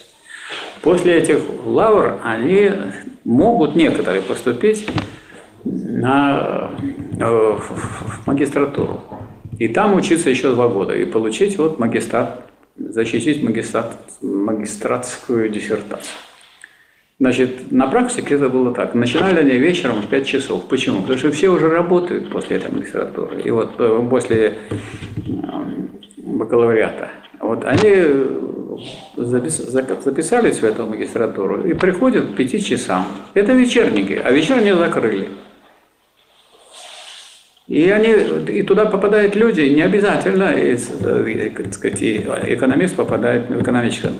После 0.83 1.17
этих 1.17 1.41
лавр 1.65 2.21
они 2.23 2.71
могут 3.25 3.75
некоторые 3.75 4.23
поступить 4.23 4.89
на 5.69 6.71
э, 7.19 7.25
в 7.25 8.27
магистратуру. 8.27 9.03
И 9.59 9.69
там 9.69 9.95
учиться 9.97 10.31
еще 10.31 10.53
два 10.55 10.69
года 10.69 10.95
и 10.95 11.05
получить 11.05 11.59
вот 11.59 11.79
магистрат, 11.79 12.47
защитить 12.77 13.43
магистрат, 13.43 13.97
магистратскую 14.23 15.49
диссертацию. 15.49 16.15
Значит, 17.21 17.73
на 17.73 17.89
практике 17.89 18.37
это 18.37 18.49
было 18.49 18.73
так. 18.73 18.95
Начинали 18.95 19.41
они 19.41 19.59
вечером 19.59 20.03
в 20.03 20.07
5 20.07 20.27
часов. 20.27 20.69
Почему? 20.69 21.01
Потому 21.01 21.19
что 21.19 21.33
все 21.33 21.49
уже 21.49 21.69
работают 21.69 22.31
после 22.31 22.59
этой 22.59 22.71
магистратуры. 22.71 23.41
И 23.43 23.51
вот 23.51 23.75
э, 23.79 24.07
после 24.09 24.59
э, 24.67 25.33
бакалавриата. 26.19 27.11
Вот 27.41 27.65
они 27.65 27.93
записались 29.17 30.59
в 30.59 30.65
эту 30.65 30.87
магистратуру 30.87 31.63
и 31.65 31.75
приходят 31.75 32.27
к 32.27 32.37
пяти 32.37 32.63
часам. 32.63 33.07
Это 33.35 33.53
вечерники, 33.53 34.13
а 34.13 34.31
вечерние 34.31 34.77
закрыли. 34.77 35.29
И, 37.69 37.91
они, 37.91 38.15
и 38.51 38.63
туда 38.63 38.87
попадают 38.87 39.37
люди, 39.37 39.61
не 39.61 39.83
обязательно, 39.83 40.53
и, 40.53 40.75
так 41.51 41.75
сказать, 41.75 42.01
и 42.01 42.17
экономист 42.17 42.97
попадает 42.97 43.51
в 43.51 43.61
экономическую 43.61 44.15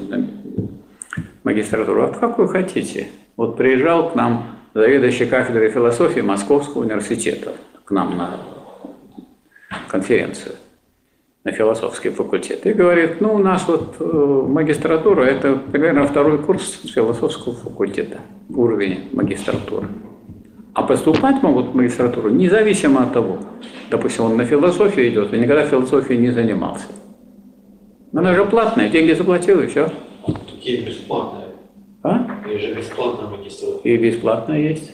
магистратуру. 1.45 2.05
А 2.05 2.07
в 2.09 2.21
какую 2.21 2.49
хотите? 2.49 3.09
Вот 3.37 3.57
приезжал 3.57 4.11
к 4.11 4.15
нам 4.15 4.59
заведующий 4.75 5.25
кафедрой 5.25 5.71
философии 5.71 6.21
Московского 6.21 6.83
университета, 6.83 7.55
к 7.85 7.91
нам 7.91 8.19
на 8.19 8.41
конференцию 9.89 10.57
на 11.45 11.53
философский 11.53 12.11
факультет. 12.11 12.67
И 12.67 12.73
говорит, 12.75 13.23
ну, 13.23 13.35
у 13.35 13.39
нас 13.39 13.67
вот 13.67 13.97
э, 14.01 14.05
магистратура, 14.05 15.23
это 15.23 15.57
примерно 15.57 16.07
второй 16.07 16.39
курс 16.39 16.83
философского 16.83 17.55
факультета, 17.55 18.19
уровень 18.51 19.09
магистратуры. 19.13 19.89
А 20.79 20.83
поступать 20.85 21.43
могут 21.43 21.71
в 21.71 21.75
магистратуру 21.75 22.31
независимо 22.31 23.03
от 23.03 23.13
того, 23.13 23.39
допустим, 23.91 24.27
он 24.27 24.37
на 24.37 24.45
философию 24.45 25.09
идет, 25.09 25.35
и 25.35 25.37
никогда 25.37 25.67
философией 25.67 26.21
не 26.21 26.31
занимался. 26.31 26.85
Но 28.13 28.21
она 28.21 28.33
же 28.33 28.45
платная, 28.45 28.89
деньги 28.89 29.11
заплатил, 29.11 29.61
и 29.61 29.67
все. 29.67 29.91
Такие 30.25 30.83
бесплатные. 30.83 31.47
А? 32.05 32.25
И 32.49 32.59
же 32.59 32.75
бесплатная 32.75 33.27
магистратура. 33.27 33.81
И 33.83 33.97
бесплатная 33.97 34.61
есть. 34.61 34.93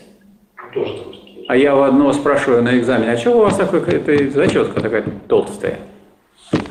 Тоже 0.73 0.95
там 0.95 1.13
такие. 1.13 1.45
А 1.49 1.55
я 1.55 1.77
у 1.77 1.83
одного 1.83 2.15
спрашиваю 2.15 2.63
на 2.63 2.79
экзамене, 2.79 3.13
а 3.13 3.19
что 3.19 3.33
у 3.33 3.41
вас 3.41 3.55
такая 3.55 4.31
зачетка 4.31 4.81
такая 4.81 5.05
толстая? 5.29 5.81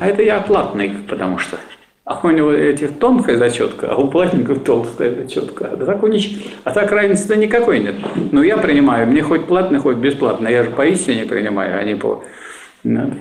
А 0.00 0.08
это 0.08 0.24
я 0.24 0.40
платный, 0.40 0.90
потому 1.08 1.38
что. 1.38 1.56
А 2.04 2.20
у 2.22 2.30
него 2.30 2.52
эти 2.52 2.86
тонкая 2.86 3.38
зачетка, 3.38 3.90
а 3.90 3.96
у 3.96 4.08
платников 4.08 4.62
толстая 4.62 5.14
зачетка. 5.14 5.70
А 5.72 5.76
так, 5.76 6.02
у 6.02 6.06
них, 6.06 6.22
а 6.62 6.70
так 6.70 6.92
разницы 6.92 7.34
никакой 7.34 7.80
нет. 7.80 7.94
Но 8.30 8.42
я 8.42 8.58
принимаю, 8.58 9.06
мне 9.06 9.22
хоть 9.22 9.46
платный, 9.46 9.78
хоть 9.78 9.96
бесплатно. 9.96 10.48
Я 10.48 10.64
же 10.64 10.70
поистине 10.70 11.24
принимаю, 11.24 11.78
а 11.78 11.82
не 11.82 11.94
по, 11.94 12.22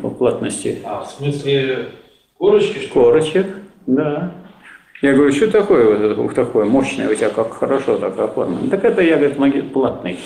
по 0.02 0.10
платности. 0.10 0.80
А, 0.84 1.06
в 1.06 1.12
смысле 1.12 1.92
корочки, 2.38 2.80
что? 2.80 2.94
Корочек. 2.94 3.48
Да. 3.88 4.34
Я 5.02 5.14
говорю, 5.14 5.32
что 5.32 5.50
такое 5.50 6.16
вот 6.16 6.36
такое 6.36 6.66
мощное 6.66 7.10
у 7.10 7.16
тебя, 7.16 7.30
как 7.30 7.54
хорошо 7.54 7.98
так 7.98 8.20
оформлено. 8.20 8.70
Так 8.70 8.84
это 8.84 9.02
я, 9.02 9.16
говорит, 9.16 9.72
платный. 9.72 10.20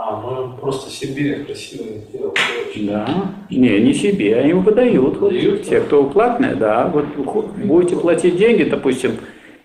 А, 0.00 0.20
ну 0.22 0.56
просто 0.58 0.90
себе 0.92 1.40
красиво 1.44 1.84
сделал. 2.08 2.32
Да. 2.76 3.32
Не, 3.50 3.80
не 3.80 3.92
себе, 3.92 4.36
они 4.36 4.52
выдают. 4.52 5.18
Вот 5.18 5.32
Выдают? 5.32 5.64
те, 5.64 5.80
кто 5.80 6.04
платные, 6.04 6.54
да. 6.54 6.86
Вот 6.86 7.06
будете 7.16 7.96
платить 7.96 8.36
деньги, 8.36 8.62
допустим, 8.62 9.16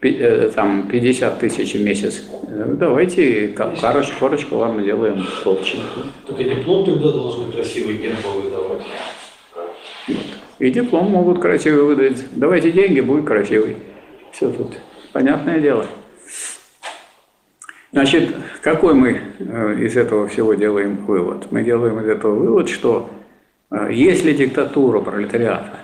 э, 0.01 0.49
там 0.55 0.87
50 0.87 1.37
тысяч 1.39 1.75
в 1.75 1.83
месяц. 1.83 2.23
э, 2.47 2.75
Давайте 2.79 3.49
корочку, 3.49 4.13
корочку 4.19 4.55
вам 4.57 4.81
сделаем 4.81 5.23
полчинку. 5.43 5.99
Только 6.25 6.43
диплом 6.43 6.83
тогда 6.83 7.11
должны 7.11 7.51
красивый 7.51 7.97
гербовый 7.97 8.49
давать. 8.49 8.81
И 10.57 10.71
диплом 10.71 11.11
могут 11.11 11.39
красивый 11.41 11.83
выдать. 11.83 12.25
Давайте 12.31 12.71
деньги, 12.71 13.01
будет 13.01 13.25
красивый. 13.25 13.77
Все 14.31 14.49
тут 14.49 14.73
понятное 15.11 15.59
дело. 15.59 15.85
Значит, 17.93 18.35
какой 18.61 18.95
мы 18.95 19.21
э, 19.37 19.75
из 19.81 19.95
этого 19.95 20.27
всего 20.27 20.55
делаем 20.55 21.05
вывод? 21.05 21.51
Мы 21.51 21.63
делаем 21.63 21.99
из 21.99 22.07
этого 22.07 22.33
вывод, 22.33 22.67
что 22.67 23.11
э, 23.69 23.89
если 23.91 24.33
диктатура 24.33 24.99
пролетариата 24.99 25.77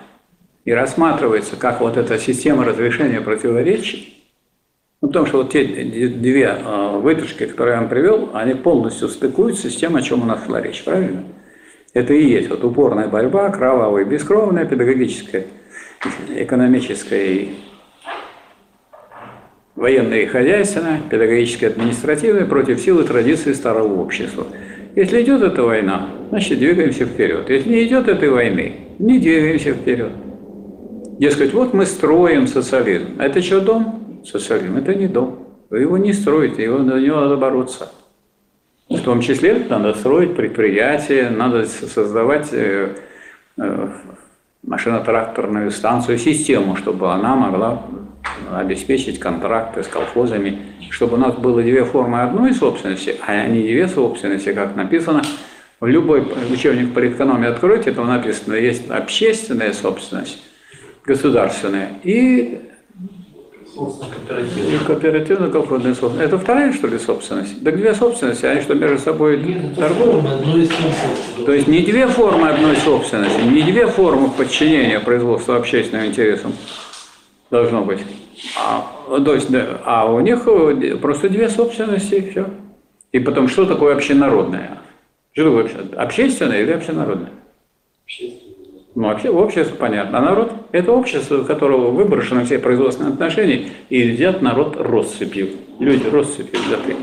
и 0.65 0.71
рассматривается 0.71 1.55
как 1.55 1.81
вот 1.81 1.97
эта 1.97 2.17
система 2.17 2.65
разрешения 2.65 3.21
противоречий, 3.21 4.27
ну, 5.03 5.09
потому 5.09 5.27
что 5.27 5.43
вот 5.43 5.51
те 5.51 5.63
две 5.63 6.45
э, 6.45 6.97
вытяжки, 6.97 7.45
которые 7.45 7.75
я 7.75 7.81
вам 7.81 7.89
привел, 7.89 8.31
они 8.33 8.55
полностью 8.55 9.07
стыкуются 9.07 9.69
с 9.69 9.75
тем, 9.75 9.95
о 9.95 10.01
чем 10.01 10.23
у 10.23 10.25
нас 10.25 10.43
шла 10.47 10.59
речь, 10.61 10.83
правильно? 10.83 11.25
Это 11.93 12.15
и 12.15 12.25
есть 12.25 12.49
вот 12.49 12.63
упорная 12.63 13.07
борьба, 13.07 13.51
кровавая, 13.51 14.03
бескровная, 14.03 14.65
педагогическая, 14.65 15.45
экономическая 16.29 17.33
и 17.33 17.55
военная 19.79 20.23
и 20.23 20.25
хозяйственная, 20.25 21.01
педагогическая 21.09 21.69
и 21.69 21.73
административная 21.73 22.45
против 22.45 22.81
сил 22.81 22.99
и 22.99 23.07
традиций 23.07 23.55
старого 23.55 24.01
общества. 24.01 24.45
Если 24.95 25.21
идет 25.21 25.41
эта 25.41 25.63
война, 25.63 26.09
значит 26.29 26.59
двигаемся 26.59 27.05
вперед. 27.05 27.49
Если 27.49 27.69
не 27.69 27.83
идет 27.85 28.09
этой 28.09 28.29
войны, 28.29 28.75
не 28.99 29.19
двигаемся 29.19 29.73
вперед. 29.73 30.11
Дескать, 31.17 31.53
вот 31.53 31.73
мы 31.73 31.85
строим 31.85 32.47
социализм. 32.47 33.15
А 33.19 33.25
Это 33.25 33.41
что, 33.41 33.61
дом? 33.61 34.21
Социализм. 34.25 34.75
Это 34.75 34.93
не 34.93 35.07
дом. 35.07 35.47
Вы 35.69 35.81
его 35.81 35.97
не 35.97 36.11
строите, 36.11 36.63
его, 36.63 36.83
за 36.83 36.99
него 36.99 37.21
надо 37.21 37.37
бороться. 37.37 37.89
В 38.89 38.99
том 39.01 39.21
числе 39.21 39.65
надо 39.69 39.93
строить 39.93 40.35
предприятия, 40.35 41.29
надо 41.29 41.65
создавать 41.65 42.49
э, 42.51 42.95
э, 43.57 43.87
машино-тракторную 44.63 45.71
станцию, 45.71 46.17
систему, 46.17 46.75
чтобы 46.75 47.11
она 47.11 47.35
могла 47.35 47.83
обеспечить 48.51 49.19
контракты 49.19 49.83
с 49.83 49.87
колхозами, 49.87 50.59
чтобы 50.89 51.15
у 51.15 51.19
нас 51.19 51.35
было 51.35 51.61
две 51.61 51.85
формы 51.85 52.21
одной 52.21 52.53
собственности, 52.53 53.15
а 53.25 53.47
не 53.47 53.61
две 53.61 53.87
собственности, 53.87 54.53
как 54.53 54.75
написано. 54.75 55.21
В 55.79 55.87
любой 55.87 56.27
учебник 56.51 56.93
по 56.93 57.07
экономии 57.07 57.47
откройте, 57.47 57.91
там 57.91 58.07
написано, 58.07 58.55
есть 58.55 58.89
общественная 58.89 59.71
собственность, 59.71 60.43
государственная 61.05 61.93
и 62.03 62.68
Кооперативный. 63.75 64.79
кооперативно-колхозная 64.85 65.93
собственность. 65.95 66.27
Это 66.27 66.37
вторая, 66.39 66.73
что 66.73 66.87
ли, 66.87 66.97
собственность? 66.97 67.63
Так 67.63 67.77
две 67.77 67.93
собственности, 67.93 68.45
они 68.45 68.61
что, 68.61 68.73
между 68.73 68.97
собой 68.99 69.41
Нет, 69.41 69.75
торгуют? 69.75 70.25
То 71.45 71.53
есть 71.53 71.67
не 71.67 71.81
две 71.81 72.07
формы 72.07 72.49
одной 72.49 72.75
собственности, 72.77 73.41
не 73.41 73.61
две 73.63 73.87
формы 73.87 74.29
подчинения 74.31 74.99
производства 74.99 75.57
общественным 75.57 76.05
интересам 76.05 76.53
должно 77.51 77.83
быть. 77.83 77.99
А, 78.57 79.19
то 79.19 79.33
есть, 79.33 79.49
да, 79.49 79.81
а 79.85 80.11
у 80.11 80.19
них 80.19 80.43
э, 80.47 80.95
просто 80.97 81.29
две 81.29 81.49
собственности 81.49 82.15
и 82.15 82.29
все. 82.29 82.45
И 83.11 83.19
потом, 83.19 83.47
что 83.47 83.65
такое 83.65 83.95
общенародное? 83.95 84.79
Что 85.33 85.43
такое 85.45 85.63
обще- 85.65 85.95
общественное 85.95 86.61
или 86.61 86.71
общенародное? 86.71 87.31
Общественный. 88.05 88.48
Ну, 88.95 89.07
вообще, 89.07 89.29
общество 89.29 89.75
понятно. 89.75 90.17
А 90.17 90.21
народ– 90.21 90.51
это 90.71 90.91
общество, 90.91 91.41
у 91.41 91.45
которого 91.45 91.91
выброшены 91.91 92.43
все 92.45 92.59
производственные 92.59 93.13
отношения, 93.13 93.69
и 93.89 94.11
взят 94.11 94.41
народ 94.41 94.77
россыпью. 94.77 95.49
Люди 95.79 96.07
россыпью 96.07 96.59
взяты. 96.59 96.95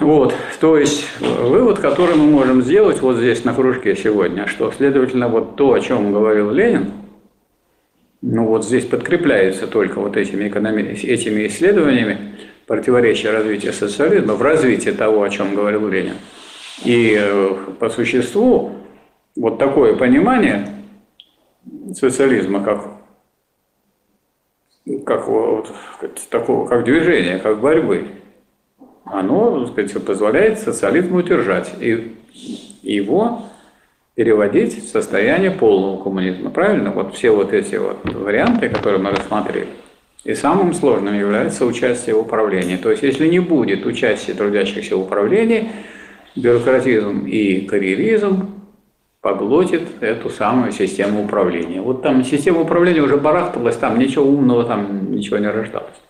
Вот, 0.00 0.32
то 0.60 0.78
есть 0.78 1.04
вывод, 1.20 1.80
который 1.80 2.14
мы 2.14 2.26
можем 2.26 2.62
сделать 2.62 3.00
вот 3.02 3.16
здесь 3.16 3.44
на 3.44 3.52
кружке 3.52 3.96
сегодня, 3.96 4.46
что, 4.46 4.70
следовательно, 4.70 5.28
вот 5.28 5.56
то, 5.56 5.72
о 5.72 5.80
чем 5.80 6.12
говорил 6.12 6.52
Ленин, 6.52 6.92
ну 8.22 8.46
вот 8.46 8.64
здесь 8.64 8.84
подкрепляется 8.84 9.66
только 9.66 10.00
вот 10.00 10.16
этими, 10.16 10.48
экономи- 10.48 10.92
этими 10.92 11.48
исследованиями 11.48 12.36
противоречия 12.68 13.30
развития 13.30 13.72
социализма 13.72 14.34
в 14.34 14.42
развитии 14.42 14.90
того, 14.90 15.22
о 15.22 15.30
чем 15.30 15.54
говорил 15.54 15.88
Ленин. 15.88 16.16
И 16.84 17.16
э, 17.18 17.56
по 17.80 17.88
существу 17.88 18.72
вот 19.34 19.58
такое 19.58 19.96
понимание 19.96 20.68
социализма 21.94 22.62
как, 22.62 22.84
как 25.04 25.24
такого, 26.30 26.68
как 26.68 26.84
движения, 26.84 27.38
как 27.38 27.58
борьбы, 27.60 28.08
оно 29.04 29.64
так 29.64 29.88
сказать, 29.88 30.04
позволяет 30.04 30.58
социализму 30.58 31.18
удержать 31.18 31.72
и 31.80 32.16
его 32.82 33.44
переводить 34.14 34.84
в 34.84 34.88
состояние 34.88 35.52
полного 35.52 36.02
коммунизма. 36.02 36.50
Правильно? 36.50 36.90
Вот 36.90 37.14
все 37.14 37.30
вот 37.30 37.54
эти 37.54 37.76
вот 37.76 38.04
варианты, 38.04 38.68
которые 38.68 39.00
мы 39.00 39.10
рассмотрели. 39.12 39.68
И 40.24 40.34
самым 40.34 40.74
сложным 40.74 41.18
является 41.18 41.64
участие 41.64 42.16
в 42.16 42.20
управлении. 42.20 42.76
То 42.76 42.90
есть, 42.90 43.02
если 43.02 43.28
не 43.28 43.38
будет 43.38 43.86
участия 43.86 44.34
трудящихся 44.34 44.96
в 44.96 45.02
управлении, 45.02 45.70
бюрократизм 46.34 47.26
и 47.26 47.62
карьеризм 47.62 48.58
поглотит 49.20 49.82
эту 50.00 50.30
самую 50.30 50.72
систему 50.72 51.24
управления. 51.24 51.80
Вот 51.80 52.02
там 52.02 52.24
система 52.24 52.60
управления 52.60 53.02
уже 53.02 53.16
барахталась, 53.16 53.76
там 53.76 53.98
ничего 53.98 54.24
умного, 54.24 54.64
там 54.64 55.12
ничего 55.12 55.38
не 55.38 55.48
рождалось. 55.48 56.00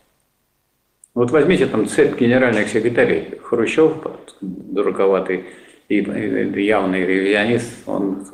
Вот 1.15 1.31
возьмите 1.31 1.67
там 1.67 1.87
цепь 1.87 2.19
генеральных 2.19 2.69
секретарей. 2.69 3.39
Хрущев, 3.43 3.93
дураковатый 4.41 5.47
и 5.89 5.97
явный 5.97 7.05
ревизионист, 7.05 7.83
он 7.87 8.25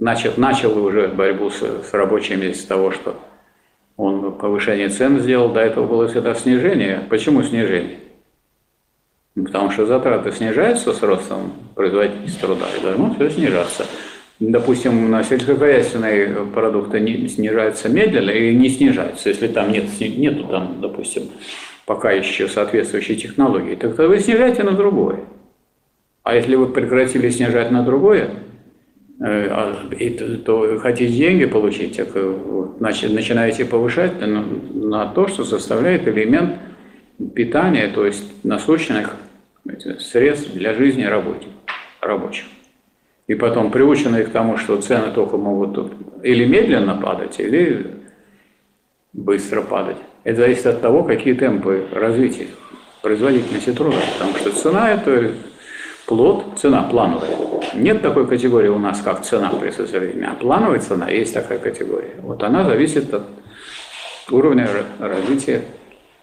начал, 0.00 0.32
начал 0.36 0.84
уже 0.84 1.08
борьбу 1.08 1.48
с, 1.50 1.60
с 1.60 1.94
рабочими 1.94 2.52
с 2.52 2.64
того, 2.64 2.90
что 2.90 3.16
он 3.96 4.32
повышение 4.32 4.88
цен 4.88 5.20
сделал, 5.20 5.52
до 5.52 5.60
этого 5.60 5.86
было 5.86 6.08
всегда 6.08 6.34
снижение. 6.34 7.02
Почему 7.08 7.42
снижение? 7.42 7.98
Ну, 9.34 9.44
Потому 9.44 9.70
что 9.70 9.86
затраты 9.86 10.32
снижаются 10.32 10.92
с 10.92 11.02
ростом 11.02 11.52
производительности 11.74 12.40
труда, 12.40 12.66
и 12.76 12.82
должно 12.82 13.14
все 13.14 13.30
снижаться. 13.30 13.86
Допустим, 14.40 15.10
на 15.10 15.22
сельскохозяйственные 15.22 16.46
продукты 16.52 17.00
не 17.00 17.28
снижаются 17.28 17.88
медленно 17.88 18.30
или 18.30 18.54
не 18.54 18.68
снижаются, 18.68 19.28
если 19.28 19.46
там 19.46 19.70
нет, 19.70 19.84
нету 20.00 20.48
там, 20.48 20.80
допустим, 20.80 21.24
пока 21.86 22.10
еще 22.10 22.48
соответствующей 22.48 23.16
технологии, 23.16 23.76
так 23.76 23.94
то 23.94 24.08
вы 24.08 24.18
снижаете 24.18 24.64
на 24.64 24.72
другое. 24.72 25.20
А 26.24 26.34
если 26.34 26.56
вы 26.56 26.66
прекратили 26.66 27.30
снижать 27.30 27.70
на 27.70 27.82
другое, 27.82 28.30
и 29.20 30.10
то, 30.10 30.36
то 30.38 30.58
вы 30.58 30.80
хотите 30.80 31.12
деньги 31.12 31.44
получить, 31.44 31.96
так 31.96 32.16
э, 32.16 32.28
вот, 32.28 32.76
значит, 32.78 33.12
начинаете 33.12 33.64
повышать 33.64 34.20
на, 34.20 34.42
на 34.42 35.06
то, 35.06 35.28
что 35.28 35.44
составляет 35.44 36.08
элемент 36.08 36.58
питания, 37.34 37.88
то 37.88 38.04
есть 38.04 38.44
насущных 38.44 39.16
средств 40.00 40.52
для 40.52 40.74
жизни 40.74 41.04
рабочих. 41.04 41.50
рабочих. 42.00 42.46
И 43.28 43.34
потом 43.34 43.70
приученные 43.70 44.24
к 44.24 44.30
тому, 44.30 44.56
что 44.56 44.80
цены 44.80 45.12
только 45.12 45.36
могут 45.36 45.92
или 46.24 46.44
медленно 46.44 46.96
падать, 46.96 47.38
или 47.38 47.86
быстро 49.12 49.62
падать. 49.62 49.98
Это 50.24 50.42
зависит 50.42 50.66
от 50.66 50.80
того, 50.80 51.04
какие 51.04 51.34
темпы 51.34 51.86
развития 51.92 52.48
производительности 53.02 53.72
труда. 53.72 53.98
Потому 54.18 54.36
что 54.36 54.50
цена– 54.52 54.90
это 54.94 55.32
плод, 56.06 56.44
цена 56.56 56.82
плановая. 56.82 57.30
Нет 57.74 58.02
такой 58.02 58.26
категории 58.26 58.68
у 58.68 58.78
нас, 58.78 59.00
как 59.00 59.22
цена 59.22 59.50
при 59.50 59.70
социализме, 59.70 60.28
а 60.30 60.34
плановая 60.34 60.80
цена 60.80 61.08
есть 61.08 61.34
такая 61.34 61.58
категория. 61.58 62.14
Вот 62.20 62.42
она 62.42 62.64
зависит 62.64 63.12
от 63.14 63.24
уровня 64.30 64.68
развития 64.98 65.62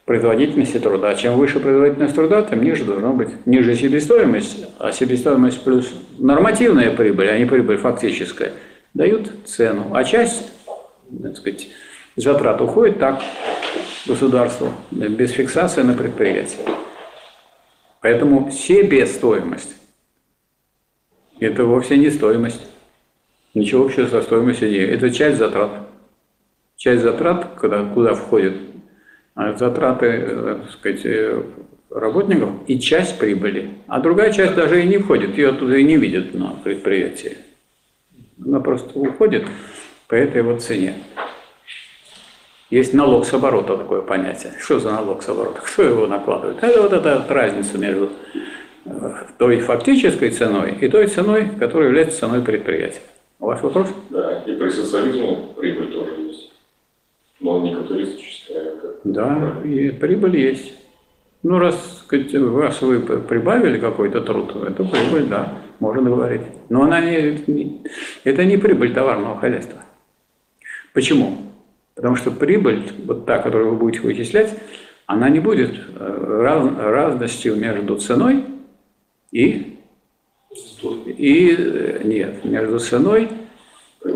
производительности 0.05 0.79
труда. 0.79 1.13
Чем 1.13 1.35
выше 1.35 1.59
производительность 1.59 2.15
труда, 2.15 2.41
тем 2.41 2.63
ниже 2.63 2.83
должно 2.83 3.13
быть 3.13 3.29
ниже 3.45 3.75
себестоимость, 3.75 4.65
а 4.79 4.91
себестоимость 4.91 5.63
плюс 5.63 5.93
нормативная 6.17 6.91
прибыль, 6.91 7.29
а 7.29 7.37
не 7.37 7.45
прибыль 7.45 7.77
фактическая, 7.77 8.53
дают 8.95 9.31
цену. 9.45 9.91
А 9.93 10.03
часть, 10.03 10.51
так 11.21 11.37
сказать, 11.37 11.69
затрат 12.15 12.59
уходит 12.59 12.97
так 12.97 13.21
государству, 14.07 14.69
без 14.89 15.31
фиксации 15.31 15.83
на 15.83 15.93
предприятии. 15.93 16.57
Поэтому 18.01 18.49
себестоимость 18.51 19.75
Это 21.39 21.65
вовсе 21.65 21.97
не 21.97 22.09
стоимость. 22.09 22.65
Ничего 23.53 23.85
общего 23.85 24.07
со 24.07 24.21
стоимостью 24.21 24.69
нет. 24.69 24.89
Это 24.89 25.09
часть 25.09 25.37
затрат. 25.37 25.87
Часть 26.77 27.01
затрат, 27.01 27.55
куда, 27.59 27.83
куда 27.85 28.13
входят 28.13 28.55
а, 29.35 29.55
затраты 29.55 30.05
э, 30.05 30.57
так 30.61 30.71
сказать, 30.71 31.05
э, 31.05 31.43
работников 31.89 32.49
и 32.67 32.79
часть 32.79 33.17
прибыли. 33.17 33.71
А 33.87 33.99
другая 33.99 34.33
часть 34.33 34.55
даже 34.55 34.83
и 34.83 34.87
не 34.87 34.97
входит, 34.97 35.37
ее 35.37 35.53
туда 35.53 35.77
и 35.77 35.83
не 35.83 35.97
видят 35.97 36.33
на 36.33 36.49
предприятии. 36.63 37.37
Она 38.43 38.59
просто 38.59 38.99
уходит 38.99 39.45
по 40.07 40.15
этой 40.15 40.41
вот 40.41 40.61
цене. 40.61 40.95
Есть 42.69 42.93
налог 42.93 43.25
с 43.25 43.33
оборота 43.33 43.77
такое 43.77 44.01
понятие. 44.01 44.53
Что 44.59 44.79
за 44.79 44.91
налог 44.91 45.23
с 45.23 45.29
оборота? 45.29 45.61
Кто 45.61 45.81
его 45.83 46.05
накладывает? 46.05 46.61
Это 46.61 46.81
вот 46.83 46.93
эта 46.93 47.17
вот 47.19 47.31
разница 47.31 47.77
между 47.79 48.11
э, 48.85 49.13
той 49.39 49.59
фактической 49.61 50.29
ценой 50.29 50.77
и 50.79 50.87
той 50.87 51.07
ценой, 51.07 51.49
которая 51.59 51.87
является 51.87 52.19
ценой 52.19 52.43
предприятия. 52.43 53.01
У 53.39 53.47
вас 53.47 53.61
вопрос? 53.63 53.87
Да, 54.11 54.43
и 54.45 54.55
при 54.55 54.69
социализме 54.69 55.47
прибыль 55.57 55.91
тоже 55.91 56.11
есть. 56.21 56.51
Но 57.39 57.59
не 57.61 57.73
капиталистическая, 57.73 58.75
как 58.75 58.95
Да, 59.03 59.53
и 59.63 59.89
прибыль 59.89 60.37
есть. 60.37 60.73
Ну, 61.41 61.57
раз 61.57 62.05
вас 62.11 62.81
вы 62.81 62.99
прибавили 62.99 63.79
какой-то 63.79 64.21
труд, 64.21 64.55
это 64.67 64.83
прибыль, 64.83 65.25
да, 65.25 65.53
можно 65.79 66.09
говорить. 66.09 66.41
Но 66.67 66.83
она 66.83 66.99
не- 66.99 67.81
это 68.25 68.43
не 68.45 68.57
прибыль 68.57 68.93
товарного 68.93 69.39
хозяйства. 69.39 69.79
Почему? 70.93 71.48
Потому 71.99 72.15
что 72.15 72.31
прибыль, 72.31 72.89
вот 73.05 73.25
та, 73.25 73.39
которую 73.39 73.71
вы 73.71 73.75
будете 73.75 73.99
вычислять, 73.99 74.57
она 75.05 75.27
не 75.27 75.41
будет 75.41 75.75
э, 75.75 76.41
раз- 76.41 76.77
разностью 76.77 77.57
между 77.57 77.97
ценой 77.97 78.45
и, 79.33 79.77
и 81.05 81.55
э, 81.57 82.01
нет, 82.05 82.45
между 82.45 82.79
ценой 82.79 83.27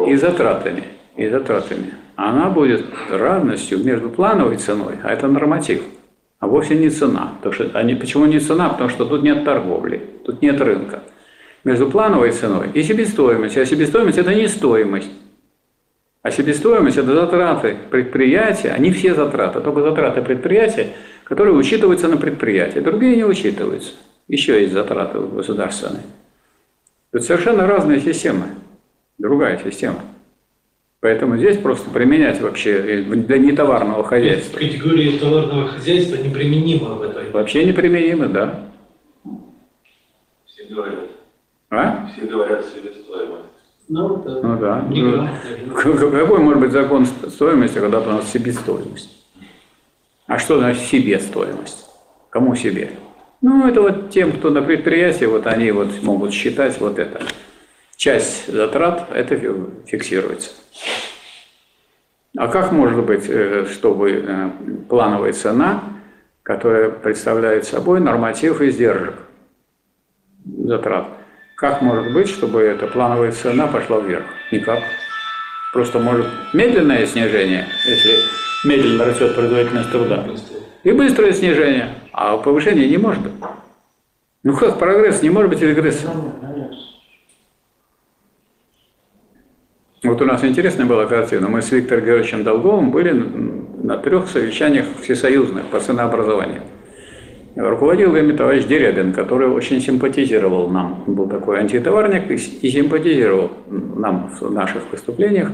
и 0.07 0.15
затратами. 0.15 0.85
И 1.17 1.27
затратами. 1.27 1.95
Она 2.15 2.49
будет 2.49 2.85
разностью 3.09 3.83
между 3.83 4.09
плановой 4.09 4.55
ценой, 4.55 4.95
а 5.03 5.11
это 5.11 5.27
норматив, 5.27 5.81
а 6.39 6.47
вовсе 6.47 6.75
не 6.75 6.89
цена. 6.89 7.33
Потому 7.41 7.53
что, 7.53 7.71
а 7.73 7.83
не, 7.83 7.95
почему 7.95 8.25
не 8.27 8.39
цена? 8.39 8.69
Потому 8.69 8.91
что 8.91 9.05
тут 9.05 9.23
нет 9.23 9.43
торговли, 9.43 10.01
тут 10.23 10.41
нет 10.41 10.61
рынка. 10.61 11.03
Между 11.65 11.91
плановой 11.91 12.31
ценой 12.31 12.69
и 12.73 12.81
себестоимостью. 12.81 13.61
А 13.61 13.65
себестоимость– 13.65 14.17
это 14.19 14.33
не 14.33 14.47
стоимость. 14.47 15.11
А 16.23 16.31
себестоимость– 16.31 16.97
это 16.97 17.13
затраты 17.13 17.77
предприятия, 17.91 18.69
они 18.69 18.91
все 18.91 19.13
затраты, 19.13 19.59
только 19.59 19.81
затраты 19.81 20.21
предприятия, 20.21 20.93
которые 21.25 21.53
учитываются 21.53 22.07
на 22.07 22.15
предприятии, 22.15 22.79
другие 22.79 23.17
не 23.17 23.25
учитываются. 23.25 23.91
Еще 24.29 24.61
есть 24.61 24.71
затраты 24.71 25.19
государственные. 25.19 26.03
Это 27.11 27.25
совершенно 27.25 27.67
разные 27.67 27.99
системы, 27.99 28.45
другая 29.17 29.59
система. 29.61 29.99
Поэтому 31.01 31.35
здесь 31.35 31.57
просто 31.57 31.89
применять 31.89 32.39
вообще 32.39 33.03
для 33.03 33.37
нетоварного 33.37 34.05
хозяйства. 34.05 34.57
Категория 34.57 35.19
товарного 35.19 35.67
хозяйства 35.67 36.15
неприменима 36.15 36.95
в 36.95 37.01
этой. 37.01 37.29
Вообще 37.31 37.65
неприменимо, 37.65 38.27
да. 38.27 38.69
все 40.45 40.63
говорят. 40.73 41.09
А? 41.69 42.07
Все 42.13 42.25
говорят 42.25 42.65
себестоимость. 42.67 43.52
Ну, 43.89 44.17
да. 44.17 44.39
Ну 44.41 44.57
да. 44.59 44.81
Неграмотно. 44.89 46.11
Какой 46.11 46.39
может 46.39 46.59
быть 46.61 46.71
закон 46.71 47.05
стоимости, 47.05 47.79
когда 47.79 47.99
у 47.99 48.05
нас 48.05 48.31
себестоимость? 48.31 49.09
А 50.27 50.39
что 50.39 50.57
значит 50.57 50.83
себестоимость? 50.83 51.85
Кому 52.29 52.55
себе? 52.55 52.91
Ну, 53.41 53.67
это 53.67 53.81
вот 53.81 54.09
тем, 54.09 54.31
кто 54.31 54.49
на 54.49 54.61
предприятии, 54.61 55.25
вот 55.25 55.47
они 55.47 55.71
вот 55.71 56.01
могут 56.01 56.31
считать 56.33 56.79
вот 56.79 56.97
это. 56.97 57.21
Часть 57.97 58.51
затрат, 58.51 59.09
это 59.13 59.37
фи- 59.37 59.85
фиксируется. 59.85 60.51
А 62.37 62.47
как 62.47 62.71
может 62.71 63.05
быть, 63.05 63.25
э, 63.27 63.65
чтобы 63.71 64.11
э, 64.11 64.49
плановая 64.89 65.33
цена, 65.33 65.83
которая 66.41 66.89
представляет 66.89 67.65
собой 67.65 67.99
норматив 67.99 68.61
издержек 68.61 69.15
затрат, 70.45 71.07
как 71.63 71.81
может 71.81 72.11
быть, 72.11 72.27
чтобы 72.27 72.61
эта 72.61 72.87
плановая 72.87 73.31
цена 73.31 73.67
пошла 73.67 74.01
вверх? 74.01 74.25
Никак. 74.51 74.83
Просто 75.71 75.97
может 75.97 76.27
медленное 76.51 77.05
снижение, 77.05 77.67
если 77.85 78.15
медленно 78.67 79.05
растет 79.05 79.33
производительность 79.33 79.89
труда, 79.89 80.25
и 80.83 80.91
быстрое 80.91 81.31
снижение, 81.31 81.95
а 82.11 82.35
повышение 82.35 82.89
не 82.89 82.97
может 82.97 83.23
быть. 83.23 83.31
Ну 84.43 84.57
как 84.57 84.77
прогресс 84.77 85.21
не 85.21 85.29
может 85.29 85.51
быть 85.51 85.61
регрессом? 85.61 86.33
Вот 90.03 90.21
у 90.21 90.25
нас 90.25 90.43
интересная 90.43 90.85
была 90.85 91.05
картина. 91.05 91.47
Мы 91.47 91.61
с 91.61 91.71
Виктором 91.71 92.03
Георгиевичем 92.03 92.43
Долговым 92.43 92.91
были 92.91 93.13
на 93.13 93.97
трех 93.99 94.27
совещаниях 94.27 94.87
всесоюзных 95.01 95.67
по 95.67 95.79
ценообразованию. 95.79 96.63
Руководил 97.55 98.15
ими 98.15 98.31
товарищ 98.35 98.65
Дерябин, 98.65 99.13
который 99.13 99.47
очень 99.47 99.79
симпатизировал 99.79 100.69
нам. 100.69 101.03
Он 101.07 101.13
был 101.13 101.27
такой 101.29 101.59
антитоварник 101.59 102.31
и 102.31 102.37
симпатизировал 102.69 103.51
нам 103.69 104.31
в 104.39 104.51
наших 104.51 104.91
выступлениях. 104.91 105.51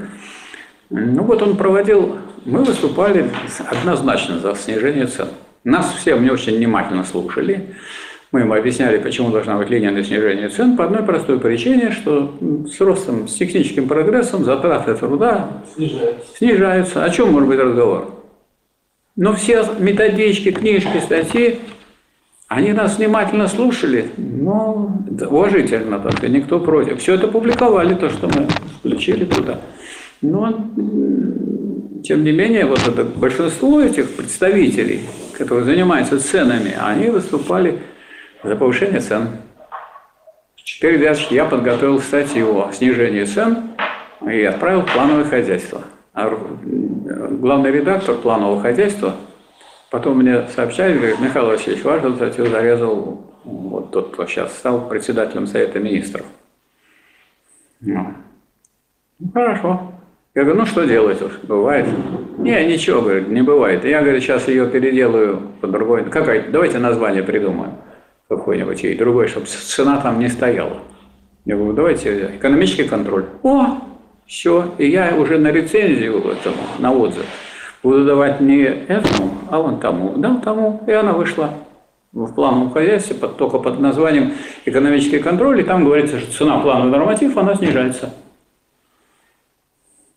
Ну 0.90 1.24
вот 1.24 1.42
он 1.42 1.58
проводил, 1.58 2.16
мы 2.46 2.64
выступали 2.64 3.30
однозначно 3.70 4.40
за 4.40 4.56
снижение 4.56 5.08
цен. 5.08 5.28
Нас 5.66 5.94
все 5.94 6.18
не 6.18 6.30
очень 6.30 6.56
внимательно 6.56 7.04
слушали. 7.04 7.76
Мы 8.32 8.42
им 8.42 8.54
объясняли, 8.54 8.98
почему 9.00 9.30
должна 9.32 9.58
быть 9.58 9.70
линия 9.70 9.92
на 9.92 10.04
снижение 10.04 10.50
цен 10.50 10.78
по 10.78 10.86
одной 10.86 11.04
простой 11.04 11.40
причине, 11.40 11.92
что 11.92 12.34
с 12.72 12.80
ростом, 12.80 13.28
с 13.28 13.34
техническим 13.34 13.88
прогрессом 13.88 14.46
затраты 14.46 14.94
труда 14.96 15.50
Снижается. 15.76 16.38
снижаются. 16.38 17.04
О 17.04 17.10
чем 17.10 17.34
может 17.34 17.50
быть 17.50 17.60
разговор? 17.60 18.14
Но 19.16 19.34
все 19.34 19.66
методички, 19.80 20.52
книжки, 20.52 21.00
статьи, 21.04 21.60
они 22.50 22.74
нас 22.74 22.98
внимательно 22.98 23.48
слушали, 23.48 24.10
но 24.18 24.92
уважительно, 25.30 26.00
сказать, 26.00 26.30
никто 26.32 26.60
против. 26.60 27.00
Все 27.00 27.14
это 27.14 27.28
публиковали, 27.28 27.94
то, 27.94 28.10
что 28.10 28.28
мы 28.28 28.48
включили 28.80 29.26
туда. 29.26 29.60
Но, 30.22 30.48
тем 32.04 32.24
не 32.24 32.32
менее, 32.32 32.66
вот 32.66 32.86
это 32.88 33.04
большинство 33.04 33.80
этих 33.80 34.16
представителей, 34.16 35.02
которые 35.38 35.64
занимаются 35.64 36.20
ценами, 36.20 36.76
они 36.76 37.12
выступали 37.12 37.80
за 38.44 38.56
повышение 38.56 39.00
цен. 39.00 39.28
Теперь 40.56 41.00
я, 41.30 41.46
подготовил 41.46 42.00
статью 42.00 42.66
о 42.68 42.74
снижении 42.74 43.26
цен 43.26 43.72
и 44.28 44.42
отправил 44.42 44.82
в 44.82 44.92
плановое 44.92 45.26
хозяйство. 45.26 45.84
А 46.16 46.36
главный 46.64 47.72
редактор 47.72 48.16
планового 48.16 48.60
хозяйства 48.60 49.16
потом 49.92 50.20
мне 50.20 50.48
сообщает, 50.56 50.98
говорит, 50.98 51.20
Михаил 51.20 51.48
Васильевич, 51.48 51.84
вашу 51.84 52.16
статью 52.16 52.46
зарезал 52.48 53.26
вот 53.44 53.92
тот, 53.92 54.14
кто 54.14 54.26
сейчас 54.26 54.56
стал 54.58 54.88
председателем 54.88 55.48
Совета 55.48 55.80
Министров. 55.80 56.26
Ну, 57.82 58.14
Ну, 59.20 59.32
хорошо. 59.34 59.94
Я 60.36 60.44
говорю, 60.44 60.60
ну 60.60 60.66
что 60.66 60.86
делать 60.86 61.22
уж, 61.22 61.40
бывает. 61.44 61.88
Не, 62.38 62.66
ничего, 62.66 63.02
говорит, 63.02 63.28
не 63.30 63.42
бывает. 63.42 63.84
Я, 63.84 64.02
говорю, 64.02 64.22
сейчас 64.22 64.48
ее 64.48 64.70
переделаю 64.70 65.42
по 65.60 65.68
другой. 65.68 66.06
Какая, 66.10 66.50
давайте 66.50 66.78
название 66.78 67.24
придумаем 67.24 67.74
какое-нибудь 68.30 68.84
и 68.84 68.94
другое, 68.96 69.28
чтобы 69.28 69.48
цена 69.48 70.00
там 70.02 70.20
не 70.20 70.30
стояла. 70.30 70.82
Я 71.46 71.56
говорю, 71.56 71.74
давайте 71.74 72.36
экономический 72.36 72.84
контроль. 72.84 73.26
О, 73.42 73.80
все, 74.28 74.76
и 74.78 74.88
я 74.88 75.16
уже 75.16 75.40
на 75.40 75.52
рецензию 75.52 76.20
этому, 76.20 76.62
на 76.78 76.94
отзыв 76.94 77.26
буду 77.84 78.06
давать 78.06 78.42
не 78.42 78.64
этому, 78.64 79.32
а 79.50 79.60
вон 79.60 79.80
тому. 79.80 80.18
Дал 80.18 80.42
тому, 80.42 80.84
и 80.88 80.92
она 80.92 81.14
вышла 81.14 81.54
в 82.12 82.34
плановом 82.34 82.72
хозяйстве 82.72 83.16
под, 83.16 83.38
только 83.38 83.60
под 83.60 83.80
названием 83.80 84.34
экономический 84.66 85.20
контроль, 85.20 85.60
и 85.60 85.64
там 85.64 85.86
говорится, 85.86 86.20
что 86.20 86.32
цена 86.32 86.60
плановый 86.60 86.92
норматив, 86.92 87.38
она 87.38 87.56
снижается. 87.56 88.14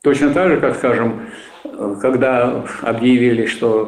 Точно 0.03 0.31
так 0.31 0.49
же, 0.49 0.61
как, 0.61 0.77
скажем, 0.77 1.21
когда 2.01 2.65
объявили, 2.83 3.47
что 3.47 3.85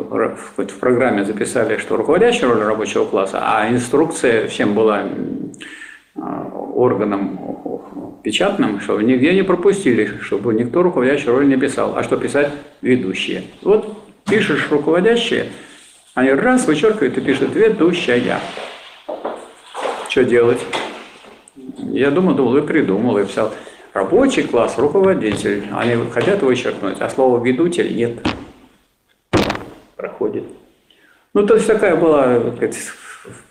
в 0.56 0.78
программе 0.78 1.24
записали, 1.24 1.78
что 1.78 1.96
руководящая 1.96 2.50
роль 2.50 2.62
рабочего 2.62 3.04
класса, 3.04 3.40
а 3.42 3.68
инструкция 3.68 4.46
всем 4.46 4.74
была 4.74 5.00
м, 5.02 5.52
а, 8.24 8.30
органом 8.30 8.78
печатным, 8.78 8.80
что 8.80 9.00
нигде 9.00 9.34
не 9.34 9.42
пропустили, 9.42 10.18
чтобы 10.22 10.54
никто 10.54 10.82
руководящую 10.82 11.36
роль 11.36 11.48
не 11.48 11.56
писал, 11.56 11.96
а 11.96 12.02
что 12.02 12.16
писать 12.16 12.50
ведущие. 12.82 13.42
Вот 13.62 13.96
пишешь 14.24 14.68
руководящие, 14.70 15.46
они 16.14 16.30
раз 16.30 16.66
вычеркивают 16.66 17.18
и 17.18 17.20
пишут 17.20 17.54
ведущая. 17.54 18.40
Что 20.08 20.24
делать? 20.24 20.60
Я 21.92 22.10
думал, 22.10 22.34
думал, 22.34 22.56
и 22.58 22.62
придумал, 22.62 23.18
и 23.18 23.24
писал. 23.24 23.52
Рабочий 23.92 24.42
класс, 24.42 24.78
руководитель. 24.78 25.64
Они 25.72 25.96
хотят 26.10 26.42
вычеркнуть, 26.42 27.00
а 27.00 27.08
слово 27.08 27.44
ведущий 27.44 27.94
нет. 27.94 28.18
Проходит. 29.96 30.44
Ну, 31.32 31.46
то 31.46 31.54
есть 31.54 31.66
такая 31.66 31.96
была 31.96 32.40
так 32.60 32.70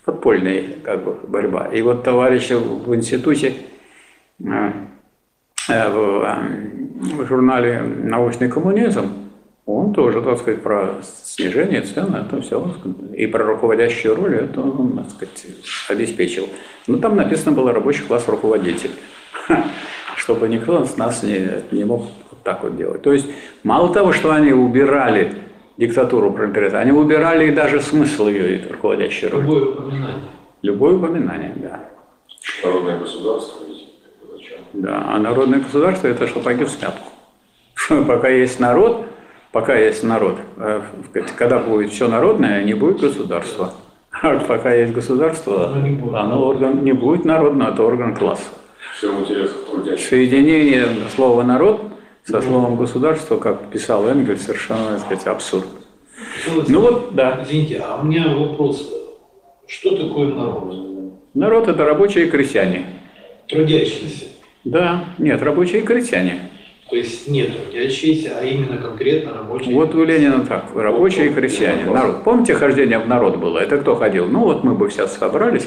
подпольная 0.04 0.64
как 0.82 1.04
бы, 1.04 1.12
борьба. 1.28 1.68
И 1.72 1.82
вот 1.82 2.02
товарищи 2.02 2.54
в 2.54 2.94
институте 2.94 3.54
в, 4.38 5.68
э, 5.68 5.90
в 7.16 7.26
журнале 7.26 7.80
«Научный 7.82 8.48
коммунизм», 8.48 9.24
он 9.66 9.94
тоже, 9.94 10.20
так 10.20 10.38
сказать, 10.38 10.62
про 10.62 10.96
снижение 11.02 11.80
цен, 11.80 12.14
это 12.14 12.42
все, 12.42 12.74
и 13.16 13.26
про 13.26 13.44
руководящую 13.44 14.14
роль 14.14 14.36
это 14.36 14.60
он, 14.60 14.98
так 14.98 15.10
сказать, 15.10 15.46
обеспечил. 15.88 16.48
Но 16.86 16.98
там 16.98 17.16
написано 17.16 17.52
было 17.52 17.72
«рабочий 17.72 18.02
класс 18.02 18.28
руководитель», 18.28 18.90
чтобы 20.16 20.48
никто 20.48 20.84
с 20.84 20.98
нас 20.98 21.22
не, 21.22 21.62
не 21.70 21.84
мог 21.84 22.02
вот 22.30 22.42
так 22.42 22.62
вот 22.62 22.76
делать. 22.76 23.02
То 23.02 23.12
есть 23.12 23.26
мало 23.62 23.92
того, 23.92 24.12
что 24.12 24.32
они 24.32 24.52
убирали 24.52 25.34
диктатуру 25.78 26.30
пролетариата, 26.30 26.80
они 26.80 26.92
убирали 26.92 27.48
и 27.48 27.54
даже 27.54 27.80
смысл 27.80 28.28
ее, 28.28 28.68
руководящей 28.70 29.28
роли. 29.28 29.42
Любое 29.44 29.64
упоминание. 29.64 30.24
Любое 30.60 30.94
упоминание, 30.94 31.52
да. 31.56 31.80
Народное 32.62 32.98
государство? 32.98 33.63
Да, 34.74 35.04
а 35.08 35.18
народное 35.18 35.60
государство– 35.60 36.08
это 36.08 36.26
шелпаки 36.26 36.64
в 36.64 36.68
смятку. 36.68 37.08
Пока 38.06 38.28
есть 38.28 38.58
народ, 38.58 39.06
пока 39.52 39.76
есть 39.76 40.02
народ, 40.02 40.38
э, 40.56 40.82
когда 41.36 41.58
будет 41.58 41.92
все 41.92 42.08
народное, 42.08 42.64
не 42.64 42.74
будет 42.74 43.00
государства. 43.00 43.72
А 44.10 44.38
пока 44.38 44.72
есть 44.74 44.92
государство, 44.92 45.72
Оно 45.72 46.46
орган, 46.46 46.84
не 46.84 46.92
будет 46.92 47.24
народно, 47.24 47.70
это 47.72 47.82
орган 47.82 48.14
класса. 48.16 48.44
Соединение 49.00 50.86
слова 51.14 51.42
«народ» 51.42 51.82
со 52.24 52.40
словом 52.40 52.76
«государство», 52.76 53.36
как 53.38 53.66
писал 53.70 54.06
Энгельс, 54.08 54.42
совершенно, 54.42 54.92
так 54.92 55.00
сказать, 55.00 55.26
абсурд. 55.26 55.66
Ну 56.68 56.80
вот, 56.80 57.14
да. 57.14 57.40
Извините, 57.44 57.82
а 57.84 58.00
у 58.00 58.04
меня 58.04 58.28
вопрос. 58.28 58.88
Что 59.66 59.96
такое 59.96 60.32
народ? 60.32 60.74
Народ– 61.34 61.68
это 61.68 61.84
рабочие 61.84 62.26
и 62.26 62.30
крестьяне. 62.30 62.86
Трудящиеся. 63.48 64.33
Да, 64.64 65.04
нет, 65.18 65.42
рабочие 65.42 65.82
и 65.82 65.84
крестьяне. 65.84 66.50
То 66.90 66.96
есть 66.96 67.28
не 67.28 67.44
трудящиеся, 67.44 68.38
а 68.38 68.44
именно 68.44 68.76
конкретно 68.76 69.32
рабочие. 69.34 69.74
Вот 69.74 69.94
у 69.94 70.04
Ленина 70.04 70.44
так, 70.44 70.66
рабочие 70.74 71.26
и 71.26 71.34
крестьяне. 71.34 71.84
Народ. 71.84 72.24
Помните, 72.24 72.54
хождение 72.54 72.98
в 72.98 73.08
народ 73.08 73.36
было? 73.36 73.58
Это 73.58 73.78
кто 73.78 73.94
ходил? 73.94 74.26
Ну 74.26 74.40
вот 74.40 74.64
мы 74.64 74.74
бы 74.74 74.90
сейчас 74.90 75.16
собрались. 75.16 75.66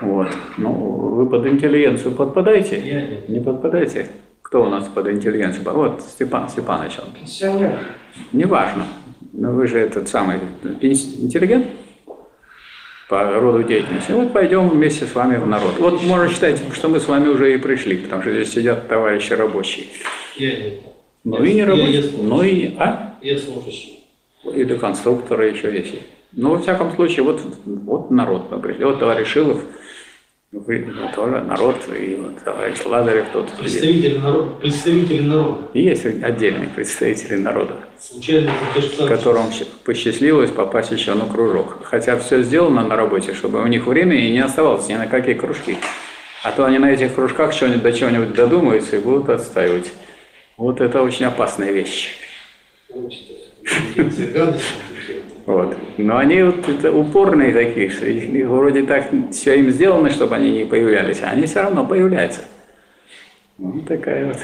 Вот. 0.00 0.28
Ну, 0.56 0.72
вы 0.72 1.28
под 1.28 1.46
интеллигенцию 1.46 2.14
подпадаете? 2.14 2.80
Я 2.80 3.02
нет. 3.02 3.28
Не 3.28 3.40
подпадаете? 3.40 4.08
Кто 4.42 4.64
у 4.64 4.68
нас 4.68 4.86
под 4.88 5.08
интеллигенцию? 5.08 5.64
Вот 5.72 6.02
Степан 6.02 6.48
Степанович. 6.48 6.98
он. 7.04 7.12
Пенсионер. 7.12 7.78
Неважно. 8.32 8.84
Но 9.32 9.52
вы 9.52 9.66
же 9.66 9.78
этот 9.78 10.08
самый 10.08 10.38
интеллигент 10.80 11.66
по 13.08 13.24
роду 13.40 13.62
деятельности. 13.62 14.12
Вот 14.12 14.32
пойдем 14.32 14.68
вместе 14.68 15.06
с 15.06 15.14
вами 15.14 15.36
в 15.36 15.46
народ. 15.46 15.78
Вот 15.78 16.02
можно 16.02 16.28
считать, 16.28 16.60
что 16.74 16.88
мы 16.88 17.00
с 17.00 17.08
вами 17.08 17.28
уже 17.28 17.54
и 17.54 17.56
пришли, 17.56 17.96
потому 17.96 18.22
что 18.22 18.32
здесь 18.32 18.52
сидят 18.52 18.86
товарищи 18.86 19.32
рабочие. 19.32 19.86
Ну 21.24 21.42
и 21.42 21.54
не 21.54 21.64
рабочие. 21.64 22.10
Ну 22.20 22.42
и... 22.42 22.74
А? 22.78 23.16
Я 23.22 23.38
слушающий. 23.38 24.04
или 24.44 24.76
конструкторы 24.76 25.48
еще 25.48 25.72
есть. 25.72 25.94
Но 26.32 26.50
во 26.50 26.58
всяком 26.58 26.94
случае, 26.94 27.24
вот, 27.24 27.40
вот 27.64 28.10
народ 28.10 28.50
мы 28.50 28.60
пришли. 28.60 28.84
Вот 28.84 29.00
товарищ 29.00 29.26
Шилов, 29.28 29.64
вы 30.50 30.94
тоже 31.14 31.42
народ, 31.42 31.76
и 31.94 32.14
вот 32.14 32.42
товарищ 32.42 32.78
Лазарев 32.84 33.26
тут. 33.32 33.52
Представители 33.52 34.16
народа. 34.16 34.50
Представители 34.60 35.20
народа. 35.20 35.58
И 35.74 35.82
есть 35.82 36.06
отдельные 36.06 36.68
представители 36.68 37.36
народа, 37.36 37.76
Случайно 38.00 38.50
которым 39.06 39.46
посчастливилось 39.84 40.50
попасть 40.50 40.90
еще 40.90 41.12
на 41.14 41.26
кружок. 41.26 41.84
Хотя 41.84 42.18
все 42.18 42.42
сделано 42.42 42.86
на 42.86 42.96
работе, 42.96 43.34
чтобы 43.34 43.62
у 43.62 43.66
них 43.66 43.86
времени 43.86 44.30
не 44.30 44.40
оставалось 44.40 44.88
ни 44.88 44.94
на 44.94 45.06
какие 45.06 45.34
кружки. 45.34 45.76
А 46.42 46.52
то 46.52 46.64
они 46.64 46.78
на 46.78 46.92
этих 46.92 47.14
кружках 47.14 47.52
что-нибудь 47.52 47.82
до 47.82 47.92
чего-нибудь 47.92 48.32
додумаются 48.32 48.96
и 48.96 49.00
будут 49.00 49.28
отстаивать. 49.28 49.92
Вот 50.56 50.80
это 50.80 51.02
очень 51.02 51.26
опасная 51.26 51.72
вещь. 51.72 52.16
Вот. 55.48 55.74
Но 55.96 56.18
они 56.18 56.42
вот 56.42 56.68
это 56.68 56.92
упорные 56.92 57.54
такие, 57.54 57.88
что 57.88 58.04
их 58.04 58.46
вроде 58.46 58.82
так 58.82 59.06
все 59.32 59.58
им 59.58 59.70
сделано, 59.70 60.10
чтобы 60.10 60.36
они 60.36 60.50
не 60.50 60.64
появлялись, 60.66 61.22
а 61.22 61.30
они 61.30 61.46
все 61.46 61.62
равно 61.62 61.86
появляются. 61.86 62.42
Вот 63.56 63.86
такая 63.86 64.26
вот. 64.26 64.36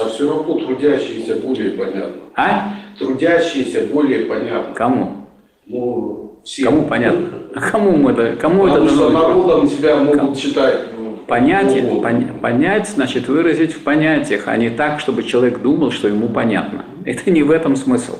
А 0.00 0.08
все 0.08 0.30
равно 0.30 0.54
трудящиеся 0.54 1.36
более 1.36 1.72
понятно. 1.72 2.22
А? 2.36 2.72
Трудящиеся 2.98 3.82
более 3.92 4.24
понятно. 4.24 4.72
Кому? 4.72 5.26
Ну, 5.66 6.40
все. 6.42 6.64
Кому 6.64 6.84
понятно? 6.84 7.28
А 7.54 7.60
кому 7.60 7.98
мы 7.98 8.12
это? 8.12 8.36
Кому 8.36 8.66
это 8.66 8.76
Потому 8.76 8.88
что 8.88 9.10
нужно? 9.10 9.18
народом 9.18 9.68
себя 9.68 9.96
могут 9.96 10.38
считать. 10.38 10.86
ну, 10.98 11.18
Понятие, 11.26 11.82
ну, 11.82 12.00
пон- 12.00 12.40
понять, 12.40 12.88
значит, 12.88 13.28
выразить 13.28 13.74
в 13.74 13.82
понятиях, 13.82 14.44
а 14.46 14.56
не 14.56 14.70
так, 14.70 15.00
чтобы 15.00 15.22
человек 15.22 15.60
думал, 15.60 15.90
что 15.90 16.08
ему 16.08 16.30
понятно. 16.30 16.86
Это 17.04 17.30
не 17.30 17.42
в 17.42 17.50
этом 17.50 17.76
смысл. 17.76 18.16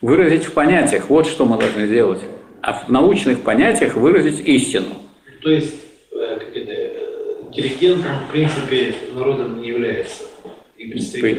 Выразить 0.00 0.44
в 0.44 0.52
понятиях, 0.52 1.10
вот 1.10 1.26
что 1.26 1.44
мы 1.44 1.58
должны 1.58 1.86
сделать. 1.86 2.20
А 2.62 2.72
в 2.72 2.88
научных 2.88 3.40
понятиях 3.40 3.96
выразить 3.96 4.40
истину. 4.40 4.94
То 5.42 5.50
есть, 5.50 5.74
э, 6.12 6.38
э, 6.54 7.42
интеллигентом, 7.48 8.12
в 8.28 8.32
принципе, 8.32 8.94
народом 9.14 9.60
не 9.60 9.68
является. 9.68 10.24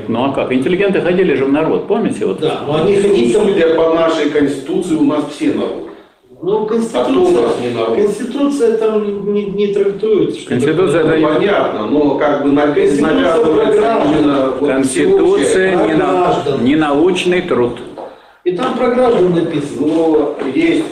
Ну 0.07 0.25
а 0.25 0.33
как? 0.33 0.51
Интеллигенты 0.51 1.01
ходили 1.01 1.33
же 1.33 1.45
в 1.45 1.51
народ, 1.51 1.87
помните? 1.87 2.27
Вот 2.27 2.39
Да, 2.39 2.61
но 2.67 2.83
Они 2.83 3.01
там... 3.01 3.45
судя 3.47 3.73
по 3.73 3.95
нашей 3.95 4.29
конституции, 4.29 4.95
у 4.95 5.03
нас 5.03 5.25
все 5.35 5.53
народы. 5.53 5.89
Ну, 6.43 6.63
А 6.63 6.65
Конституция, 6.67 7.73
народ? 7.75 7.95
Конституция 7.95 8.77
там 8.77 9.33
не, 9.33 9.45
не 9.45 9.73
трактует. 9.73 10.43
Конституция 10.47 11.01
это 11.01 11.17
Ну, 11.17 11.27
понятно, 11.27 11.85
но 11.87 12.15
как 12.17 12.43
бы 12.43 12.51
на 12.51 12.67
Конституция 12.67 13.37
вот 14.59 14.69
Конституция 14.69 15.75
не, 15.87 15.93
на- 15.93 16.43
не 16.61 16.75
научный 16.75 17.41
труд. 17.41 17.79
И 18.43 18.55
там 18.55 18.75
про 18.77 18.87
граждан 18.87 19.33
написано. 19.35 19.87
Но 19.87 20.35
есть 20.53 20.83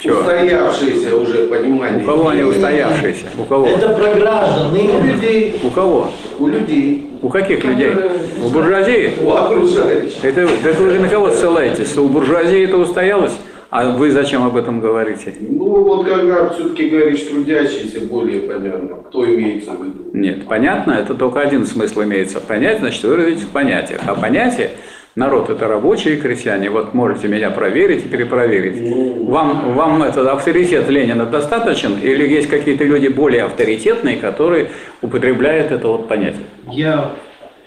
Чё? 0.00 0.18
устоявшееся 0.20 1.16
уже 1.16 1.46
понимание. 1.46 2.02
У 2.02 2.06
кого 2.06 2.28
они 2.28 2.42
устоявшиеся? 2.42 3.26
У 3.38 3.44
кого? 3.44 3.66
Это 3.66 3.88
про 3.90 4.14
граждан. 4.14 4.72
У 4.74 5.04
людей, 5.06 5.60
У 5.62 5.70
кого? 5.70 6.10
у 6.38 6.46
людей, 6.46 7.10
У 7.22 7.28
каких 7.28 7.64
людей? 7.64 7.92
У 8.44 8.48
буржуазии? 8.48 9.12
у 9.22 9.30
окружающих. 9.32 10.24
Это, 10.24 10.40
это 10.42 10.82
вы 10.82 10.98
на 10.98 11.08
кого 11.08 11.30
ссылаетесь? 11.30 11.96
У 11.96 12.08
буржуазии 12.08 12.64
это 12.64 12.76
устоялось? 12.76 13.32
А 13.70 13.90
вы 13.90 14.10
зачем 14.12 14.44
об 14.44 14.56
этом 14.56 14.80
говорите? 14.80 15.34
Ну 15.40 15.82
вот 15.84 16.06
когда 16.08 16.48
все-таки 16.50 16.88
говоришь 16.88 17.20
трудящиеся, 17.24 18.00
более 18.00 18.40
понятно, 18.40 18.96
кто 19.08 19.26
имеется 19.26 19.72
в 19.72 19.84
виду. 19.84 20.04
Нет, 20.14 20.46
понятно, 20.46 20.92
это 20.92 21.14
только 21.14 21.40
один 21.40 21.66
смысл 21.66 22.02
имеется. 22.04 22.40
Понять, 22.40 22.78
значит, 22.78 23.02
выразить 23.04 23.42
в 23.42 23.48
понятиях. 23.48 24.00
А 24.06 24.14
понятие, 24.14 24.70
народ– 25.18 25.50
это 25.50 25.66
рабочие 25.66 26.14
и 26.16 26.20
крестьяне. 26.20 26.70
Вот 26.70 26.94
можете 26.94 27.28
меня 27.28 27.50
проверить 27.50 28.06
и 28.06 28.08
перепроверить. 28.08 29.28
Вам, 29.28 29.74
вам 29.74 30.02
этот 30.02 30.26
авторитет 30.28 30.88
Ленина 30.88 31.26
достаточен? 31.26 31.98
Или 31.98 32.26
есть 32.26 32.48
какие-то 32.48 32.84
люди 32.84 33.08
более 33.08 33.42
авторитетные, 33.42 34.16
которые 34.16 34.70
употребляют 35.02 35.72
это 35.72 35.88
вот 35.88 36.08
понятие? 36.08 36.46
Я, 36.70 37.10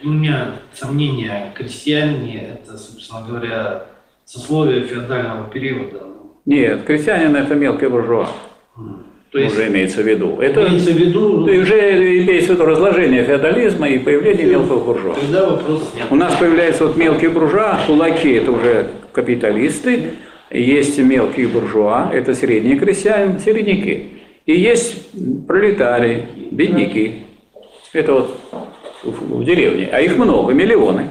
у 0.04 0.10
меня 0.10 0.54
сомнения, 0.74 1.52
крестьяне, 1.54 2.54
это, 2.54 2.78
собственно 2.78 3.26
говоря, 3.28 3.84
сословие 4.26 4.84
феодального 4.88 5.50
периода. 5.50 6.08
Нет, 6.46 6.86
крестьянин– 6.86 7.36
это 7.36 7.54
мелкий 7.54 7.88
буржуа. 7.88 8.30
То 9.32 9.40
есть, 9.40 9.54
уже 9.54 9.68
имеется 9.68 10.02
в 10.02 10.08
виду. 10.08 10.40
Это 10.42 10.68
имеется 10.68 10.92
в 10.92 10.98
виду, 10.98 11.44
уже 11.44 12.24
имеется 12.24 12.52
в 12.52 12.56
виду 12.56 12.66
разложение 12.66 13.24
феодализма 13.24 13.88
и 13.88 13.98
появление 13.98 14.46
мелкого 14.46 14.84
буржуа. 14.84 15.16
тогда 15.16 15.50
вопрос 15.50 15.90
нет. 15.96 16.06
У 16.10 16.16
нас 16.16 16.36
появляется 16.36 16.86
вот 16.86 16.98
мелкие 16.98 17.30
буржуа, 17.30 17.80
кулаки– 17.88 18.32
это 18.34 18.52
уже 18.52 18.88
капиталисты, 19.14 20.16
есть 20.50 20.98
мелкие 21.00 21.48
буржуа, 21.48 22.12
это 22.14 22.36
средние 22.36 22.78
крестьяне, 22.78 23.40
середняки. 23.40 24.10
И 24.46 24.54
есть 24.54 24.98
пролетарии, 25.48 26.28
бедняки. 26.52 27.24
Это 27.94 28.14
вот 28.14 28.38
в, 29.04 29.46
деревне. 29.46 29.88
А 29.94 30.02
их 30.02 30.18
много, 30.18 30.54
миллионы. 30.54 31.08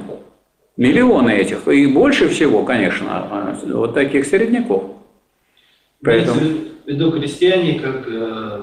Миллионы 0.77 1.31
этих. 1.31 1.67
И 1.69 1.87
больше 1.87 2.29
всего, 2.29 2.65
конечно, 2.65 3.57
вот 3.65 3.95
таких 3.95 4.27
середняков. 4.27 4.85
Поэтому 6.03 6.41
виду 6.87 7.13
крестьяне 7.13 7.79
как 7.79 8.05
э, 8.09 8.61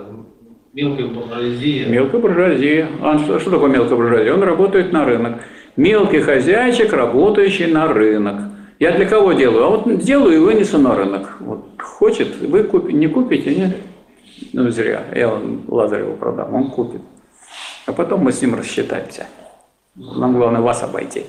мелкая 0.73 1.07
буржуазия. 1.07 1.87
мелкая 1.87 2.21
буржуазия. 2.21 2.87
А 3.01 3.17
что, 3.19 3.39
что 3.39 3.51
такое 3.51 3.69
мелкая 3.69 3.95
буржуазия? 3.97 4.33
Он 4.33 4.43
работает 4.43 4.91
на 4.91 5.05
рынок. 5.05 5.41
Мелкий 5.75 6.21
хозяйчик, 6.21 6.91
работающий 6.93 7.67
на 7.67 7.87
рынок. 7.87 8.41
Я 8.79 8.91
для 8.91 9.05
кого 9.07 9.33
делаю? 9.33 9.63
А 9.65 9.69
вот 9.69 9.99
делаю 9.99 10.35
и 10.35 10.39
вынесу 10.39 10.77
на 10.77 10.95
рынок. 10.95 11.37
Вот 11.39 11.65
хочет, 11.81 12.35
вы 12.39 12.61
купи- 12.63 12.93
не 12.93 13.07
купите, 13.07 13.55
нет? 13.55 13.77
Ну, 14.53 14.69
зря. 14.69 15.03
Я 15.15 15.29
вон 15.29 15.61
Лазареву 15.67 16.15
продам, 16.15 16.53
он 16.53 16.69
купит. 16.69 17.01
А 17.85 17.93
потом 17.93 18.21
мы 18.21 18.31
с 18.31 18.41
ним 18.41 18.55
рассчитаемся. 18.55 19.27
Нам 19.95 20.35
главное 20.35 20.61
вас 20.61 20.83
обойти. 20.83 21.25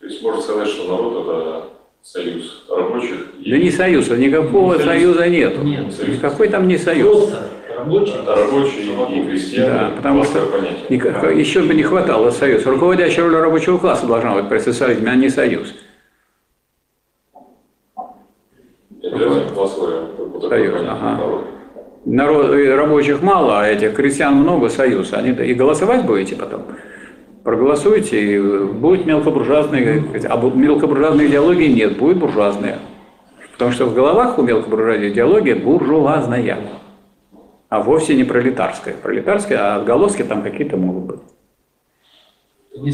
То 0.00 0.06
есть 0.06 0.22
можно 0.22 0.40
сказать, 0.40 0.68
что 0.68 0.88
народ 0.88 1.26
это 1.26 1.64
союз 2.02 2.64
рабочих 2.68 3.26
и 3.40 3.50
Да 3.50 3.58
не 3.58 3.70
союза, 3.70 4.16
никакого 4.16 4.72
Союз. 4.74 4.84
союза 4.86 5.28
нет. 5.28 5.62
Нет. 5.62 6.08
Никакой 6.08 6.48
там 6.48 6.66
не 6.68 6.76
союз. 6.78 7.16
Просто 7.16 7.48
Рабочий? 7.76 8.14
Рабочие 8.26 9.22
и 9.22 9.26
крестьяне. 9.26 9.66
Да, 9.70 9.92
потому 9.96 10.24
что 10.24 10.32
классовое 10.40 10.60
понятие. 10.60 10.86
и 10.90 10.98
как- 10.98 11.34
еще 11.36 11.62
бы 11.62 11.72
не 11.74 11.82
хватало 11.82 12.30
союз. 12.30 12.66
Руководящая 12.66 13.24
роль 13.26 13.36
рабочего 13.36 13.78
класса 13.78 14.06
должна 14.06 14.34
быть 14.34 14.48
при 14.50 14.58
социализме, 14.58 15.10
а 15.10 15.14
не 15.14 15.30
союз. 15.30 15.72
Это 19.02 19.46
классовое 19.54 20.06
Союз, 20.40 20.72
понятие 20.74 20.90
ага. 20.90 21.44
Народ, 22.06 22.54
и 22.54 22.66
рабочих 22.68 23.22
мало, 23.22 23.60
а 23.60 23.66
этих 23.68 23.94
крестьян 23.94 24.34
много, 24.34 24.68
союз. 24.68 25.12
Они 25.12 25.30
и 25.30 25.54
голосовать 25.54 26.04
будете 26.04 26.36
потом. 26.36 26.64
Проголосуйте, 27.42 28.34
и 28.34 28.38
будет 28.38 29.06
мелкобуржуазная, 29.06 30.04
а 30.28 30.36
бу- 30.36 30.54
мелкобуржуазной 30.54 31.26
идеологии 31.28 31.68
нет, 31.68 31.98
будет 31.98 32.18
буржуазная. 32.18 32.78
Потому 33.52 33.72
что 33.72 33.86
в 33.86 33.94
головах 33.94 34.38
у 34.38 34.42
мелкобуржуазной 34.42 35.10
идеологии 35.10 35.54
буржуазная, 35.54 36.58
а 37.70 37.80
вовсе 37.80 38.14
не 38.14 38.24
пролетарская. 38.24 38.94
Пролетарская, 38.94 39.58
а 39.58 39.76
отголоски 39.76 40.22
там 40.22 40.42
какие-то 40.42 40.76
могут 40.76 41.04
быть. 41.04 41.20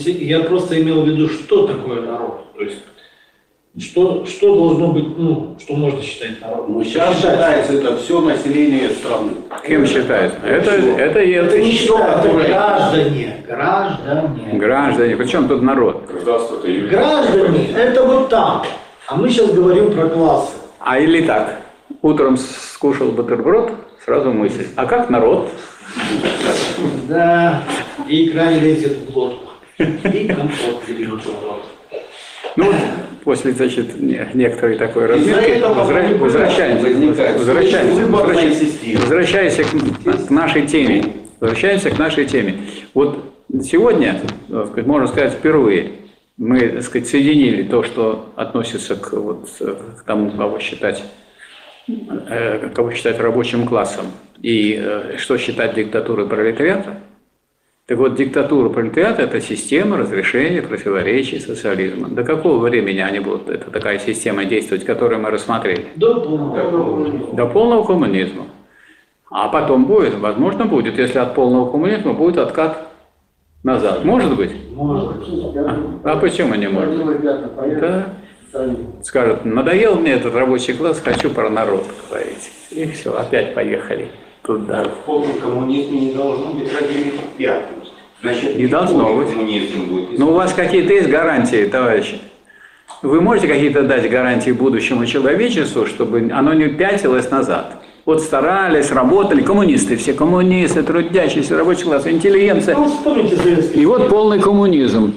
Я 0.06 0.40
просто 0.40 0.80
имел 0.80 1.02
в 1.02 1.08
виду, 1.08 1.28
что 1.28 1.66
такое 1.66 2.02
народ. 2.02 2.52
То 2.54 2.62
есть, 2.62 2.82
что, 3.80 4.24
что 4.26 4.54
должно 4.56 4.88
быть, 4.88 5.18
ну, 5.18 5.56
что 5.60 5.74
можно 5.74 6.00
считать 6.02 6.40
народом. 6.40 6.72
Ну, 6.74 6.84
сейчас 6.84 7.16
считается 7.16 7.74
это 7.74 7.96
все 7.98 8.20
население 8.20 8.90
страны. 8.90 9.32
Кем 9.66 9.86
считается? 9.86 10.38
Это, 10.44 10.70
это, 10.70 11.20
и- 11.20 11.32
Это 11.32 11.58
не 11.60 11.72
что, 11.72 11.98
это 11.98 12.28
граждане. 12.28 13.44
Граждане. 13.46 14.48
граждане. 14.58 15.16
Причем 15.16 15.48
тут 15.48 15.62
народ? 15.62 16.06
Гражданство 16.10 16.56
это. 16.66 16.88
Граждане, 16.88 17.70
это 17.76 18.04
вот 18.04 18.28
там. 18.30 18.62
А 19.08 19.16
мы 19.16 19.28
сейчас 19.28 19.52
говорим 19.52 19.92
про 19.92 20.08
классы. 20.08 20.52
А 20.78 20.98
или 20.98 21.22
так, 21.26 21.60
утром 22.02 22.36
скушал 22.36 23.08
бутерброд, 23.08 23.72
сразу 24.04 24.32
мысль, 24.32 24.66
а 24.76 24.86
как 24.86 25.10
народ? 25.10 25.50
Да, 27.08 27.62
и 28.08 28.28
икра 28.28 28.50
лезет 28.52 28.98
в 28.98 29.12
глотку. 29.12 29.50
И 29.78 30.28
компот 30.28 30.88
не 30.88 30.94
льет 30.94 31.20
в 31.24 31.44
рот. 31.44 31.64
Ну, 32.56 32.72
после, 33.26 33.50
значит, 33.52 34.00
не- 34.00 34.28
некоторой 34.34 34.78
такой 34.78 35.08
манипуляции 35.08 36.16
возвращаемся, 36.18 37.38
возвращаемся, 37.38 38.06
возвращаемся, 38.06 38.68
возвращаемся 39.00 39.64
к, 39.64 40.26
к 40.28 40.30
нашей 40.30 40.66
теме. 40.68 41.02
Возвращаемся 41.40 41.90
к 41.90 41.98
нашей 41.98 42.24
теме. 42.26 42.60
Вот 42.94 43.18
сегодня, 43.64 44.20
сказать, 44.48 44.86
можно 44.86 45.08
сказать, 45.08 45.32
впервые 45.32 45.90
мы, 46.36 46.68
так 46.68 46.82
сказать, 46.84 47.08
соединили 47.08 47.64
то, 47.64 47.82
что 47.82 48.32
относится 48.36 48.94
к, 48.94 49.12
вот, 49.12 49.50
к 49.58 50.04
тому, 50.04 50.30
кого 50.30 50.60
считать, 50.60 51.02
э, 51.88 52.70
кого 52.74 52.92
считать 52.92 53.18
рабочим 53.18 53.66
классом, 53.66 54.06
и 54.40 54.78
э, 54.80 55.16
что 55.16 55.36
считать 55.36 55.74
диктатурой 55.74 56.28
пролетариата. 56.28 57.00
Так 57.86 57.98
вот, 57.98 58.16
диктатура 58.16 58.68
пролетариата– 58.68 59.22
это 59.22 59.40
система 59.40 59.96
разрешения 59.96 60.60
противоречий 60.60 61.38
социализма. 61.38 62.08
До 62.08 62.24
какого 62.24 62.58
времени 62.58 62.98
они 62.98 63.20
будут, 63.20 63.48
это 63.48 63.70
такая 63.70 64.00
система 64.00 64.44
действовать, 64.44 64.84
которую 64.84 65.20
мы 65.20 65.30
рассмотрели? 65.30 65.86
До 65.94 66.20
полного. 66.20 67.36
До 67.36 67.46
полного 67.46 67.84
коммунизма. 67.84 68.46
А 69.30 69.48
потом 69.48 69.84
будет, 69.84 70.18
возможно, 70.18 70.64
будет, 70.64 70.98
если 70.98 71.20
от 71.20 71.36
полного 71.36 71.70
коммунизма 71.70 72.12
будет 72.12 72.38
откат 72.38 72.88
назад. 73.62 74.04
Может 74.04 74.36
быть? 74.36 74.50
Может. 74.72 75.22
А 76.02 76.16
почему 76.16 76.56
не 76.56 76.68
может? 76.68 77.22
Да. 77.80 78.08
Скажут, 79.04 79.44
надоел 79.44 79.94
мне 79.94 80.14
этот 80.14 80.34
рабочий 80.34 80.72
класс, 80.72 81.00
хочу 81.04 81.30
про 81.30 81.50
народ 81.50 81.84
говорить. 82.08 82.50
И 82.72 82.84
все, 82.86 83.16
опять 83.16 83.54
поехали 83.54 84.08
туда. 84.46 84.84
В 84.84 85.04
полном 85.04 85.32
коммунизме 85.40 86.00
не 86.00 86.12
должно 86.12 86.46
быть 86.52 86.72
разделения 86.72 87.12
пятниц. 87.36 87.90
Значит, 88.22 88.56
Не 88.56 88.66
должно 88.66 89.14
быть. 89.14 89.30
коммунизм 89.30 89.84
будет. 89.88 90.18
Но 90.18 90.30
у 90.30 90.34
вас 90.34 90.54
какие-то 90.54 90.92
есть 90.92 91.08
гарантии, 91.08 91.66
товарищи? 91.66 92.20
Вы 93.02 93.20
можете 93.20 93.48
какие-то 93.48 93.82
дать 93.82 94.08
гарантии 94.08 94.52
будущему 94.52 95.04
человечеству, 95.04 95.86
чтобы 95.86 96.30
оно 96.32 96.54
не 96.54 96.68
пятилось 96.68 97.30
назад? 97.30 97.76
Вот 98.06 98.22
старались, 98.22 98.90
работали, 98.92 99.42
коммунисты 99.42 99.96
все, 99.96 100.14
коммунисты, 100.14 100.82
трудящиеся, 100.82 101.56
рабочий 101.58 101.82
класс, 101.84 102.06
интеллигенция. 102.06 102.76
Ну. 102.76 102.88
И 103.74 103.84
вот 103.84 104.08
полный 104.08 104.40
коммунизм. 104.40 105.12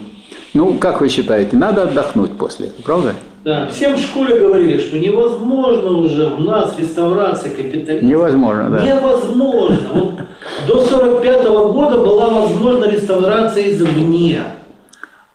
Ну, 0.53 0.73
как 0.79 1.01
вы 1.01 1.09
считаете, 1.09 1.55
надо 1.55 1.83
отдохнуть 1.83 2.31
после 2.37 2.67
этого, 2.67 2.81
правда? 2.81 3.15
Да. 3.43 3.67
Всем 3.67 3.95
в 3.95 3.99
школе 3.99 4.39
говорили, 4.39 4.79
что 4.79 4.97
невозможно 4.97 5.91
уже 5.91 6.27
у 6.27 6.39
нас 6.39 6.73
реставрация 6.77 7.51
капитализма. 7.51 8.09
Невозможно, 8.09 8.69
да. 8.69 8.83
Невозможно. 8.83 9.89
Вот 9.93 10.13
до 10.67 10.85
45 10.85 11.47
года 11.47 11.97
была 11.99 12.29
возможна 12.29 12.85
реставрация 12.85 13.71
извне. 13.71 14.41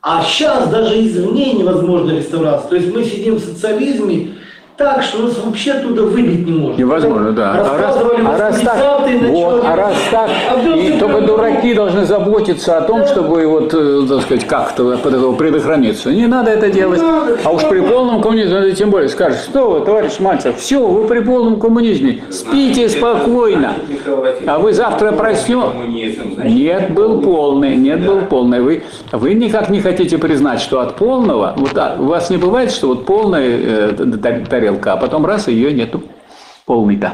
А 0.03 0.23
сейчас 0.23 0.69
даже 0.69 1.01
извне 1.01 1.55
невозможна 1.55 2.11
реставрация. 2.11 2.69
То 2.69 2.77
есть 2.77 2.95
мы 2.95 3.05
сидим 3.05 3.37
в 3.37 3.41
социализме 3.41 4.35
так, 4.77 5.03
что 5.03 5.23
нас 5.23 5.39
вообще 5.39 5.73
оттуда 5.73 6.03
выбить 6.03 6.47
не 6.47 6.53
можно. 6.53 6.81
Невозможно, 6.81 7.33
да. 7.33 7.53
А 7.53 7.79
раз, 7.79 7.97
а 7.97 8.39
раз 8.39 8.61
так, 8.61 8.77
80-е, 8.77 9.21
на 9.21 9.29
вот, 9.29 9.65
а 9.65 9.77
раз 9.77 9.95
так, 10.11 10.31
А 10.51 10.77
и 10.77 10.99
только 10.99 11.21
дураки 11.21 11.75
должны 11.75 12.05
заботиться 12.05 12.79
о 12.79 12.81
том, 12.83 13.07
чтобы 13.07 13.47
вот, 13.47 13.73
э, 13.73 14.05
так 14.09 14.23
сказать, 14.23 14.47
как-то 14.47 14.97
под 14.97 15.15
этого 15.15 15.35
предохраниться. 15.35 16.11
Не 16.11 16.27
надо 16.27 16.51
это 16.51 16.71
делать. 16.71 17.01
надо, 17.01 17.39
а 17.45 17.53
уж 17.53 17.63
при 17.69 17.81
полном 17.81 18.21
коммунизме, 18.21 18.73
тем 18.73 18.91
более 18.91 19.09
скажешь, 19.09 19.43
что 19.43 19.71
вы, 19.71 19.87
товарищ 19.87 20.19
Мальцев, 20.19 20.57
все, 20.59 20.85
вы 20.85 21.07
при 21.07 21.21
полном 21.21 21.61
коммунизме, 21.61 22.25
спите 22.31 22.89
спокойно. 22.89 23.75
А 24.47 24.59
вы 24.59 24.73
завтра 24.73 25.13
проснете. 25.13 25.55
Нет, 26.43 26.93
был 26.93 27.21
полный, 27.21 27.77
нет, 27.77 28.05
был 28.05 28.23
полный. 28.23 28.61
Вы, 28.61 28.83
вы 29.13 29.35
никак 29.35 29.71
не 29.71 29.81
хотите 29.81 30.19
признать, 30.19 30.61
что 30.61 30.81
от 30.81 30.97
полного, 30.97 31.55
вот 31.57 31.77
а, 31.77 31.97
у 31.99 32.07
вас 32.07 32.31
не 32.31 32.39
бывает, 32.39 32.73
что 32.73 32.89
вот 32.89 33.07
полная 33.07 33.45
э, 33.47 33.93
тарелка, 34.65 34.95
а 34.95 34.97
потом 34.97 35.27
раз 35.27 35.49
ее 35.49 35.73
нету 35.73 36.03
полный-то. 36.67 37.13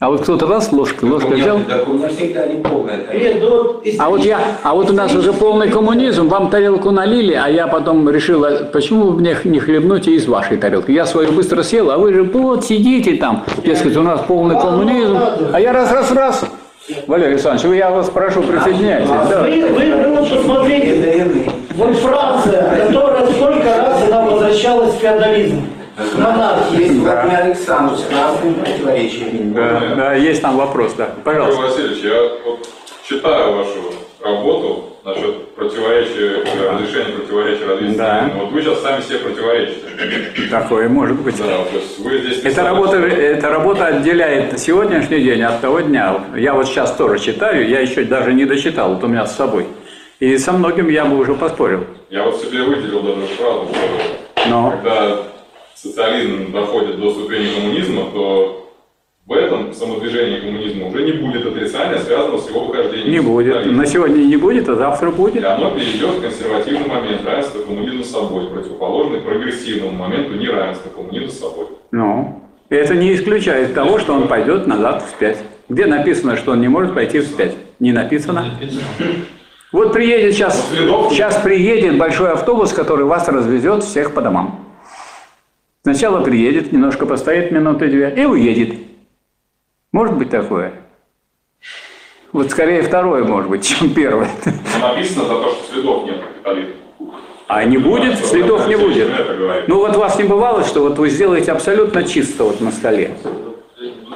А 0.00 0.10
вот 0.10 0.22
кто-то 0.22 0.46
раз 0.46 0.72
ложкой, 0.72 1.08
ложкой 1.08 1.40
взял, 1.40 1.60
Так 1.66 1.88
у 1.88 1.94
меня 1.94 2.08
всегда 2.08 2.46
не 2.46 2.60
полная 2.60 2.98
тарелка. 2.98 3.16
Нет, 3.16 3.36
ну 3.40 3.82
а 3.98 4.10
вот 4.10 4.24
я, 4.24 4.40
а 4.62 4.74
вот 4.74 4.90
у 4.90 4.92
нас 4.92 5.14
уже 5.14 5.32
полный 5.32 5.70
коммунизм, 5.70 6.28
вам 6.28 6.50
тарелку 6.50 6.90
налили, 6.90 7.32
а 7.32 7.48
я 7.48 7.68
потом 7.68 8.10
решила, 8.10 8.68
почему 8.72 9.06
вы 9.06 9.20
мне 9.20 9.36
не 9.44 9.60
хлебнуть 9.60 10.08
из 10.08 10.26
вашей 10.26 10.56
тарелки? 10.56 10.90
Я 10.90 11.06
свою 11.06 11.32
быстро 11.32 11.62
съел, 11.62 11.90
а 11.90 11.98
вы 11.98 12.12
же 12.12 12.24
вот 12.24 12.64
сидите 12.64 13.16
там, 13.16 13.44
дескать, 13.64 13.96
у 13.96 14.02
нас 14.02 14.20
полный 14.26 14.60
коммунизм, 14.60 15.16
а 15.52 15.60
я 15.60 15.72
раз-раз-раз. 15.72 16.44
Валерий 17.06 17.34
Александрович, 17.34 17.78
я 17.78 17.90
вас 17.90 18.10
прошу, 18.10 18.42
присоединяйтесь. 18.42 19.08
Да. 19.08 19.42
Вы, 19.42 19.66
вы, 19.68 20.16
вот 20.16 20.28
посмотрите, 20.28 21.46
вот 21.76 21.96
Франция, 21.96 22.86
которая 22.86 23.26
сколько 23.26 23.64
раз 23.64 24.02
она 24.06 24.22
возвращалась 24.26 24.94
в 24.94 24.98
феодализм, 24.98 25.62
в 25.96 26.18
монархию. 26.18 26.80
Есть 26.80 26.98
Владимир 27.00 27.40
Александрович 27.42 28.00
с 28.00 28.12
разными 28.12 28.54
противоречиями. 28.54 29.54
Да, 29.54 29.94
да, 29.96 30.14
есть 30.14 30.42
там 30.42 30.56
вопрос, 30.56 30.94
да. 30.94 31.10
Пожалуйста. 31.22 31.62
Васильевич, 31.62 32.04
я 32.04 32.22
вот 32.44 32.68
читаю 33.08 33.56
вашу 33.56 33.92
работу 34.22 34.84
насчет 35.04 35.54
противоречия, 35.54 36.44
э, 36.44 36.70
разрешения 36.72 37.12
противоречия 37.18 37.66
развития. 37.66 37.96
Да. 37.96 38.30
Вот 38.36 38.52
вы 38.52 38.62
сейчас 38.62 38.80
сами 38.80 39.02
себе 39.02 39.18
противоречите. 39.18 40.48
Такое 40.50 40.88
может 40.88 41.20
быть. 41.20 41.36
Да, 41.36 41.44
то 41.44 41.76
есть 41.76 41.98
вы 41.98 42.18
здесь... 42.18 42.42
Эта 42.42 42.62
работа, 42.62 42.96
эта 42.96 43.50
работа 43.50 43.86
отделяет 43.86 44.58
сегодняшний 44.58 45.20
день 45.20 45.42
от 45.42 45.60
того 45.60 45.80
дня. 45.80 46.24
Я 46.34 46.54
вот 46.54 46.66
сейчас 46.66 46.96
тоже 46.96 47.18
читаю, 47.18 47.68
я 47.68 47.80
еще 47.80 48.04
даже 48.04 48.32
не 48.32 48.46
дочитал, 48.46 48.94
вот 48.94 49.04
у 49.04 49.08
меня 49.08 49.26
с 49.26 49.36
собой. 49.36 49.66
И 50.20 50.38
со 50.38 50.52
многим 50.52 50.88
я 50.88 51.04
бы 51.04 51.18
уже 51.18 51.34
поспорил. 51.34 51.84
Я 52.08 52.24
вот 52.24 52.40
себе 52.40 52.62
выделил 52.62 53.02
даже 53.02 53.26
фразу, 53.26 53.68
что 53.74 54.48
Но 54.48 54.70
когда 54.70 55.18
социализм 55.84 56.50
доходит 56.52 56.98
до 56.98 57.10
ступени 57.12 57.54
коммунизма, 57.54 58.10
то 58.12 58.60
в 59.26 59.32
этом 59.32 59.72
самодвижении 59.72 60.40
коммунизма 60.40 60.88
уже 60.88 61.02
не 61.04 61.12
будет 61.12 61.46
отрицания, 61.46 61.98
связанного 61.98 62.38
с 62.40 62.48
его 62.48 62.64
выхождением. 62.64 63.10
не 63.10 63.20
будет. 63.20 63.66
На 63.66 63.86
сегодня 63.86 64.22
не 64.24 64.36
будет, 64.36 64.68
а 64.68 64.76
завтра 64.76 65.10
И 65.10 65.12
будет. 65.12 65.44
оно 65.44 65.70
перейдет 65.70 66.10
в 66.10 66.20
консервативный 66.22 66.86
момент 66.88 67.24
равенства 67.24 67.60
коммунизма 67.60 68.02
с 68.04 68.10
собой, 68.10 68.46
противоположный 68.48 69.20
прогрессивному 69.20 69.92
моменту 69.92 70.34
неравенства 70.34 70.88
коммунизма 70.90 71.30
с 71.30 71.38
собой. 71.38 71.66
Ну, 71.90 72.42
это 72.70 72.94
не 72.94 73.14
исключает 73.14 73.74
того, 73.74 73.98
что 73.98 74.14
он 74.14 74.28
пойдет 74.28 74.66
назад 74.66 75.04
вспять. 75.06 75.38
Где 75.68 75.86
написано, 75.86 76.36
что 76.36 76.52
он 76.52 76.60
не 76.60 76.68
может 76.68 76.94
пойти 76.94 77.20
вспять? 77.20 77.54
Не 77.78 77.92
написано. 77.92 78.44
Вот 79.72 79.92
приедет 79.92 80.34
сейчас, 80.34 80.70
сейчас 81.10 81.36
приедет 81.38 81.98
большой 81.98 82.30
автобус, 82.32 82.72
который 82.72 83.06
вас 83.06 83.26
развезет 83.28 83.82
всех 83.84 84.14
по 84.14 84.20
домам. 84.20 84.63
Сначала 85.84 86.24
приедет, 86.24 86.72
немножко 86.72 87.04
постоит 87.04 87.50
минуты 87.50 87.88
две 87.88 88.08
и 88.16 88.24
уедет. 88.24 88.78
Может 89.92 90.16
быть 90.16 90.30
такое? 90.30 90.72
Вот 92.32 92.50
скорее 92.50 92.80
второе 92.80 93.22
может 93.22 93.50
быть, 93.50 93.66
чем 93.68 93.92
первое. 93.92 94.30
Но 94.46 94.88
написано 94.88 95.24
за 95.26 95.34
то, 95.34 95.50
что 95.50 95.74
следов 95.74 96.06
нет 96.06 96.22
капитализма. 96.22 96.74
А 97.48 97.64
не 97.64 97.76
будет, 97.76 98.18
следов 98.24 98.66
не 98.66 98.76
будет. 98.76 99.10
Ну 99.68 99.76
вот 99.76 99.94
вас 99.96 100.16
не 100.18 100.24
бывало, 100.24 100.64
что 100.64 100.80
вот 100.80 100.98
вы 100.98 101.10
сделаете 101.10 101.52
абсолютно 101.52 102.02
чисто 102.02 102.44
вот 102.44 102.62
на 102.62 102.72
столе. 102.72 103.18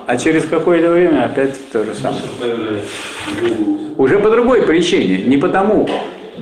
а 0.06 0.16
через 0.16 0.46
какое-то 0.46 0.90
время 0.90 1.26
опять 1.26 1.70
то 1.70 1.84
же 1.84 1.94
самое. 1.94 2.22
Уже 3.98 4.18
по 4.20 4.30
другой 4.30 4.62
причине, 4.62 5.18
не 5.18 5.36
потому, 5.36 5.86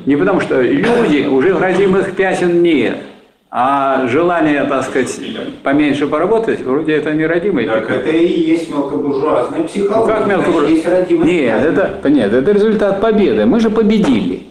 не 0.06 0.14
потому 0.14 0.40
что 0.40 0.62
люди, 0.62 1.26
уже 1.26 1.58
родимых 1.58 2.14
пятен 2.14 2.62
нет, 2.62 2.98
а 3.58 4.06
желание, 4.06 4.64
так 4.64 4.84
сказать, 4.84 5.18
поменьше 5.62 6.06
поработать, 6.06 6.60
вроде 6.60 6.92
это 6.92 7.14
не 7.14 7.24
родимые 7.24 7.66
Так 7.66 7.90
это 7.90 8.10
и 8.10 8.50
есть 8.50 8.70
мелкобуржуазная 8.70 9.60
Ну, 9.60 9.64
психология. 9.64 10.12
как 10.12 10.26
мелкобуржуазная? 10.26 11.06
Нет, 11.08 11.64
это, 11.64 12.10
нет, 12.10 12.34
это 12.34 12.52
результат 12.52 13.00
победы. 13.00 13.46
Мы 13.46 13.58
же 13.60 13.70
победили. 13.70 14.42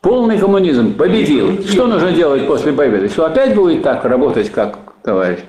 Полный 0.00 0.38
коммунизм 0.38 0.94
победил. 0.94 1.62
Что 1.62 1.88
нужно 1.88 2.12
делать 2.12 2.46
после 2.46 2.72
победы? 2.72 3.10
Что 3.10 3.26
опять 3.26 3.54
будет 3.54 3.82
так 3.82 4.02
работать, 4.06 4.48
как 4.50 4.78
товарищ? 5.02 5.40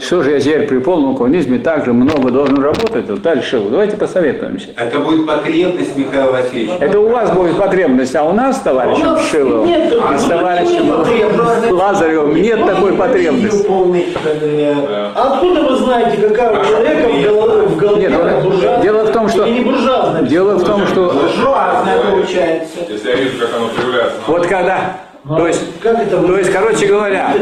Что 0.00 0.22
же 0.22 0.30
я 0.32 0.40
теперь 0.40 0.66
при 0.66 0.78
полном 0.78 1.16
коммунизме 1.16 1.58
так 1.58 1.84
же 1.84 1.92
много 1.92 2.30
должен 2.30 2.62
работать? 2.62 3.08
Вот 3.08 3.22
дальше, 3.22 3.60
давайте 3.70 3.96
посоветуемся. 3.96 4.68
Это 4.76 4.98
будет 4.98 5.26
потребность 5.26 5.96
Михаила 5.96 6.32
Васильевича. 6.32 6.76
Это 6.80 7.00
у 7.00 7.08
вас 7.08 7.30
будет 7.32 7.56
потребность, 7.56 8.14
а 8.14 8.24
у 8.24 8.32
нас, 8.32 8.58
с 8.58 8.60
товарищем 8.60 9.06
нас 9.06 9.30
Шиловым, 9.30 9.66
нет 9.66 9.92
а 10.02 10.18
с 10.18 10.24
товарищем 10.24 10.90
потребности. 10.90 11.70
Лазаревым 11.72 12.34
нет 12.34 12.66
такой 12.66 12.92
потребности. 12.94 13.66
Полный, 13.66 14.06
э, 14.24 14.74
А 15.14 15.34
откуда 15.34 15.62
вы 15.62 15.76
знаете, 15.76 16.16
какая 16.28 16.60
у 16.60 16.64
человека 16.64 17.08
в 17.08 17.22
голове, 17.22 17.62
в 17.66 17.76
голове 17.76 18.02
Нет, 18.08 18.42
буржуазная 18.42 18.82
дело 18.82 19.04
в 19.04 19.12
том, 19.12 19.28
что- 19.28 19.46
не 19.46 19.60
буржуазная? 19.60 20.22
Дело 20.22 20.54
в 20.56 20.64
том, 20.64 20.86
что 20.86 21.10
буржуазная 21.12 21.98
получается. 22.00 22.78
Если 22.88 23.08
я 23.08 23.16
вижу, 23.16 23.38
как 23.38 23.50
оно 23.56 23.68
проявляется. 23.68 24.16
вот 24.26 24.46
когда, 24.46 24.96
то 25.26 25.46
есть, 25.46 25.80
Как 25.80 25.98
это 25.98 26.22
то 26.22 26.38
есть, 26.38 26.52
короче 26.52 26.86
говоря, 26.86 27.34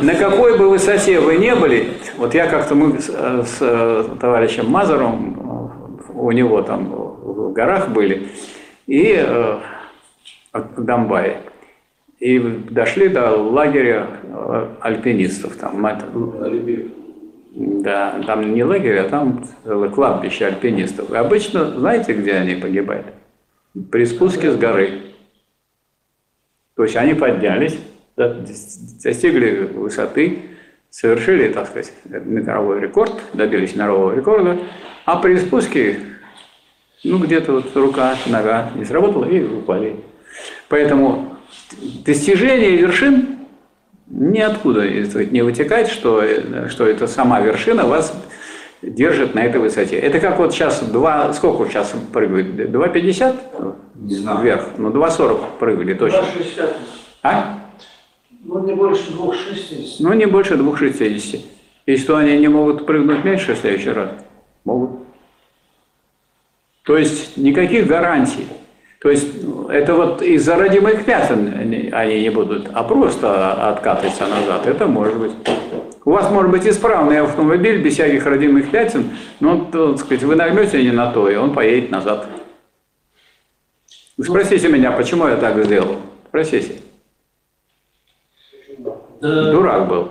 на 0.00 0.14
какой 0.14 0.56
бы 0.56 0.68
высоте 0.68 1.18
вы 1.20 1.36
не 1.36 1.54
были, 1.54 1.94
вот 2.16 2.34
я 2.34 2.46
как-то 2.46 2.74
мы 2.74 3.00
с, 3.00 3.08
э, 3.08 3.42
с, 3.44 3.58
э, 3.60 4.04
товарищем 4.20 4.68
Мазаром, 4.68 6.00
э, 6.08 6.12
у 6.14 6.30
него 6.30 6.62
там 6.62 6.86
в 6.86 7.52
горах 7.52 7.88
были, 7.88 8.28
и 8.86 9.16
э, 9.18 9.58
в 10.52 10.84
Донбайе. 10.84 11.40
И 12.20 12.38
дошли 12.38 13.08
до 13.08 13.30
лагеря 13.30 14.06
альпинистов. 14.80 15.56
Там, 15.56 15.84
да, 17.54 18.20
там 18.26 18.54
не 18.54 18.64
лагерь, 18.64 18.98
а 18.98 19.08
там 19.08 19.44
целое 19.64 19.88
кладбище 19.88 20.46
альпинистов. 20.46 21.10
И 21.10 21.16
обычно, 21.16 21.70
знаете, 21.78 22.12
где 22.12 22.34
они 22.34 22.54
погибают? 22.54 23.06
При 23.90 24.04
спуске 24.06 24.52
с 24.52 24.56
горы. 24.56 25.13
То 26.76 26.82
есть 26.84 26.96
они 26.96 27.14
поднялись, 27.14 27.78
достигли 28.16 29.64
высоты, 29.66 30.42
совершили, 30.90 31.52
так 31.52 31.66
сказать, 31.68 31.92
мировой 32.04 32.80
рекорд, 32.80 33.12
добились 33.32 33.76
мирового 33.76 34.14
рекорда, 34.14 34.58
а 35.04 35.16
при 35.16 35.36
спуске, 35.36 36.00
ну, 37.04 37.18
где-то 37.18 37.52
вот 37.52 37.76
рука, 37.76 38.16
нога 38.26 38.70
не 38.74 38.84
сработала 38.84 39.24
и 39.24 39.42
упали. 39.42 39.96
Поэтому 40.68 41.36
достижение 42.04 42.76
вершин 42.76 43.38
ниоткуда 44.06 44.88
не 44.88 45.42
вытекает, 45.42 45.88
что, 45.88 46.22
что 46.68 46.86
это 46.86 47.06
сама 47.06 47.40
вершина 47.40 47.84
вас 47.84 48.14
держит 48.90 49.34
на 49.34 49.40
этой 49.44 49.60
высоте. 49.60 49.96
Это 49.96 50.20
как 50.20 50.38
вот 50.38 50.52
сейчас 50.52 50.80
два, 50.80 51.32
сколько 51.32 51.68
сейчас 51.70 51.94
прыгают? 52.12 52.48
2,50 52.48 53.76
Не 53.94 54.14
знаю. 54.16 54.40
вверх? 54.40 54.68
Ну, 54.76 54.90
2,40 54.90 55.58
прыгали 55.58 55.94
точно. 55.94 56.18
2,60. 56.18 56.72
А? 57.22 57.58
Ну, 58.44 58.64
не 58.64 58.74
больше 58.74 59.10
2,60. 59.12 59.96
Ну, 60.00 60.12
не 60.12 60.26
больше 60.26 60.54
2,60. 60.54 61.40
И 61.86 61.96
что, 61.96 62.16
они 62.16 62.38
не 62.38 62.48
могут 62.48 62.86
прыгнуть 62.86 63.24
меньше 63.24 63.54
в 63.54 63.58
следующий 63.58 63.90
раз? 63.90 64.10
Могут. 64.64 65.00
То 66.84 66.98
есть 66.98 67.36
никаких 67.36 67.86
гарантий. 67.86 68.46
То 69.00 69.10
есть 69.10 69.42
ну, 69.42 69.68
это 69.68 69.94
вот 69.94 70.22
из-за 70.22 70.56
родимых 70.56 71.04
пятен 71.04 71.54
они 71.58 71.90
они 71.92 72.22
не 72.22 72.30
будут, 72.30 72.70
а 72.72 72.82
просто 72.84 73.52
откатываться 73.68 74.26
назад. 74.26 74.66
Это 74.66 74.86
может 74.86 75.18
быть. 75.18 75.32
У 76.04 76.10
вас 76.10 76.30
может 76.30 76.50
быть 76.50 76.66
исправный 76.66 77.20
автомобиль 77.20 77.80
без 77.82 77.94
всяких 77.94 78.26
родимых 78.26 78.70
пятен, 78.70 79.10
но, 79.40 79.64
так 79.72 79.98
сказать, 79.98 80.22
вы 80.22 80.34
нагнете 80.36 80.82
не 80.82 80.90
на 80.90 81.10
то, 81.10 81.30
и 81.30 81.36
он 81.36 81.54
поедет 81.54 81.90
назад. 81.90 82.26
Вы 84.18 84.24
спросите 84.24 84.68
меня, 84.68 84.92
почему 84.92 85.26
я 85.28 85.36
так 85.36 85.62
сделал? 85.64 85.96
Спросите. 86.28 86.74
Да, 89.20 89.50
Дурак 89.52 89.88
был. 89.88 90.08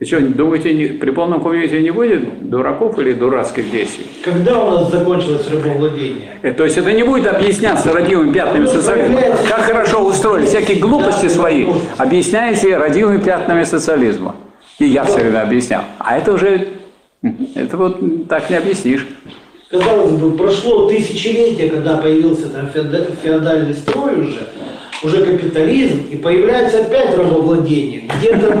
И 0.00 0.04
что, 0.04 0.20
думаете, 0.20 0.72
не- 0.74 0.86
при 0.86 1.10
полном 1.10 1.42
комьюнити 1.42 1.74
не 1.82 1.90
будет 1.90 2.48
дураков 2.48 2.98
или 3.00 3.12
дурацких 3.12 3.68
действий? 3.70 4.06
Когда 4.24 4.62
у 4.64 4.70
нас 4.70 4.90
закончилось 4.92 5.50
рабовладение? 5.50 6.38
Э, 6.42 6.52
То 6.52 6.64
есть 6.64 6.78
это 6.78 6.92
не 6.92 7.02
будет 7.02 7.26
объясняться 7.26 7.92
родимыми 7.92 8.32
пятнами 8.32 8.64
Ну, 8.64 8.70
социализма. 8.70 9.20
Как 9.48 9.62
хорошо 9.62 10.04
устроили, 10.06 10.46
всякие 10.46 10.78
глупости 10.78 11.26
свои 11.26 11.66
объясняете 11.98 12.76
родимыми 12.76 13.18
пятнами 13.20 13.64
социализма. 13.64 14.36
И 14.78 14.86
я 14.86 15.04
все 15.04 15.16
время 15.18 15.42
объяснял. 15.42 15.82
А 15.98 16.16
это 16.18 16.32
уже, 16.34 16.68
это 17.54 17.76
вот 17.76 18.28
так 18.28 18.48
не 18.48 18.56
объяснишь. 18.56 19.06
Казалось 19.70 20.12
бы, 20.12 20.36
прошло 20.36 20.88
тысячелетие, 20.88 21.68
когда 21.68 21.96
появился 21.98 22.48
там 22.48 22.68
феода- 22.72 23.10
феодальный 23.22 23.74
строй 23.74 24.20
уже, 24.20 24.40
уже 25.02 25.24
капитализм, 25.24 26.06
и 26.10 26.16
появляется 26.16 26.80
опять 26.80 27.14
рабовладение. 27.16 28.08
Где-то 28.18 28.56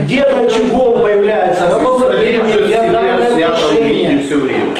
где 0.00 0.22
очагом 0.22 1.00
появляется 1.02 1.68
рабовладение, 1.68 2.66
феодальное 2.66 3.46
отношение. 3.46 4.18
все 4.24 4.36
время. 4.36 4.74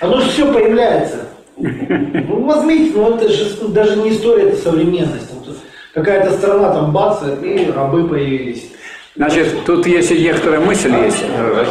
Оно 0.00 0.20
же 0.20 0.30
все 0.30 0.52
появляется. 0.52 1.16
Ну, 1.56 2.44
возьмите, 2.44 2.92
ну 2.94 3.16
это 3.16 3.28
же 3.28 3.46
даже 3.68 3.96
не 3.96 4.10
история, 4.10 4.50
это 4.50 4.58
современность. 4.62 5.30
Вот 5.34 5.56
Какая-то 5.92 6.32
страна 6.34 6.72
там 6.72 6.92
бац, 6.92 7.18
и 7.42 7.70
рабы 7.74 8.06
появились. 8.06 8.70
Значит, 9.16 9.64
тут 9.66 9.86
есть 9.86 10.10
и 10.12 10.22
некоторая 10.22 10.60
мысль 10.60 10.92
есть, 10.94 11.24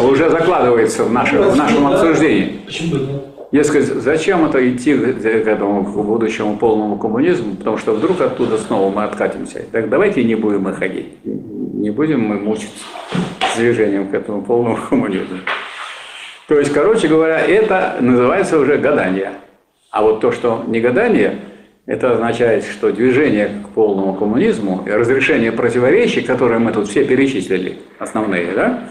уже 0.04 0.30
закладывается 0.30 1.06
в, 1.06 1.12
наше, 1.12 1.38
в 1.38 1.56
нашем 1.56 1.88
обсуждении. 1.88 2.60
Почему 2.66 2.92
бы 2.92 3.00
нет? 3.00 3.24
Дескать, 3.52 3.86
зачем 3.86 4.46
это 4.46 4.70
идти 4.70 4.94
к 4.94 5.22
к 5.22 5.26
этому 5.26 5.84
к 5.84 5.90
будущему 5.90 6.58
полному 6.58 6.98
коммунизму, 6.98 7.56
потому 7.56 7.78
что 7.78 7.94
вдруг 7.94 8.22
оттуда 8.22 8.60
снова 8.60 8.94
мы 8.94 9.04
откатимся. 9.06 9.64
Так 9.72 9.90
давайте 9.90 10.24
не 10.24 10.36
будем 10.36 10.64
мы 10.64 10.74
ходить, 10.74 11.08
не 11.24 11.90
будем 11.90 12.22
мы 12.22 12.36
мучиться 12.36 12.86
с 13.54 13.58
движением 13.58 14.10
к 14.10 14.14
этому 14.14 14.44
полному 14.44 14.78
коммунизму. 14.78 15.40
То 16.48 16.60
есть, 16.60 16.72
короче 16.72 17.08
говоря, 17.08 17.40
это 17.40 17.98
называется 18.02 18.60
уже 18.60 18.78
гадание. 18.78 19.32
А 19.90 20.04
вот 20.04 20.20
то, 20.20 20.32
что 20.32 20.64
не 20.68 20.80
гадание, 20.80 21.40
это 21.90 22.12
означает, 22.12 22.66
что 22.66 22.92
движение 22.92 23.64
к 23.64 23.70
полному 23.70 24.14
коммунизму 24.14 24.84
и 24.86 24.92
разрешение 24.92 25.52
противоречий, 25.52 26.22
которые 26.22 26.60
мы 26.60 26.72
тут 26.72 26.88
все 26.88 27.04
перечислили, 27.04 27.80
основные, 27.98 28.52
да, 28.54 28.84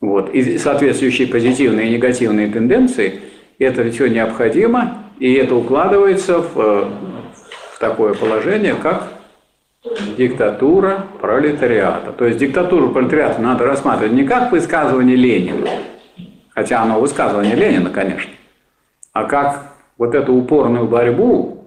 вот, 0.00 0.32
и 0.32 0.56
соответствующие 0.56 1.26
позитивные 1.26 1.88
и 1.88 1.90
негативные 1.90 2.46
тенденции, 2.46 3.20
это 3.58 3.90
все 3.90 4.06
необходимо, 4.06 5.06
и 5.18 5.34
это 5.34 5.56
укладывается 5.56 6.40
в, 6.40 6.56
э, 6.56 6.84
в 7.74 7.78
такое 7.80 8.14
положение, 8.14 8.76
как 8.76 9.08
диктатура 10.16 11.06
пролетариата. 11.20 12.12
То 12.12 12.26
есть 12.26 12.38
диктатуру 12.38 12.90
пролетариата 12.90 13.42
надо 13.42 13.64
рассматривать 13.64 14.12
не 14.12 14.22
как 14.22 14.52
высказывание 14.52 15.16
Ленина, 15.16 15.68
хотя 16.50 16.80
оно 16.80 17.00
высказывание 17.00 17.56
Ленина, 17.56 17.90
конечно, 17.90 18.30
а 19.12 19.24
как 19.24 19.74
вот 19.98 20.14
эту 20.14 20.32
упорную 20.32 20.86
борьбу 20.86 21.59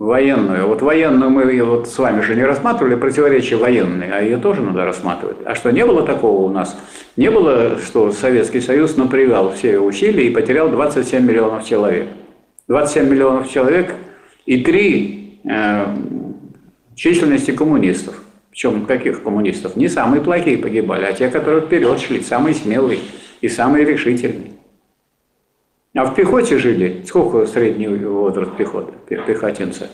военную. 0.00 0.66
Вот 0.66 0.80
военную 0.80 1.30
мы 1.30 1.62
вот 1.62 1.86
с 1.86 1.98
вами 1.98 2.22
же 2.22 2.34
не 2.34 2.42
рассматривали, 2.42 2.94
противоречия 2.94 3.56
военные, 3.56 4.10
а 4.10 4.22
ее 4.22 4.38
тоже 4.38 4.62
надо 4.62 4.86
рассматривать. 4.86 5.36
А 5.44 5.54
что, 5.54 5.70
не 5.70 5.84
было 5.84 6.04
такого 6.04 6.46
у 6.46 6.48
нас? 6.48 6.76
Не 7.16 7.30
было, 7.30 7.78
что 7.78 8.10
Советский 8.10 8.62
Союз 8.62 8.96
напрягал 8.96 9.52
все 9.52 9.78
усилия 9.78 10.26
и 10.26 10.30
потерял 10.30 10.70
27 10.70 11.22
миллионов 11.22 11.66
человек. 11.66 12.08
27 12.66 13.10
миллионов 13.10 13.50
человек 13.50 13.94
и 14.46 14.62
три 14.62 15.38
э, 15.44 15.84
численности 16.96 17.50
коммунистов. 17.50 18.22
Причем 18.50 18.86
каких 18.86 19.22
коммунистов? 19.22 19.76
Не 19.76 19.88
самые 19.88 20.22
плохие 20.22 20.56
погибали, 20.56 21.04
а 21.04 21.12
те, 21.12 21.28
которые 21.28 21.60
вперед 21.60 22.00
шли, 22.00 22.22
самые 22.22 22.54
смелые 22.54 23.00
и 23.42 23.48
самые 23.50 23.84
решительные. 23.84 24.49
А 25.94 26.04
в 26.06 26.14
пехоте 26.14 26.58
жили? 26.58 27.02
Сколько 27.06 27.46
средний 27.46 27.88
возраст 27.88 28.56
пехоты, 28.56 28.92
пе- 29.08 29.22
пехотинца? 29.26 29.88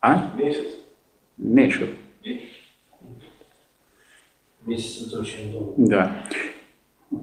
А? 0.00 0.30
Месяц. 0.36 0.64
Меньше. 1.36 1.90
Месяц 4.66 5.06
это 5.08 5.20
очень 5.20 5.52
долго. 5.52 5.72
Да. 5.78 6.22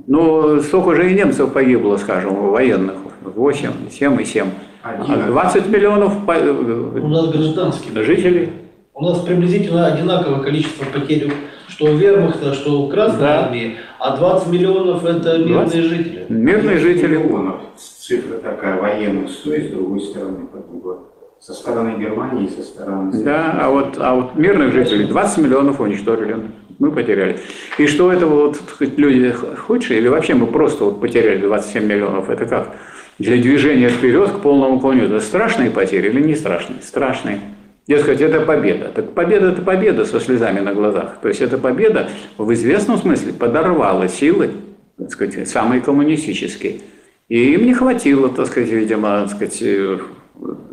Ну, 0.05 0.61
столько 0.61 0.95
же 0.95 1.09
и 1.11 1.15
немцев 1.15 1.53
погибло, 1.53 1.97
скажем, 1.97 2.35
военных. 2.51 2.97
8, 3.23 3.89
7 3.89 4.21
и 4.21 4.25
7. 4.25 4.47
А 4.83 4.89
Один. 4.91 5.27
20 5.27 5.67
миллионов 5.67 6.25
по- 6.25 6.31
У 6.33 7.07
нас 7.07 7.29
гражданские. 7.29 8.03
жителей. 8.03 8.49
У 8.93 9.01
нас 9.03 9.19
приблизительно 9.21 9.85
одинаковое 9.87 10.41
количество 10.41 10.85
потерь 10.85 11.31
Что 11.67 11.85
у 11.85 11.95
вермахта, 11.95 12.53
что 12.53 12.81
у 12.81 12.89
Красной 12.89 13.19
Да. 13.19 13.45
Армии, 13.45 13.77
а 13.99 14.15
20 14.17 14.47
миллионов 14.47 15.05
это 15.05 15.37
мирные 15.37 15.53
20? 15.53 15.75
жители. 15.83 16.25
Мирные 16.29 16.77
жители. 16.77 17.17
Миллионов. 17.17 17.55
Цифра 17.75 18.37
такая 18.37 18.79
военных 18.79 19.29
стоит, 19.29 19.69
с 19.69 19.71
другой 19.73 19.99
стороны, 19.99 20.47
как 20.51 20.65
бы, 20.73 20.97
со 21.39 21.53
стороны 21.53 21.99
Германии 21.99 22.45
и 22.45 22.49
со 22.49 22.63
стороны... 22.63 23.23
Да, 23.23 23.57
а 23.61 23.69
вот, 23.69 23.97
а 23.99 24.15
вот 24.15 24.35
мирных 24.35 24.71
жителей 24.73 25.05
20 25.05 25.37
миллионов 25.39 25.79
уничтожили. 25.79 26.37
Мы 26.79 26.91
потеряли. 26.91 27.39
И 27.77 27.87
что 27.87 28.11
это 28.13 28.27
вот 28.27 28.59
люди 28.79 29.31
худшие, 29.31 29.99
или 29.99 30.07
вообще 30.07 30.35
мы 30.35 30.47
просто 30.47 30.85
вот 30.85 31.01
потеряли 31.01 31.41
27 31.41 31.83
миллионов? 31.85 32.29
Это 32.29 32.45
как? 32.45 32.75
Для 33.19 33.35
движения 33.41 33.89
вперед 33.89 34.29
к 34.29 34.39
полному 34.39 34.79
коммунизму. 34.79 35.15
Это 35.15 35.25
страшные 35.25 35.71
потери 35.71 36.09
или 36.09 36.21
не 36.21 36.35
страшные? 36.35 36.81
Страшные. 36.81 37.41
Дескать, 37.87 38.19
это 38.19 38.41
победа. 38.41 38.91
Так 38.93 39.13
победа– 39.13 39.47
это 39.51 39.61
победа 39.61 40.05
со 40.05 40.19
слезами 40.19 40.59
на 40.59 40.73
глазах. 40.73 41.19
То 41.21 41.29
есть 41.29 41.39
эта 41.39 41.57
победа 41.57 42.09
в 42.37 42.53
известном 42.53 42.97
смысле 42.97 43.31
подорвала 43.31 44.09
силы, 44.09 44.51
так 44.97 45.09
сказать, 45.11 45.47
самые 45.47 45.79
коммунистические. 45.79 46.81
И 47.29 47.53
им 47.53 47.65
не 47.65 47.73
хватило, 47.73 48.27
так 48.27 48.47
сказать, 48.47 48.69
видимо, 48.69 49.21
так 49.21 49.31
сказать, 49.31 49.61
э, 49.61 49.99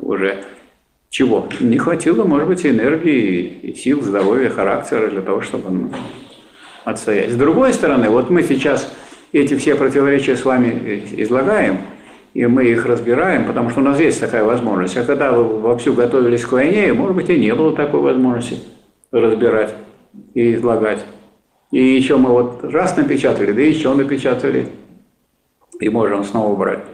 уже 0.01 0.45
чего? 1.09 1.49
Не 1.61 1.78
хватило, 1.78 2.24
может 2.24 2.49
быть, 2.49 2.66
энергии, 2.66 3.61
и 3.62 3.74
сил, 3.77 4.03
здоровья, 4.03 4.51
характера 4.51 5.09
для 5.09 5.20
того, 5.20 5.41
чтобы 5.41 5.91
отстоять. 6.85 7.31
С 7.31 7.36
другой 7.36 7.74
стороны, 7.74 8.09
вот 8.09 8.28
мы 8.31 8.43
сейчас 8.43 8.93
эти 9.32 9.57
все 9.57 9.77
противоречия 9.77 10.36
с 10.36 10.45
вами 10.45 10.82
э, 10.85 11.23
излагаем, 11.23 11.78
и 12.35 12.47
мы 12.47 12.65
их 12.65 12.85
разбираем, 12.85 13.47
потому 13.47 13.70
что 13.70 13.81
у 13.81 13.85
нас 13.85 13.98
есть 14.01 14.20
такая 14.20 14.44
возможность. 14.44 14.97
А 14.97 15.05
когда 15.05 15.32
вы 15.32 15.44
вовсю 15.61 15.94
готовились 15.94 16.44
к 16.44 16.52
войне, 16.52 16.93
может 16.93 17.15
быть, 17.15 17.31
и 17.31 17.39
не 17.39 17.55
было 17.55 17.74
такой 17.74 18.01
возможности 18.01 18.59
разбирать 19.12 19.74
и 20.35 20.55
излагать. 20.55 21.05
И 21.70 21.78
еще 21.81 22.16
мы 22.16 22.31
вот 22.31 22.65
раз 22.65 22.97
напечатали, 22.97 23.52
да 23.52 23.62
еще 23.62 23.94
напечатали, 23.94 24.69
и 25.81 25.89
можем 25.89 26.24
снова 26.24 26.56
брать. 26.56 26.85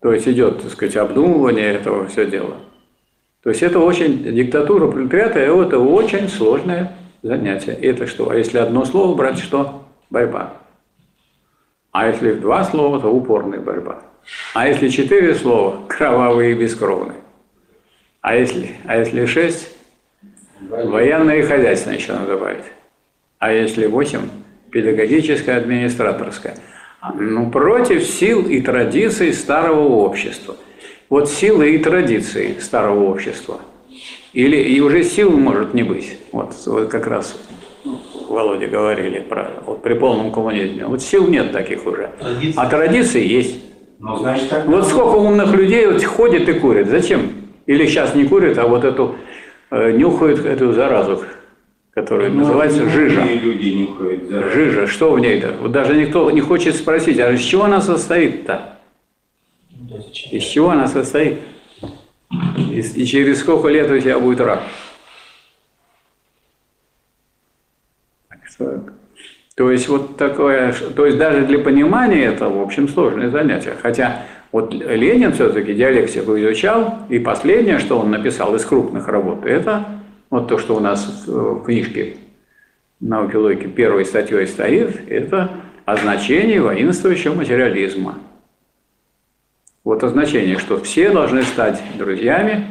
То 0.00 0.12
есть 0.12 0.28
идет, 0.28 0.62
так 0.62 0.72
сказать, 0.72 0.96
обдумывание 0.96 1.72
этого 1.72 2.06
все 2.06 2.26
дела. 2.26 2.56
То 3.42 3.50
есть 3.50 3.62
это 3.62 3.78
очень, 3.78 4.24
диктатура 4.24 4.90
пролетариата, 4.90 5.38
это 5.38 5.78
очень 5.78 6.28
сложное 6.28 6.92
занятие. 7.22 7.72
Это 7.72 8.08
что? 8.08 8.30
А 8.30 8.36
если 8.36 8.58
одно 8.58 8.84
слово 8.84 9.14
брать, 9.16 9.38
что? 9.38 9.84
Борьба. 10.10 10.54
А 11.92 12.08
если 12.08 12.34
два 12.34 12.64
слова, 12.64 13.00
то 13.00 13.08
упорная 13.08 13.60
борьба. 13.60 14.02
А 14.54 14.68
если 14.68 14.88
четыре 14.88 15.34
слова, 15.34 15.82
кровавые 15.88 16.52
и 16.52 16.54
бескровные. 16.54 17.18
А 18.20 18.34
если, 18.34 18.76
а 18.84 18.98
если 18.98 19.26
шесть, 19.26 19.68
военное 20.60 21.38
и 21.38 21.42
хозяйственное 21.42 21.98
еще 21.98 22.12
надо 22.12 22.28
добавить. 22.28 22.64
А 23.38 23.52
если 23.52 23.86
восемь, 23.86 24.28
педагогическое, 24.70 25.58
администраторское. 25.58 26.56
Ну, 27.14 27.50
против 27.50 28.02
сил 28.04 28.48
и 28.48 28.60
традиций 28.60 29.32
старого 29.32 29.80
общества. 29.80 30.56
Вот 31.08 31.30
силы 31.30 31.70
и 31.70 31.78
традиции 31.78 32.56
старого 32.58 33.04
общества. 33.04 33.60
Или 34.32 34.56
и 34.56 34.80
уже 34.80 35.04
сил 35.04 35.30
может 35.30 35.72
не 35.72 35.82
быть. 35.82 36.18
Вот, 36.32 36.54
вот 36.66 36.88
как 36.88 37.06
раз 37.06 37.38
Володя 38.28 38.66
говорили 38.66 39.20
про 39.20 39.52
вот 39.64 39.82
при 39.82 39.94
полном 39.94 40.32
коммунизме. 40.32 40.84
Вот 40.86 41.00
сил 41.02 41.28
нет 41.28 41.52
таких 41.52 41.86
уже. 41.86 42.10
Традиции. 42.18 42.54
А 42.56 42.66
традиции 42.66 43.24
есть. 43.24 43.64
Ну, 43.98 44.16
значит, 44.18 44.48
так... 44.50 44.66
Вот 44.66 44.86
сколько 44.86 45.16
умных 45.16 45.54
людей 45.54 45.86
вот 45.86 46.04
ходит 46.04 46.48
и 46.48 46.54
курит. 46.58 46.88
Зачем? 46.88 47.32
Или 47.66 47.86
сейчас 47.86 48.14
не 48.14 48.24
курят, 48.26 48.58
а 48.58 48.66
вот 48.66 48.84
эту 48.84 49.16
э, 49.70 49.92
нюхают 49.92 50.44
эту 50.44 50.72
заразу, 50.72 51.24
которая 51.92 52.30
Ну, 52.30 52.40
называется 52.40 52.88
жижа. 52.88 53.22
люди 53.24 53.68
нюхают 53.70 54.28
заразу. 54.28 54.50
Жижа, 54.54 54.86
что 54.86 55.12
в 55.12 55.18
ней-то? 55.18 55.52
Вот 55.60 55.72
даже 55.72 55.96
никто 55.96 56.30
не 56.30 56.40
хочет 56.40 56.76
спросить, 56.76 57.18
а 57.18 57.32
из 57.32 57.40
чего 57.40 57.64
она 57.64 57.80
состоит-то? 57.80 58.78
Из 60.30 60.42
чего 60.44 60.70
она 60.70 60.86
состоит? 60.88 61.38
И, 62.58 62.80
и 62.80 63.06
через 63.06 63.40
сколько 63.40 63.68
лет 63.68 63.90
у 63.90 63.98
тебя 63.98 64.18
будет 64.18 64.40
рак? 64.40 64.62
Так 68.28 68.46
что- 68.46 68.82
То 69.56 69.70
есть 69.70 69.88
вот 69.88 70.18
такое, 70.18 70.74
то 70.94 71.06
есть 71.06 71.16
даже 71.16 71.46
для 71.46 71.58
понимания 71.58 72.24
это, 72.24 72.48
в 72.50 72.60
общем, 72.60 72.88
сложное 72.88 73.30
занятие. 73.30 73.74
Хотя 73.80 74.24
вот 74.52 74.74
Ленин 74.74 75.32
все-таки 75.32 75.72
диалектику 75.72 76.38
изучал, 76.38 76.98
и 77.08 77.18
последнее, 77.18 77.78
что 77.78 77.98
он 77.98 78.10
написал 78.10 78.54
из 78.54 78.66
крупных 78.66 79.08
работ, 79.08 79.46
это 79.46 79.86
вот 80.28 80.48
то, 80.48 80.58
что 80.58 80.76
у 80.76 80.80
нас 80.80 81.24
в 81.26 81.64
книжке 81.64 82.16
науки 83.00 83.36
логики 83.36 83.66
первой 83.66 84.04
статьей 84.04 84.46
стоит, 84.46 85.08
это 85.08 85.50
о 85.86 85.96
значении 85.96 86.58
воинствующего 86.58 87.34
материализма. 87.34 88.18
Вот 89.84 90.04
о 90.04 90.08
значении, 90.10 90.56
что 90.56 90.78
все 90.82 91.10
должны 91.10 91.42
стать 91.44 91.80
друзьями 91.96 92.66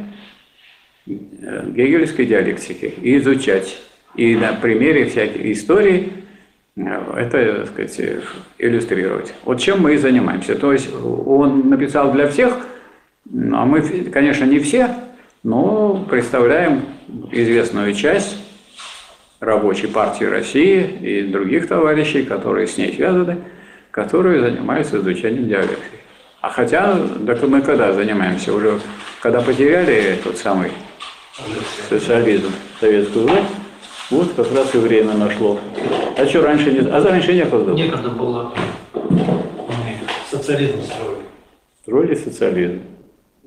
э, 1.08 1.70
гегельской 1.72 2.28
диалектики 2.28 2.94
и 3.02 3.18
изучать. 3.18 3.82
И 4.16 4.36
на 4.36 4.54
примере 4.54 5.06
всяких 5.06 5.46
историй 5.46 6.12
э, 6.12 6.25
это, 6.76 7.60
так 7.60 7.68
сказать, 7.68 8.00
э, 8.00 8.22
иллюстрировать. 8.58 9.34
Вот 9.46 9.60
чем 9.60 9.82
мы 9.82 9.94
и 9.94 9.98
занимаемся. 9.98 10.56
То 10.56 10.74
есть 10.74 10.90
он 10.94 11.70
написал 11.70 12.12
для 12.12 12.28
всех, 12.28 12.58
а 13.34 13.66
мы, 13.66 13.82
конечно, 13.82 14.44
не 14.46 14.60
все, 14.60 14.90
но 15.44 16.06
представляем 16.10 16.86
известную 17.32 17.94
часть 17.94 18.38
рабочей 19.40 19.88
партии 19.88 20.26
России 20.26 20.82
и 21.02 21.22
других 21.24 21.68
товарищей, 21.68 22.24
которые 22.24 22.68
с 22.68 22.78
ней 22.78 22.94
связаны, 22.94 23.38
которые 23.92 24.42
занимаются 24.42 24.98
изучением 24.98 25.48
диалектики. 25.48 26.00
А 26.42 26.50
хотя, 26.50 27.00
так 27.26 27.42
мы 27.44 27.62
когда 27.62 27.94
занимаемся? 27.94 28.54
Уже 28.54 28.80
когда 29.22 29.42
потеряли 29.42 30.20
тот 30.24 30.38
самый 30.38 30.72
социализм, 31.90 32.52
советскую 32.80 33.28
власть, 33.28 33.52
вот 34.12 34.34
как 34.36 34.54
раз 34.54 34.74
и 34.76 34.78
время 34.78 35.14
нашло. 35.14 35.60
А 36.18 36.26
что 36.26 36.42
раньше 36.42 36.72
не... 36.72 36.80
А 36.80 37.04
раньше 37.04 37.34
некогда 37.34 37.66
было. 37.66 37.76
Некогда 37.76 38.10
было 38.10 38.54
социализм 40.30 40.82
строили. 40.84 41.26
Строили 41.82 42.16
социализм. 42.16 42.82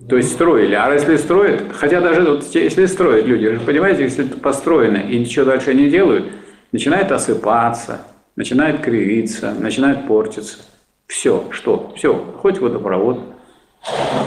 То 0.08 0.16
есть 0.16 0.32
строили. 0.32 0.74
А 0.74 0.92
если 0.92 1.16
строят, 1.16 1.72
хотя 1.72 2.00
даже 2.00 2.22
вот 2.22 2.44
если 2.54 2.86
строят 2.86 3.26
люди, 3.26 3.58
понимаете, 3.64 4.04
если 4.04 4.26
это 4.26 4.38
построено 4.38 4.98
и 4.98 5.18
ничего 5.18 5.44
дальше 5.44 5.74
не 5.74 5.90
делают, 5.90 6.32
начинает 6.72 7.10
осыпаться, 7.10 8.02
начинает 8.36 8.80
кривиться, 8.80 9.52
начинает 9.58 10.06
портиться. 10.06 10.58
Все, 11.06 11.44
что? 11.50 11.92
Все, 11.96 12.14
хоть 12.14 12.58
водопровод, 12.58 13.20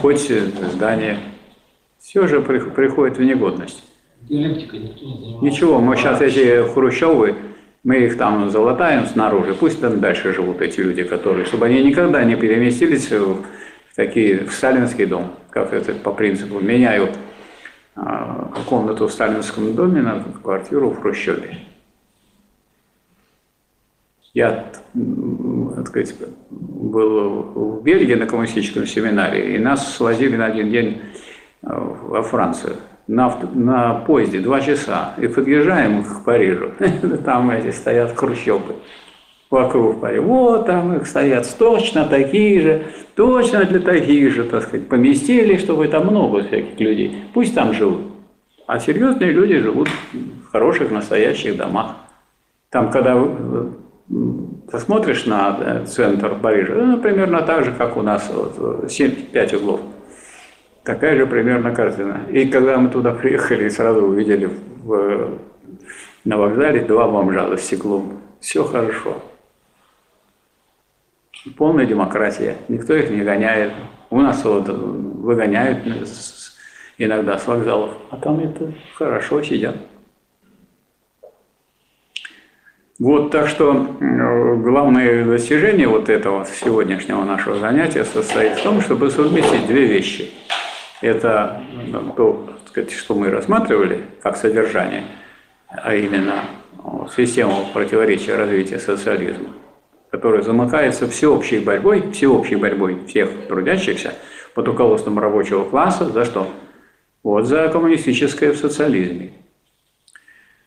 хоть 0.02 0.30
э, 0.30 0.48
здание, 0.74 1.20
все 2.00 2.28
же 2.28 2.42
при- 2.42 2.60
приходит 2.60 3.18
в 3.18 3.24
негодность. 3.24 3.84
Диалектикой 4.30 4.80
никто 4.80 5.06
не 5.06 5.14
занимался. 5.18 5.46
Ничего, 5.46 5.80
мы 5.80 5.96
сейчас 5.98 6.22
эти 6.22 6.68
хрущевы, 6.74 7.36
мы 7.84 7.98
их 7.98 8.18
там 8.18 8.50
залатаем 8.50 9.08
снаружи, 9.08 9.54
пусть 9.54 9.82
там 9.82 10.00
дальше 10.00 10.34
живут 10.34 10.62
эти 10.62 10.80
люди, 10.80 11.04
которые, 11.04 11.46
чтобы 11.46 11.66
они 11.66 11.84
никогда 11.84 12.24
не 12.24 12.36
переместились 12.36 13.10
в 13.10 13.44
такие, 13.96 14.46
в 14.46 14.54
сталинский 14.54 15.06
дом, 15.06 15.34
как 15.50 15.74
это 15.74 15.94
по 15.94 16.14
принципу, 16.14 16.60
меняю 16.60 17.10
а, 17.96 18.52
комнату 18.68 19.08
в 19.08 19.12
сталинском 19.12 19.76
доме 19.76 20.02
на 20.02 20.24
квартиру 20.42 20.92
в 20.92 21.02
Хрущеве. 21.02 21.58
Я, 24.34 24.72
так 25.76 25.88
сказать, 25.88 26.16
был 26.50 27.42
в 27.54 27.84
Бельгии 27.84 28.14
на 28.14 28.28
коммунистическом 28.28 28.86
семинаре, 28.86 29.56
и 29.56 29.60
нас 29.60 29.94
свозили 29.94 30.38
на 30.38 30.46
один 30.46 30.72
день 30.72 31.02
э, 31.64 31.68
во 31.68 32.24
Францию 32.24 32.78
на, 33.08 33.36
на 33.54 33.94
поезде 33.96 34.40
два 34.40 34.62
часа. 34.62 35.14
И 35.18 35.28
подъезжаем 35.28 36.04
к 36.04 36.24
Парижу. 36.24 36.72
Там 37.26 37.52
эти 37.52 37.72
стоят 37.72 38.16
хрущевы 38.16 38.76
вокруг 39.52 40.00
Парижа. 40.02 40.22
Вот 40.22 40.66
там 40.66 40.96
их 40.96 41.06
стоят 41.06 41.48
точно 41.60 42.06
такие 42.06 42.62
же, 42.62 42.84
точно 43.16 43.66
для 43.66 43.80
таких 43.80 44.34
же, 44.34 44.46
так 44.46 44.64
сказать, 44.64 44.88
поместили, 44.88 45.58
чтобы 45.58 45.88
там 45.90 46.08
много 46.08 46.44
всяких 46.44 46.80
людей. 46.80 47.26
Пусть 47.34 47.54
там 47.54 47.74
живут. 47.74 48.02
А 48.66 48.80
серьезные 48.80 49.32
люди 49.32 49.60
живут 49.60 49.90
в 50.14 50.52
хороших, 50.52 50.92
настоящих 50.92 51.58
домах. 51.58 51.96
Там, 52.70 52.90
когда 52.90 53.16
э, 53.16 53.66
м, 54.10 54.62
посмотришь 54.72 55.26
на 55.26 55.58
э, 55.60 55.86
центр 55.86 56.36
Парижа, 56.42 56.74
ну, 56.74 56.98
примерно 56.98 57.42
так 57.42 57.66
же, 57.66 57.74
как 57.74 57.98
у 57.98 58.02
нас, 58.02 58.32
вот, 58.34 58.86
7-5 58.86 59.58
углов. 59.58 59.82
Такая 60.84 61.16
же 61.16 61.28
примерно 61.28 61.76
картина. 61.76 62.22
И 62.32 62.48
когда 62.48 62.78
мы 62.78 62.90
туда 62.90 63.14
приехали, 63.14 63.70
сразу 63.70 64.02
увидели 64.02 64.50
в, 64.84 65.38
на 66.26 66.38
вокзале 66.38 66.82
два 66.82 67.08
бомжа 67.08 67.48
за 67.50 67.58
стеклом. 67.58 68.20
Все 68.40 68.64
хорошо. 68.64 69.22
Полная 71.56 71.86
демократия. 71.86 72.58
Никто 72.68 72.96
их 72.96 73.12
не 73.12 73.22
гоняет. 73.22 73.74
У 74.10 74.20
нас 74.20 74.44
вот 74.44 74.68
выгоняют 74.68 75.86
иногда 76.98 77.38
с 77.38 77.48
вокзалов. 77.48 77.98
А 78.10 78.18
там 78.18 78.40
это 78.40 78.74
хорошо 78.96 79.44
сидят. 79.44 79.78
Вот, 82.98 83.32
так 83.32 83.48
что 83.48 83.74
главное 84.00 85.26
достижение 85.26 85.88
вот 85.88 86.10
этого 86.10 86.46
сегодняшнего 86.46 87.24
нашего 87.24 87.58
занятия 87.58 88.04
состоит 88.04 88.60
в 88.60 88.64
том, 88.64 88.82
чтобы 88.82 89.10
совместить 89.10 89.66
две 89.66 89.86
вещи. 89.86 90.30
Это 91.02 91.62
ну, 91.88 92.14
то, 92.16 92.50
сказать, 92.68 92.92
что 92.92 93.16
мы 93.16 93.30
рассматривали 93.30 94.06
как 94.22 94.38
содержание, 94.38 95.04
а 95.68 95.96
именно 95.96 96.46
о, 96.84 97.08
систему 97.16 97.68
противоречия 97.74 98.36
развития 98.36 98.80
социализма, 98.80 99.50
которая 100.12 100.44
замыкается 100.44 101.08
всеобщей 101.08 101.60
борьбой, 101.60 102.12
всеобщей 102.12 102.56
борьбой 102.56 103.00
всех 103.08 103.48
трудящихся 103.48 104.14
под 104.54 104.68
руководством 104.68 105.18
рабочего 105.18 105.64
класса 105.64 106.06
за 106.06 106.24
что? 106.26 106.48
Вот 107.24 107.46
за 107.48 107.68
коммунистическое 107.70 108.52
в 108.52 108.58
социализме. 108.58 109.34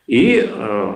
И 0.07 0.49
э, 0.53 0.93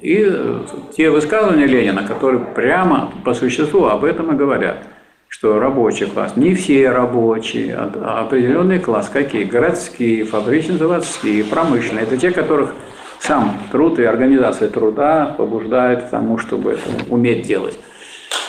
и 0.00 0.62
те 0.96 1.10
высказывания 1.10 1.66
Ленина, 1.66 2.06
которые 2.06 2.44
прямо 2.44 3.12
по 3.24 3.34
существу 3.34 3.86
об 3.86 4.04
этом 4.04 4.32
и 4.32 4.36
говорят, 4.36 4.86
что 5.28 5.58
рабочий 5.58 6.06
класс, 6.06 6.36
не 6.36 6.54
все 6.54 6.90
рабочие, 6.90 7.74
а 7.74 8.20
определенный 8.20 8.78
класс, 8.78 9.08
какие? 9.12 9.44
Городские, 9.44 10.24
фабрично-заводские, 10.24 11.44
промышленные. 11.44 12.04
Это 12.04 12.16
те, 12.16 12.30
которых 12.30 12.74
сам 13.20 13.58
труд 13.70 13.98
и 13.98 14.04
организация 14.04 14.68
труда 14.68 15.34
побуждает 15.36 16.04
к 16.04 16.10
тому, 16.10 16.38
чтобы 16.38 16.72
это 16.72 16.82
уметь 17.08 17.46
делать. 17.46 17.78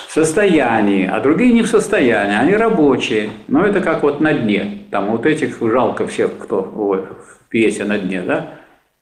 В 0.07 0.13
состоянии, 0.13 1.07
а 1.07 1.19
другие 1.19 1.53
не 1.53 1.61
в 1.61 1.67
состоянии, 1.67 2.35
они 2.35 2.55
рабочие, 2.55 3.31
но 3.47 3.65
это 3.65 3.81
как 3.81 4.03
вот 4.03 4.19
на 4.19 4.33
дне. 4.33 4.85
Там 4.89 5.11
вот 5.11 5.25
этих 5.25 5.59
жалко 5.61 6.07
всех, 6.07 6.37
кто 6.37 6.61
в 6.61 7.49
пьесе 7.49 7.83
на 7.83 7.97
дне, 7.97 8.21
да? 8.21 8.57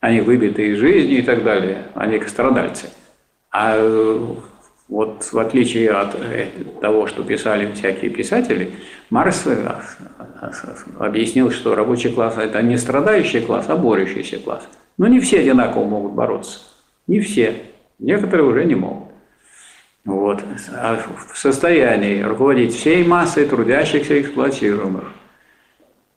они 0.06 0.22
выбиты 0.22 0.70
из 0.70 0.78
жизни 0.78 1.16
и 1.16 1.22
так 1.22 1.44
далее, 1.44 1.86
они 1.96 2.20
страдальцы. 2.28 2.90
А 3.52 3.76
э, 3.76 4.20
вот 4.88 5.24
в 5.32 5.38
отличие 5.40 5.92
от 5.92 6.16
э, 6.16 6.48
того, 6.82 7.08
что 7.08 7.24
писали 7.24 7.72
всякие 7.74 8.12
писатели, 8.12 8.74
Маркс 9.10 9.48
э, 9.48 9.82
объяснил, 11.00 11.52
что 11.52 11.76
рабочий 11.76 12.12
класс– 12.12 12.38
это 12.38 12.62
не 12.62 12.78
страдающий 12.78 13.42
класс, 13.42 13.66
а 13.68 13.76
борющийся 13.76 14.40
класс. 14.40 14.68
Но 14.98 15.08
не 15.08 15.20
все 15.20 15.40
одинаково 15.40 15.86
могут 15.86 16.14
бороться. 16.14 16.60
Не 17.08 17.20
все. 17.20 17.64
Некоторые 18.00 18.48
уже 18.48 18.66
не 18.66 18.76
могут. 18.76 19.10
Вот. 20.06 20.44
А 20.74 21.02
в 21.30 21.38
состоянии 21.38 22.22
руководить 22.22 22.76
всей 22.76 23.04
массой 23.06 23.46
трудящихся 23.46 24.22
эксплуатируемых– 24.22 25.12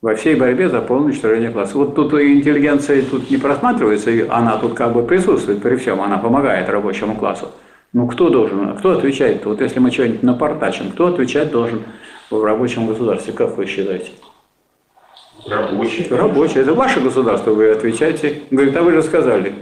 во 0.01 0.15
всей 0.15 0.36
борьбе 0.36 0.69
за 0.69 0.81
полное 0.81 1.07
уничтожение 1.07 1.51
класса. 1.51 1.77
Вот 1.77 1.95
тут 1.95 2.15
интеллигенция 2.15 3.03
тут 3.03 3.31
не 3.31 3.36
просматривается, 3.36 4.11
она 4.31 4.57
тут 4.59 4.74
как 4.74 4.93
бы 4.93 5.03
присутствует 5.03 5.61
при 5.61 5.77
всем, 5.77 6.01
она 6.01 6.19
помогает 6.19 6.69
рабочему 6.69 7.16
классу. 7.16 7.51
Ну 7.98 8.06
кто 8.06 8.28
должен, 8.30 8.76
кто 8.76 8.92
отвечает? 8.92 9.44
Вот 9.44 9.60
если 9.60 9.80
мы 9.80 9.90
что-нибудь 9.90 10.22
напортачим, 10.22 10.92
кто 10.92 11.08
отвечать 11.08 11.50
должен 11.50 11.82
в 12.30 12.44
рабочем 12.44 12.86
государстве, 12.86 13.32
как 13.32 13.56
вы 13.56 13.66
считаете? 13.66 14.12
Рабочий. 15.44 16.06
Рабочий. 16.08 16.60
Это 16.60 16.74
ваше 16.74 17.00
государство, 17.00 17.50
вы 17.50 17.70
отвечаете. 17.70 18.42
Говорит, 18.52 18.76
а 18.76 18.82
вы 18.82 18.92
же 18.92 19.02
сказали. 19.02 19.52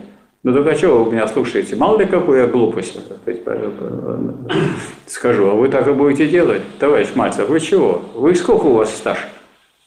Ну 0.42 0.52
только 0.52 0.74
что 0.74 1.02
вы 1.02 1.12
меня 1.12 1.26
слушаете? 1.28 1.76
Мало 1.76 1.98
ли 1.98 2.04
какую 2.04 2.40
я 2.40 2.46
глупость 2.46 2.98
скажу, 5.06 5.48
а 5.48 5.54
вы 5.54 5.70
так 5.70 5.88
и 5.88 5.92
будете 5.92 6.28
делать? 6.28 6.60
Товарищ 6.78 7.14
Мальцев, 7.14 7.48
вы 7.48 7.58
чего? 7.58 8.02
Вы 8.14 8.34
сколько 8.34 8.66
у 8.66 8.74
вас 8.74 8.94
стаж? 8.94 9.16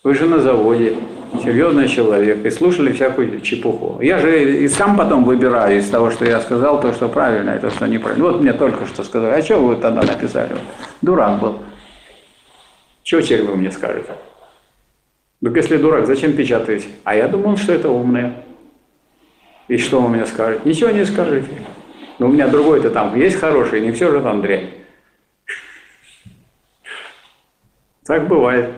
Вы 0.02 0.16
же 0.16 0.28
на 0.28 0.40
заводе, 0.40 0.96
серьезный 1.44 1.90
человек, 1.90 2.46
и 2.46 2.50
слушали 2.52 2.94
всякую 2.94 3.42
чепуху. 3.42 4.00
Я 4.02 4.20
же 4.20 4.64
и 4.64 4.68
сам 4.70 4.96
потом 4.96 5.26
выбираю 5.26 5.78
из 5.78 5.90
того, 5.90 6.10
что 6.10 6.24
я 6.24 6.40
сказал, 6.40 6.80
то, 6.80 6.94
что 6.94 7.10
правильно, 7.10 7.56
и 7.58 7.60
то, 7.60 7.70
что 7.70 7.86
неправильно. 7.86 8.32
Вот 8.32 8.42
мне 8.42 8.54
только 8.54 8.86
что 8.86 9.04
сказали, 9.04 9.34
а 9.34 9.44
что 9.44 9.58
вы 9.58 9.76
тогда 9.76 10.02
написали? 10.04 10.56
Дурак 11.02 11.42
был. 11.42 11.60
Чего 13.04 13.20
теперь 13.20 13.44
вы 13.44 13.58
мне 13.58 13.72
скажете? 13.72 14.12
Ну, 15.42 15.54
если 15.54 15.76
дурак, 15.76 16.08
зачем 16.08 16.32
печатаете? 16.34 16.88
А 17.04 17.16
я 17.16 17.28
думал, 17.28 17.58
что 17.58 17.74
это 17.74 17.90
умное. 17.90 18.46
И 19.68 19.78
что 19.78 20.00
вы 20.00 20.08
мне 20.08 20.26
скажете? 20.26 20.62
Ничего 20.64 20.92
не 20.92 21.06
скажете. 21.06 21.50
Но 22.20 22.28
у 22.28 22.32
меня 22.32 22.48
другой-то 22.48 22.90
там 22.90 23.16
есть 23.18 23.38
хороший, 23.38 23.82
не 23.82 23.92
все 23.92 24.12
же 24.12 24.22
там 24.22 24.42
дрянь. 24.42 24.70
Так 28.06 28.30
бывает. 28.30 28.70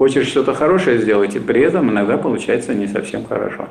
Хочешь 0.00 0.28
что-то 0.28 0.54
хорошее 0.54 0.98
сделать, 0.98 1.36
и 1.36 1.38
при 1.38 1.60
этом 1.60 1.90
иногда 1.90 2.16
получается 2.16 2.72
не 2.72 2.86
совсем 2.86 3.26
хорошо. 3.26 3.68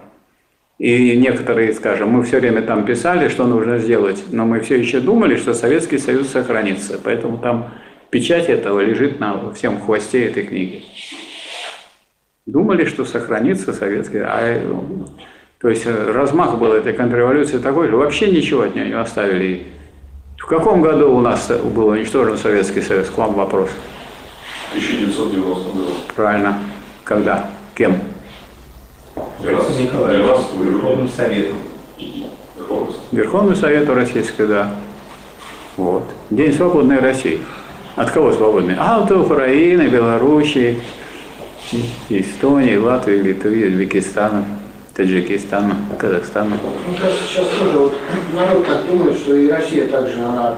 И 0.78 1.18
некоторые, 1.18 1.74
скажем, 1.74 2.10
мы 2.10 2.24
все 2.24 2.40
время 2.40 2.62
там 2.62 2.86
писали, 2.86 3.30
что 3.30 3.48
нужно 3.48 3.80
сделать, 3.80 4.24
но 4.32 4.46
мы 4.46 4.60
все 4.60 4.76
еще 4.76 5.00
думали, 5.00 5.38
что 5.38 5.56
Советский 5.56 5.98
Союз 5.98 6.28
сохранится. 6.28 7.00
Поэтому 7.04 7.40
там 7.40 7.72
печать 8.12 8.48
этого 8.48 8.80
лежит 8.80 9.20
на 9.20 9.52
всем 9.54 9.82
хвосте 9.82 10.28
этой 10.28 10.44
книги. 10.44 10.84
Думали, 12.46 12.86
что 12.86 13.06
сохранится 13.06 13.74
Советский 13.74 14.20
а, 14.20 14.62
То 15.60 15.68
есть 15.68 15.88
размах 15.88 16.60
был 16.60 16.74
этой 16.74 16.94
контрреволюции 16.94 17.58
такой, 17.58 17.88
что 17.88 17.98
вообще 17.98 18.30
ничего 18.30 18.62
от 18.62 18.76
нее 18.76 18.86
не 18.86 18.94
оставили. 18.94 19.64
В 20.38 20.46
каком 20.46 20.84
году 20.84 21.12
у 21.12 21.22
нас 21.22 21.50
был 21.50 21.88
уничтожен 21.88 22.38
Советский 22.38 22.82
Союз? 22.82 23.10
К 23.10 23.18
вам 23.18 23.34
вопрос. 23.34 23.72
1990 24.72 25.72
году. 25.74 25.89
Правильно. 26.20 26.60
Когда? 27.06 27.50
Кем? 27.76 27.98
Борисом 29.42 29.82
Николаевичем, 29.82 30.66
Верховным 30.66 31.08
Советом. 31.08 31.56
Верховный 33.14 33.56
Совет 33.56 33.90
Российской, 33.90 34.46
да. 34.46 34.70
Вот. 35.78 36.04
День 36.30 36.52
свободной 36.52 37.00
России. 37.00 37.40
От 37.96 38.12
кого 38.12 38.34
свободный? 38.34 38.76
А 38.78 38.98
от 38.98 39.10
Украины, 39.14 39.84
Белоруссии, 39.84 40.82
Эстонии, 42.10 42.76
Латвии, 42.76 43.22
Литвы, 43.22 43.70
Узбекистана, 43.70 44.44
Таджикистана, 44.96 45.78
Казахстана. 45.98 46.58
Мне 46.86 46.98
кажется, 47.00 47.24
сейчас 47.30 47.48
тоже 47.58 47.80
вот 47.80 47.98
народ 48.34 48.68
так 48.68 48.86
думает, 48.88 49.18
что 49.20 49.38
и 49.38 49.50
Россия 49.50 49.88
также, 49.88 50.20
она 50.22 50.58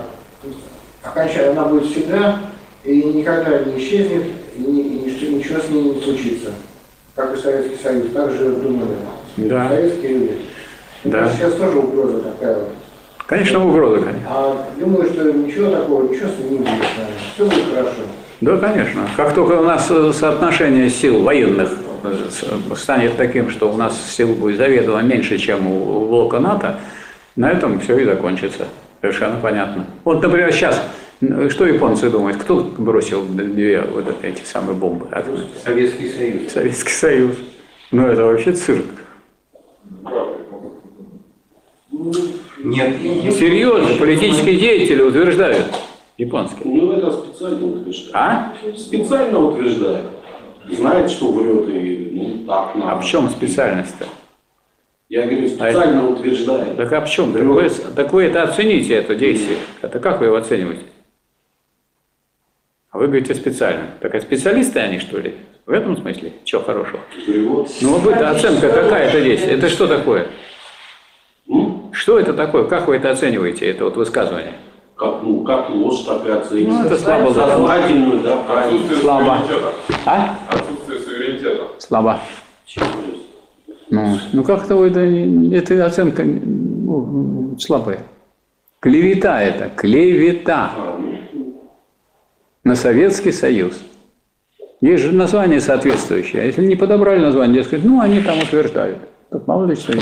окончательно, 1.04 1.52
она 1.52 1.66
будет 1.66 1.86
всегда 1.86 2.40
и 2.84 3.04
никогда 3.04 3.60
не 3.60 3.78
исчезнет, 3.78 4.41
и, 4.56 4.62
и 4.62 5.36
ничего 5.36 5.60
с 5.60 5.70
ней 5.70 5.84
не 5.84 6.02
случится. 6.02 6.52
Как 7.16 7.38
и 7.38 7.42
Советский 7.42 7.78
Союз, 7.84 8.12
так 8.14 8.32
же 8.32 8.52
думали 8.52 8.96
да. 9.38 9.70
советские 9.70 10.14
люди. 10.14 10.38
Да. 11.04 11.30
Сейчас 11.30 11.54
тоже 11.56 11.78
угроза 11.78 12.20
такая 12.20 12.56
вот. 12.60 12.70
Конечно, 13.28 13.66
угроза, 13.66 14.02
конечно. 14.02 14.28
А 14.30 14.70
думаю, 14.78 15.10
что 15.10 15.32
ничего 15.32 15.72
такого, 15.72 16.04
ничего 16.04 16.28
с 16.28 16.38
ним 16.40 16.52
не 16.52 16.58
будет, 16.58 16.70
наверное. 16.70 17.18
Все 17.34 17.46
будет 17.46 17.74
хорошо. 17.74 18.02
Да, 18.42 18.58
конечно. 18.58 19.08
Как 19.16 19.34
только 19.34 19.54
у 19.54 19.64
нас 19.64 19.88
э, 19.90 20.12
соотношение 20.14 20.90
сил 20.90 21.22
военных 21.22 21.72
э, 22.04 22.76
станет 22.76 23.16
таким, 23.18 23.50
что 23.50 23.72
у 23.72 23.78
нас 23.78 23.98
сил 24.12 24.34
будет 24.36 24.58
заведомо 24.58 25.02
меньше, 25.02 25.38
чем 25.38 25.68
у 25.68 26.08
блока 26.08 26.40
НАТО, 26.40 26.80
на 27.36 27.52
этом 27.52 27.80
все 27.80 27.98
и 28.00 28.06
закончится. 28.06 28.66
Совершенно 29.00 29.38
понятно. 29.40 29.86
Вот, 30.04 30.22
например, 30.22 30.52
сейчас 30.52 30.82
что 31.50 31.66
японцы 31.66 32.10
думают? 32.10 32.38
Кто 32.38 32.64
бросил 32.78 33.24
две 33.26 33.82
вот 33.82 34.06
эти 34.24 34.44
самые 34.44 34.76
бомбы? 34.76 35.08
Советский 35.64 36.10
Союз. 36.10 36.52
Советский 36.52 36.94
Союз. 36.94 37.36
Ну 37.92 38.08
это 38.08 38.26
вообще 38.26 38.54
цирк. 38.54 38.86
Нет, 42.64 42.96
Серьезно, 43.34 43.96
политические 43.98 44.60
деятели 44.60 45.02
утверждают. 45.02 45.66
Японские. 46.18 46.62
Ну, 46.66 46.92
это 46.94 47.12
специально 47.12 47.66
утверждает. 47.66 48.16
А? 48.16 48.54
Специально 48.78 49.40
утверждает. 49.40 50.06
Знает, 50.70 51.10
что 51.10 51.32
врет 51.32 51.70
и 51.70 52.12
ну 52.14 52.46
так 52.46 52.76
надо. 52.76 52.92
А 52.92 53.00
в 53.00 53.06
чем 53.06 53.30
специальность-то? 53.30 54.06
Я 55.10 55.26
говорю, 55.26 55.48
специально 55.48 56.08
утверждает. 56.08 56.78
Так 56.78 56.94
а 56.94 57.02
в 57.02 57.10
чем? 57.10 57.34
Так 57.34 57.44
вы, 57.44 57.70
так 57.70 58.14
вы 58.14 58.24
это 58.24 58.44
оцените, 58.44 58.94
это 58.94 59.16
действие. 59.16 59.58
Это 59.82 60.00
как 60.00 60.20
вы 60.20 60.28
его 60.28 60.36
оцениваете? 60.36 60.84
А 62.92 62.98
вы 62.98 63.08
говорите 63.08 63.34
специально. 63.36 63.88
Так 64.00 64.16
а 64.16 64.22
специалисты 64.22 64.80
они, 64.80 65.00
что 65.00 65.18
ли? 65.20 65.36
В 65.66 65.72
этом 65.72 65.98
смысле? 65.98 66.34
Чего 66.44 66.62
хорошего? 66.62 67.00
Перевод. 67.26 67.70
Ну, 67.82 67.98
вот 67.98 68.14
это 68.14 68.30
оценка 68.32 68.70
какая-то 68.70 69.22
здесь. 69.22 69.42
Это 69.42 69.70
что 69.70 69.88
такое? 69.88 70.28
Что 71.94 72.20
это 72.20 72.34
такое? 72.34 72.66
Как 72.66 72.88
вы 72.88 72.98
это 72.98 73.12
оцениваете, 73.12 73.66
это 73.68 73.86
вот 73.86 73.96
высказывание? 73.98 74.54
как, 75.02 75.24
ну, 75.24 75.44
как 75.44 75.70
ложь, 75.72 76.02
так 76.02 76.24
и 76.28 76.30
оценить. 76.30 76.68
Ну, 76.68 76.86
это 76.86 76.96
слабо. 76.96 77.34
Сознательную, 77.34 78.20
да, 78.20 78.38
правильно. 78.38 78.96
Слабо. 78.98 79.38
суверенитета. 79.48 79.74
А? 80.06 80.40
Отсутствие 80.48 81.00
суверенитета. 81.00 81.64
Слабо. 81.80 82.20
Ну, 83.90 84.20
ну 84.32 84.44
как-то 84.44 84.76
вы, 84.76 84.90
это, 84.90 85.00
эта 85.74 85.86
оценка 85.88 86.24
ну, 86.24 87.58
слабая. 87.60 88.04
Клевета 88.80 89.42
это, 89.42 89.70
клевета 89.76 90.72
А, 90.76 90.98
ну, 91.00 91.11
на 92.64 92.76
Советский 92.76 93.32
Союз. 93.32 93.82
Есть 94.82 95.04
же 95.04 95.12
название 95.12 95.62
соответствующее. 95.62 96.42
А 96.42 96.46
если 96.46 96.66
не 96.66 96.76
подобрали 96.76 97.20
название, 97.20 97.64
сказать, 97.64 97.86
ну, 97.86 98.02
они 98.02 98.22
там 98.22 98.40
утверждают. 98.40 98.98
Так 99.30 99.48
мало 99.48 99.66
ли 99.66 99.76
что. 99.76 99.94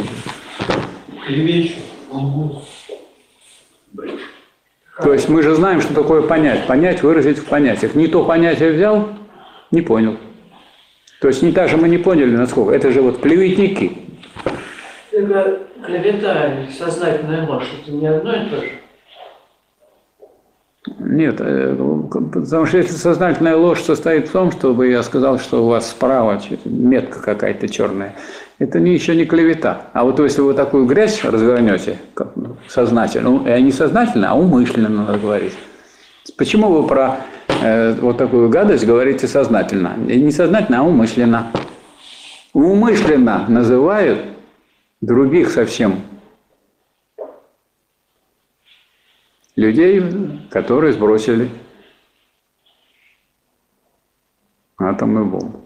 То 5.02 5.14
есть 5.14 5.30
мы 5.30 5.44
же 5.44 5.56
знаем, 5.56 5.82
что 5.82 5.94
такое 5.94 6.22
понять. 6.22 6.68
Понять, 6.68 7.04
выразить 7.04 7.38
в 7.38 7.46
понятиях. 7.46 7.96
Не 7.96 8.08
то 8.08 8.24
понятие 8.24 8.72
взял, 8.72 9.10
не 9.72 9.82
понял. 9.82 10.18
То 11.22 11.28
есть 11.28 11.42
не 11.42 11.52
так 11.52 11.70
же 11.70 11.78
мы 11.78 11.90
не 11.90 11.98
поняли, 11.98 12.36
насколько. 12.36 12.74
Это 12.74 12.92
же 12.92 13.02
вот 13.02 13.20
клеветники. 13.20 13.98
Это 15.12 15.68
клевета 15.86 16.66
сознательная 16.78 17.46
ложь, 17.46 17.68
это 17.82 17.92
не 17.92 18.08
одно 18.08 18.34
и 18.34 18.50
то 18.50 18.62
же. 18.62 18.79
Нет, 20.88 21.36
э, 21.40 21.76
потому 22.10 22.66
что 22.66 22.78
если 22.78 22.94
сознательная 22.94 23.58
ложь 23.58 23.82
состоит 23.82 24.30
в 24.30 24.32
том, 24.32 24.52
чтобы 24.52 24.88
я 24.88 25.04
сказал, 25.04 25.38
что 25.38 25.66
у 25.66 25.68
вас 25.68 25.90
справа 25.90 26.42
метка 26.64 27.22
какая-то 27.22 27.68
черная, 27.68 28.16
это 28.60 28.80
не, 28.80 28.94
еще 28.94 29.14
не 29.16 29.26
клевета. 29.26 29.88
А 29.92 30.06
вот 30.06 30.20
если 30.20 30.42
вы 30.42 30.54
такую 30.54 30.86
грязь 30.86 31.24
развернете 31.24 32.00
ну, 32.36 32.56
сознательно, 32.70 33.58
и 33.58 33.62
не 33.62 33.74
сознательно, 33.74 34.32
а 34.32 34.36
умышленно 34.36 34.88
надо 34.90 35.18
говорить. 35.18 35.54
Почему 36.38 36.70
вы 36.70 36.88
про 36.88 37.18
э, 37.62 37.94
вот 38.00 38.18
такую 38.18 38.50
гадость 38.50 38.86
говорите 38.86 39.28
сознательно? 39.28 39.96
И 40.08 40.20
не 40.22 40.32
сознательно, 40.32 40.80
а 40.80 40.84
умышленно. 40.84 41.52
Умышленно 42.54 43.46
называют 43.50 44.20
других 45.02 45.50
совсем 45.50 46.00
людей, 49.60 50.02
которые 50.50 50.94
сбросили 50.94 51.50
атомную 54.78 55.26
бомбу. 55.26 55.62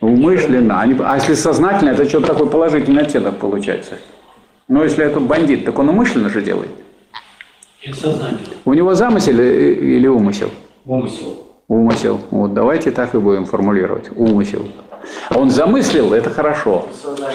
Умышленно. 0.00 0.80
Они, 0.80 0.96
а 1.00 1.16
если 1.16 1.34
сознательно, 1.34 1.90
это 1.90 2.08
что-то 2.08 2.28
такой 2.28 2.48
положительный 2.48 3.02
оттенок 3.02 3.38
получается. 3.38 3.98
Но 4.68 4.84
если 4.84 5.04
это 5.04 5.20
бандит, 5.20 5.64
так 5.64 5.78
он 5.78 5.88
умышленно 5.88 6.28
же 6.28 6.42
делает. 6.42 6.70
У 8.64 8.74
него 8.74 8.94
замысел 8.94 9.38
или 9.38 10.06
умысел? 10.06 10.50
Умысел. 10.84 11.46
Умысел. 11.68 12.20
Вот 12.30 12.54
давайте 12.54 12.90
так 12.90 13.14
и 13.14 13.18
будем 13.18 13.44
формулировать. 13.44 14.10
Умысел. 14.16 14.68
Он 15.30 15.50
замыслил, 15.50 16.12
это 16.12 16.30
хорошо. 16.30 16.88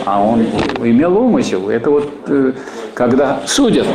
А 0.05 0.21
он 0.21 0.41
имел 0.41 1.17
умысел. 1.17 1.69
Это 1.69 1.89
вот 1.89 2.11
э, 2.27 2.53
когда 2.93 3.41
судят 3.45 3.87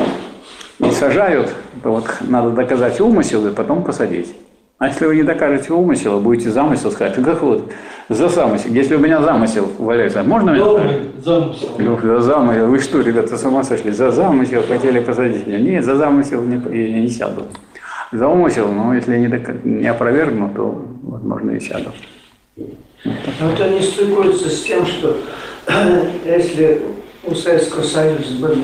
и 0.79 0.91
сажают, 0.91 1.53
то 1.83 1.91
вот 1.93 2.07
надо 2.21 2.51
доказать 2.51 3.01
умысел 3.01 3.47
и 3.47 3.51
потом 3.53 3.83
посадить. 3.83 4.35
А 4.79 4.87
если 4.89 5.07
вы 5.07 5.17
не 5.17 5.23
докажете 5.25 5.73
умысел, 5.73 6.21
будете 6.21 6.51
замысел 6.51 6.93
сказать, 6.93 7.17
«Ну 7.17 7.25
как 7.25 7.43
вот 7.43 7.73
за 8.09 8.29
замысел, 8.29 8.71
если 8.71 8.95
у 8.95 9.01
меня 9.01 9.21
замысел 9.21 9.69
валяется, 9.77 10.23
можно 10.23 10.51
меня 10.53 10.65
замысел. 11.21 11.71
За 12.05 12.21
замысел. 12.21 12.67
Вы 12.69 12.79
что, 12.79 13.01
ребята, 13.01 13.37
с 13.37 13.45
ума 13.45 13.65
сошли? 13.65 13.91
За 13.91 14.13
замысел 14.13 14.63
хотели 14.69 15.01
посадить 15.01 15.49
меня. 15.49 15.59
Нет, 15.59 15.85
за 15.85 15.97
замысел 15.97 16.43
не, 16.43 16.57
я 16.57 17.01
не 17.01 17.09
сяду. 17.09 17.47
За 18.13 18.29
умысел, 18.29 18.69
ну, 18.69 18.95
если 18.95 19.19
не, 19.19 19.27
дока- 19.27 19.59
не 19.65 19.87
опровергну, 19.89 20.51
то, 20.55 20.85
возможно, 21.03 21.51
и 21.51 21.61
сяду. 21.61 21.91
Но 23.05 23.53
это 23.53 23.69
не 23.71 23.81
стыкуется 23.83 24.49
с 24.49 24.63
тем, 24.63 24.87
что 24.87 25.17
если 26.25 26.83
у 27.25 27.35
Советского 27.35 27.83
Союза 27.83 28.39
была 28.41 28.55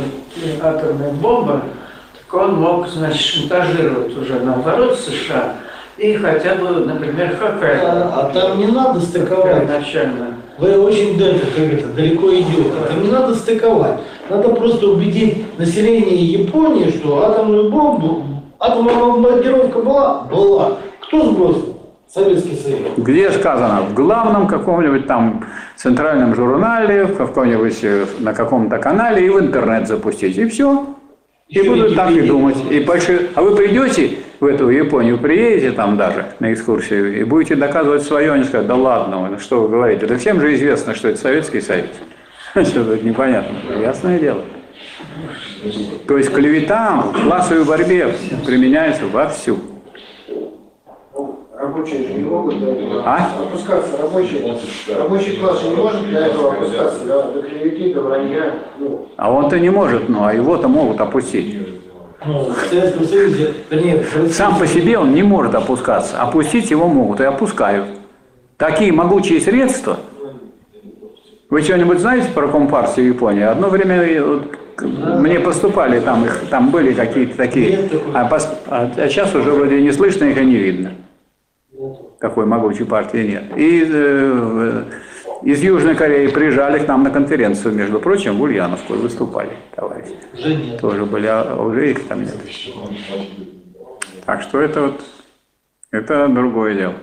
атомная 0.63 1.13
бомба, 1.13 1.65
так 2.27 2.41
он 2.41 2.55
мог, 2.57 2.89
значит, 2.89 3.21
шантажировать 3.21 4.17
уже 4.17 4.41
наоборот 4.41 4.99
США 4.99 5.55
и 5.97 6.15
хотя 6.15 6.57
бы, 6.57 6.71
например, 6.71 7.37
Хоккайдо. 7.37 7.83
А, 7.85 8.21
а 8.21 8.33
там 8.33 8.59
не 8.59 8.67
надо 8.67 9.01
стыковать. 9.01 9.69
Начально. 9.69 10.35
Вы 10.59 10.79
очень 10.79 11.17
далеко, 11.17 11.47
как 11.57 11.73
это, 11.73 11.87
далеко 11.89 12.35
идете. 12.35 12.71
Там 12.89 13.03
не 13.03 13.11
надо 13.11 13.35
стыковать. 13.35 14.01
Надо 14.29 14.49
просто 14.51 14.89
убедить 14.89 15.59
население 15.59 16.17
Японии, 16.17 16.91
что 16.91 17.25
атомную 17.27 17.71
бомбу, 17.71 18.25
атомная 18.59 18.95
бомбардировка 18.95 19.79
была? 19.81 20.23
Была. 20.23 20.73
Кто 21.01 21.31
сбросил? 21.31 21.75
Советский 22.13 22.57
Союз. 22.57 22.93
Где 22.97 23.31
сказано? 23.33 23.83
В 23.83 23.95
главном 23.95 24.47
каком-нибудь 24.47 25.07
там 25.07 25.45
центральном 25.77 26.35
журнале, 26.37 27.07
в 27.07 27.17
каком-нибудь, 27.17 27.79
э, 27.83 28.07
на 28.21 28.33
каком-то 28.33 28.79
канале 28.79 29.27
и 29.27 29.31
в 29.31 29.41
интернет 29.41 29.89
запустить. 29.89 30.37
И 30.39 30.49
все. 30.49 30.94
И 31.49 31.61
будут 31.63 31.95
так 31.95 32.11
и 32.11 32.23
думать. 32.23 32.57
И 32.71 32.81
большие... 32.81 33.29
А 33.35 33.43
вы 33.43 33.55
придете 33.55 34.19
в 34.41 34.47
эту 34.47 34.71
Японию, 34.71 35.19
приедете 35.19 35.73
там 35.73 35.97
даже 35.97 36.33
на 36.41 36.53
экскурсию 36.53 37.21
и 37.21 37.25
будете 37.25 37.55
доказывать 37.55 38.03
свое, 38.03 38.33
они 38.33 38.45
скажут, 38.45 38.67
да 38.67 38.75
ладно, 38.75 39.29
ну 39.31 39.39
что 39.39 39.63
вы 39.63 39.69
говорите, 39.69 40.07
да 40.07 40.17
всем 40.19 40.41
же 40.41 40.55
известно, 40.55 40.95
что 40.95 41.09
это 41.09 41.19
Советский 41.19 41.61
Союз. 41.61 41.87
Что 42.55 42.85
тут 42.85 43.03
непонятно? 43.03 43.57
Ясное 43.81 44.19
дело. 44.21 44.45
То 46.07 46.19
есть 46.19 46.33
клевета 46.33 47.01
в 47.01 47.25
классовой 47.25 47.65
борьбе 47.65 48.15
применяется 48.47 49.07
вовсю. 49.07 49.59
Рабочие 51.75 52.07
же 52.07 52.15
не 52.15 52.23
могут 52.23 52.61
до 52.61 52.67
этого 52.71 53.03
А? 53.05 53.31
опускаться. 53.43 53.97
Рабочие, 54.01 54.57
рабочий 54.97 55.37
класс 55.39 55.61
же 55.61 55.71
не 55.71 55.75
может 55.77 56.09
до 56.09 56.19
этого 56.19 56.53
опускаться, 56.53 57.05
да, 57.05 57.23
до 57.23 57.43
клеветы, 57.43 57.93
до 57.95 58.01
вранья. 58.03 58.55
Ну, 58.79 59.09
А 59.17 59.33
он-то 59.33 59.59
не 59.59 59.71
может, 59.71 60.09
ну 60.09 60.25
а 60.25 60.33
его-то 60.33 60.69
могут 60.69 61.01
опустить. 61.01 61.59
Ну, 62.25 62.49
Сам 64.31 64.57
по 64.59 64.67
себе 64.69 64.99
он 64.99 65.15
не 65.15 65.25
может 65.25 65.57
опускаться. 65.57 66.17
Опустить 66.21 66.71
его 66.71 66.87
могут 66.87 67.21
и 67.21 67.25
опускают. 67.25 67.87
Такие 68.57 68.93
могучие 68.93 69.41
средства. 69.41 69.99
Вы 71.51 71.63
что-нибудь 71.63 71.99
знаете 71.99 72.29
про 72.33 72.47
Компартию 72.47 73.09
Японии? 73.09 73.43
Одно 73.43 73.69
время 73.69 73.97
э, 74.01 74.41
мне 75.19 75.41
поступали 75.41 75.99
там, 76.01 76.25
их, 76.25 76.45
там 76.51 76.71
были 76.71 76.93
какие-то 76.93 77.37
такие, 77.37 77.91
а, 78.15 78.29
пос- 78.29 78.49
а 78.69 78.91
сейчас 79.09 79.35
уже 79.35 79.51
вроде 79.53 79.83
не 79.83 79.93
слышно 79.93 80.25
их 80.25 80.41
и 80.41 80.45
не 80.45 80.55
видно. 80.57 80.93
Такой 82.25 82.47
могучей 82.47 82.87
партии 82.87 83.33
нет. 83.33 83.45
И 83.55 83.87
э, 83.87 84.85
из 85.43 85.63
Южной 85.63 85.95
Кореи 85.95 86.29
приезжали 86.29 86.79
к 86.79 86.89
нам 86.89 87.03
на 87.03 87.11
конференцию, 87.11 87.75
между 87.75 88.01
прочим, 88.01 88.39
в 88.39 88.41
Ульяновскую 88.41 88.99
выступали, 88.99 89.51
товарищи. 89.77 90.15
Уже 90.33 90.55
нет. 90.55 90.81
Тоже 90.81 91.05
были, 91.05 91.27
а 91.27 91.55
уже 91.55 91.91
их 91.91 92.09
там 92.09 92.23
нет. 92.23 92.35
Так 94.25 94.41
что 94.41 94.59
это 94.59 94.81
вот, 94.81 95.03
это 95.91 96.29
другое 96.29 96.75
дело. 96.75 96.95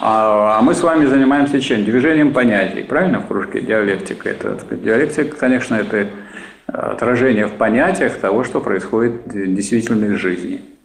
А, 0.00 0.58
а 0.58 0.60
мы 0.60 0.74
с 0.74 0.82
вами 0.82 1.06
занимаемся 1.06 1.58
чем? 1.58 1.86
Движением 1.86 2.34
понятий, 2.34 2.82
правильно, 2.82 3.20
в 3.20 3.28
кружке 3.28 3.62
диалектика? 3.62 4.28
Это, 4.28 4.58
диалектика, 4.70 5.34
конечно, 5.34 5.76
это 5.76 6.08
отражение 6.66 7.46
в 7.46 7.52
понятиях 7.52 8.18
того, 8.18 8.44
что 8.44 8.60
происходит 8.60 9.14
в 9.24 9.54
действительной 9.54 10.14
жизни. 10.16 10.75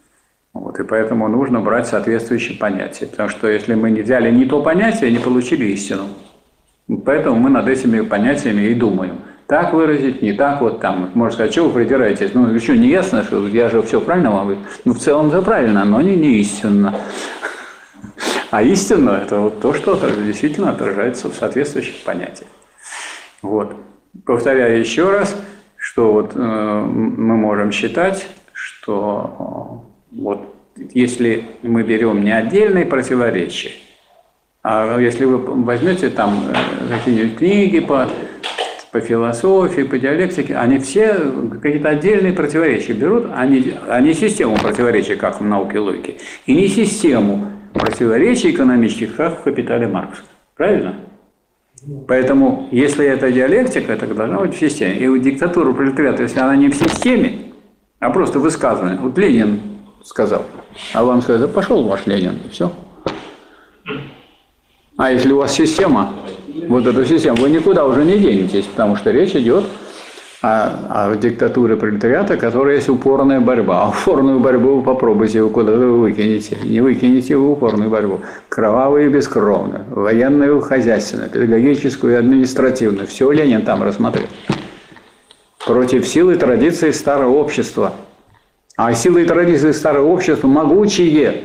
Вот, 0.53 0.79
и 0.79 0.83
поэтому 0.83 1.27
нужно 1.27 1.61
брать 1.61 1.87
соответствующие 1.87 2.57
понятия. 2.57 3.07
Потому 3.07 3.29
что 3.29 3.47
если 3.47 3.73
мы 3.73 3.89
не 3.91 4.01
взяли 4.01 4.31
не 4.31 4.45
то 4.45 4.61
понятие, 4.61 5.11
не 5.11 5.19
получили 5.19 5.65
истину. 5.65 6.09
Поэтому 7.05 7.39
мы 7.39 7.49
над 7.49 7.67
этими 7.67 8.01
понятиями 8.01 8.63
и 8.63 8.73
думаем. 8.73 9.21
Так 9.47 9.73
выразить, 9.73 10.21
не 10.21 10.33
так 10.33 10.61
вот 10.61 10.79
там. 10.81 11.09
Можно 11.13 11.33
сказать, 11.33 11.51
что 11.51 11.65
вы 11.67 11.73
придираетесь? 11.73 12.33
Ну, 12.33 12.57
что, 12.59 12.75
не 12.75 12.89
ясно, 12.89 13.23
что 13.23 13.47
я 13.47 13.69
же 13.69 13.81
все 13.81 14.01
правильно 14.01 14.31
вам 14.31 14.47
говорю? 14.47 14.61
Ну, 14.85 14.93
в 14.93 14.99
целом 14.99 15.27
это 15.27 15.41
правильно, 15.41 15.85
но 15.85 16.01
не, 16.01 16.15
не 16.15 16.39
истинно. 16.39 16.95
А 18.49 18.61
истинно– 18.61 19.09
это 19.23 19.39
вот 19.39 19.61
то, 19.61 19.73
что 19.73 19.97
действительно 20.23 20.71
отражается 20.71 21.29
в 21.29 21.33
соответствующих 21.33 22.03
понятиях. 22.03 22.49
Вот. 23.41 23.75
Повторяю 24.25 24.79
еще 24.79 25.09
раз, 25.09 25.35
что 25.77 26.11
вот, 26.11 26.31
э, 26.35 26.39
мы 26.39 27.37
можем 27.37 27.71
считать, 27.71 28.27
что 28.53 29.85
вот 30.11 30.55
если 30.93 31.45
мы 31.61 31.83
берем 31.83 32.23
не 32.23 32.31
отдельные 32.31 32.85
противоречия, 32.85 33.71
а 34.63 34.99
если 34.99 35.25
вы 35.25 35.37
возьмете 35.37 36.09
там 36.09 36.45
э, 36.49 36.95
какие-нибудь 36.95 37.37
книги 37.37 37.79
по, 37.79 38.07
по 38.91 38.99
философии, 38.99 39.81
по 39.81 39.97
диалектике, 39.97 40.55
они 40.55 40.77
все 40.77 41.15
какие-то 41.61 41.89
отдельные 41.89 42.33
противоречия 42.33 42.93
берут, 42.93 43.25
а 43.33 43.45
не, 43.47 43.73
а 43.87 44.01
систему 44.13 44.57
противоречий, 44.57 45.15
как 45.15 45.41
в 45.41 45.43
науке 45.43 45.79
логики, 45.79 46.17
и 46.45 46.53
не 46.53 46.67
систему 46.67 47.47
противоречий 47.73 48.51
экономических, 48.51 49.15
как 49.15 49.39
в 49.39 49.43
«Капитале 49.43 49.87
Маркса». 49.87 50.21
Правильно? 50.55 50.95
Поэтому, 52.07 52.67
если 52.71 53.05
это 53.07 53.31
диалектика, 53.31 53.93
это 53.93 54.05
должна 54.13 54.41
быть 54.41 54.53
в 54.53 54.59
системе. 54.59 54.97
И 54.97 55.19
диктатура 55.19 55.73
пролетариата, 55.73 56.23
если 56.23 56.39
она 56.39 56.55
не 56.55 56.69
в 56.69 56.75
системе, 56.75 57.53
а 57.99 58.11
просто 58.11 58.37
высказывание. 58.37 58.99
Вот 58.99 59.17
Ленин 59.17 59.70
сказал, 60.03 60.43
а 60.93 61.03
вам 61.03 61.21
сказать, 61.21 61.41
да 61.41 61.47
пошел 61.47 61.83
ваш 61.83 62.05
Ленин, 62.05 62.39
и 62.45 62.49
все. 62.49 62.71
А 64.97 65.11
если 65.11 65.31
у 65.31 65.37
вас 65.37 65.53
система, 65.53 66.13
вот 66.67 66.85
эта 66.85 67.05
система, 67.05 67.37
вы 67.37 67.49
никуда 67.49 67.85
уже 67.85 68.03
не 68.03 68.17
денетесь, 68.17 68.65
потому 68.65 68.95
что 68.95 69.11
речь 69.11 69.35
идет 69.35 69.65
о, 70.41 71.09
о 71.11 71.15
диктатуре 71.15 71.75
пролетариата, 71.75 72.37
которая 72.37 72.75
есть 72.75 72.89
упорная 72.89 73.39
борьба. 73.39 73.83
А 73.83 73.89
упорную 73.89 74.39
борьбу 74.39 74.77
вы 74.77 74.83
попробуйте, 74.83 75.41
вы 75.41 75.49
куда 75.49 75.71
вы 75.73 75.99
выкинете. 75.99 76.57
Не 76.63 76.81
выкинете 76.81 77.37
вы 77.37 77.51
упорную 77.51 77.89
борьбу. 77.89 78.21
Кровавую 78.49 79.05
и 79.05 79.09
бескровную, 79.09 79.85
военную 79.89 80.61
хозяйственную, 80.61 81.29
педагогическую 81.29 82.13
и 82.13 82.15
административную. 82.17 83.07
Все 83.07 83.31
Ленин 83.31 83.63
там 83.63 83.83
рассмотрел. 83.83 84.27
против 85.65 86.07
силы 86.07 86.35
традиции 86.35 86.91
старого 86.91 87.35
общества. 87.37 87.93
А 88.77 88.93
силы 88.93 89.23
и 89.23 89.25
традиции 89.25 89.71
старого 89.71 90.07
общества 90.07 90.47
могучие. 90.47 91.43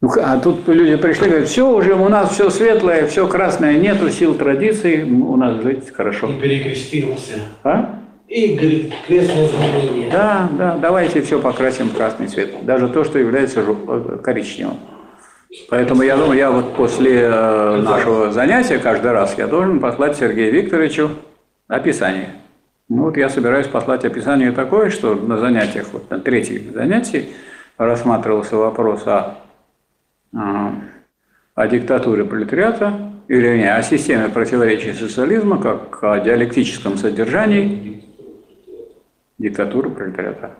Ну, 0.00 0.10
А 0.22 0.38
тут 0.38 0.68
люди 0.68 0.96
пришли 0.96 1.28
говорят, 1.28 1.48
все, 1.48 1.68
уже 1.68 1.94
у 1.94 2.08
нас 2.08 2.32
все 2.32 2.50
светлое, 2.50 3.06
все 3.06 3.26
красное, 3.26 3.76
нету 3.78 4.10
сил 4.10 4.34
традиций, 4.34 5.02
у 5.02 5.36
нас 5.36 5.60
жить 5.62 5.92
хорошо. 5.92 6.28
И 6.28 6.40
перекрестился. 6.40 7.40
А? 7.64 8.00
И 8.28 8.92
крестное 9.06 9.48
знамение. 9.48 10.10
Да, 10.10 10.48
да, 10.56 10.76
давайте 10.80 11.22
все 11.22 11.40
покрасим 11.40 11.88
в 11.88 11.96
красный 11.96 12.28
цвет. 12.28 12.64
Даже 12.64 12.88
то, 12.88 13.02
что 13.02 13.18
является 13.18 13.60
э, 13.66 14.18
коричневым. 14.22 14.76
Поэтому 15.70 16.02
я 16.02 16.16
думаю, 16.16 16.38
я 16.38 16.50
вот 16.50 16.74
после 16.74 17.22
э, 17.22 17.76
нашего 17.82 18.30
занятия 18.30 18.78
каждый 18.78 19.12
раз 19.12 19.34
я 19.38 19.46
должен 19.46 19.80
послать 19.80 20.16
Сергею 20.16 20.52
Викторовичу 20.52 21.10
описание. 21.68 22.34
Ну 22.88 23.04
вот 23.04 23.16
я 23.18 23.28
собираюсь 23.28 23.66
послать 23.66 24.04
описание 24.04 24.52
такое, 24.52 24.88
что 24.90 25.14
на 25.14 25.36
занятиях, 25.36 25.88
вот 25.92 26.10
на 26.10 26.20
третьем 26.20 26.72
занятии 26.72 27.34
рассматривался 27.76 28.56
вопрос 28.56 29.06
о, 29.06 29.38
а, 30.34 30.74
о 31.54 31.68
диктатуре 31.68 32.24
пролетариата, 32.24 33.12
или 33.28 33.58
не, 33.58 33.70
о 33.70 33.82
системе 33.82 34.30
противоречий 34.30 34.94
социализма, 34.94 35.60
как 35.60 36.02
о 36.02 36.18
диалектическом 36.18 36.96
содержании 36.96 38.02
диктатуры 39.36 39.90
пролетариата. 39.90 40.52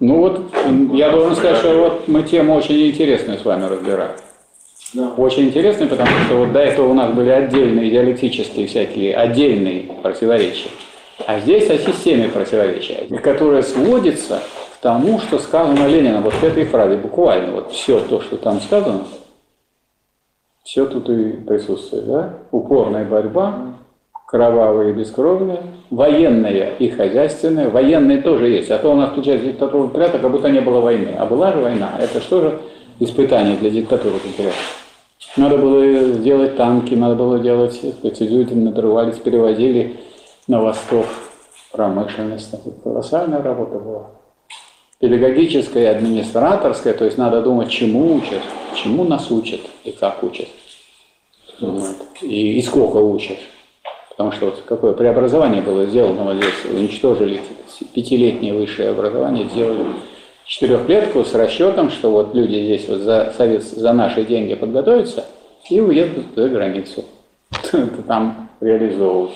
Ну 0.00 0.16
вот, 0.16 0.52
я 0.92 1.10
должен 1.10 1.36
сказать, 1.36 1.58
что 1.58 1.78
вот 1.78 2.08
мы 2.08 2.24
тему 2.24 2.54
очень 2.54 2.88
интересную 2.88 3.38
с 3.38 3.44
вами 3.44 3.66
Очень 5.16 5.46
интересный, 5.46 5.86
потому 5.86 6.10
что 6.26 6.36
вот 6.36 6.52
до 6.52 6.60
этого 6.60 6.88
у 6.88 6.94
нас 6.94 7.12
были 7.14 7.30
отдельные 7.30 7.90
диалектические 7.90 8.66
всякие, 8.66 9.14
отдельные 9.14 9.84
противоречия. 10.02 10.68
А 11.26 11.40
здесь 11.40 11.70
о 11.70 11.78
системе 11.78 12.28
противоречия, 12.28 13.06
которая 13.22 13.62
сводится 13.62 14.40
к 14.74 14.82
тому, 14.82 15.18
что 15.20 15.38
сказано 15.38 15.86
Лениным, 15.86 16.22
вот 16.22 16.34
в 16.34 16.42
этой 16.42 16.64
фразе, 16.64 16.96
буквально, 16.96 17.52
вот 17.52 17.72
все 17.72 18.00
то, 18.00 18.20
что 18.20 18.36
там 18.36 18.60
сказано, 18.60 19.04
все 20.62 20.84
тут 20.86 21.08
и 21.08 21.32
присутствует, 21.32 22.06
да? 22.06 22.34
Упорная 22.50 23.04
борьба, 23.04 23.74
кровавая 24.26 24.90
и 24.90 24.92
бескровная, 24.92 25.62
военная 25.90 26.74
и 26.78 26.90
хозяйственная. 26.90 27.70
Военные 27.70 28.20
тоже 28.20 28.48
есть, 28.48 28.70
а 28.70 28.78
то 28.78 28.92
у 28.92 28.94
нас 28.94 29.10
получается 29.10 29.46
диктатура 29.46 29.88
пряток, 29.88 30.20
как 30.20 30.30
будто 30.30 30.50
не 30.50 30.60
было 30.60 30.80
войны. 30.80 31.14
А 31.18 31.26
была 31.26 31.52
же 31.52 31.60
война. 31.60 31.92
Это 31.98 32.20
что 32.20 32.40
же 32.40 32.60
испытание 32.98 33.56
для 33.56 33.70
диктатуры 33.70 34.18
пролетариата? 34.18 34.81
Надо 35.36 35.56
было 35.56 36.14
делать 36.18 36.56
танки, 36.56 36.94
надо 36.94 37.14
было 37.14 37.38
делать, 37.38 37.74
сказать, 37.74 38.20
люди 38.20 38.52
надрывались, 38.52 39.16
перевозили 39.16 40.00
на 40.46 40.60
восток 40.60 41.06
промышленность. 41.70 42.52
Это 42.52 42.70
колоссальная 42.82 43.42
работа 43.42 43.78
была. 43.78 44.10
Педагогическая 44.98 45.84
и 45.84 45.96
администраторская, 45.96 46.92
то 46.92 47.04
есть 47.06 47.16
надо 47.16 47.40
думать, 47.40 47.70
чему 47.70 48.14
учат, 48.14 48.42
чему 48.74 49.04
нас 49.04 49.30
учат 49.30 49.60
и 49.84 49.90
как 49.90 50.22
учат. 50.22 50.48
Вот. 51.60 51.96
И, 52.20 52.58
и 52.58 52.62
сколько 52.62 52.98
учат. 52.98 53.38
Потому 54.10 54.32
что 54.32 54.46
вот 54.46 54.62
какое 54.66 54.92
преобразование 54.92 55.62
было 55.62 55.86
сделано 55.86 56.24
вот 56.24 56.36
здесь, 56.36 56.70
уничтожили 56.70 57.40
пятилетнее 57.94 58.52
высшее 58.52 58.90
образование, 58.90 59.48
сделали 59.48 59.86
четырехлетку 60.52 61.24
с 61.24 61.34
расчетом, 61.34 61.90
что 61.90 62.10
вот 62.10 62.34
люди 62.34 62.62
здесь 62.62 62.86
вот 62.86 63.00
за, 63.00 63.32
совет, 63.34 63.62
за 63.62 63.92
наши 63.94 64.22
деньги 64.22 64.54
подготовятся 64.54 65.24
и 65.70 65.80
уедут 65.80 66.26
за 66.36 66.48
границу. 66.50 67.06
Там 68.06 68.50
реализовывать. 68.60 69.32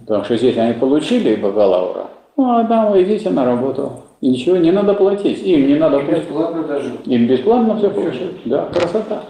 Потому 0.00 0.24
что 0.24 0.36
здесь 0.38 0.56
они 0.56 0.72
получили 0.72 1.36
бакалавра, 1.36 2.08
ну 2.36 2.50
а 2.50 2.64
там 2.64 2.90
вы 2.90 3.02
идите 3.02 3.28
на 3.28 3.44
работу. 3.44 4.04
И 4.22 4.30
ничего 4.30 4.56
не 4.56 4.72
надо 4.72 4.94
платить. 4.94 5.42
Им 5.42 5.66
не 5.66 5.74
надо 5.74 6.00
платить. 6.00 6.24
Бесплатно 6.24 6.62
даже. 6.62 6.92
Им 7.04 7.26
бесплатно 7.26 7.76
все 7.76 7.90
получают. 7.90 8.36
Да, 8.46 8.66
красота. 8.66 9.24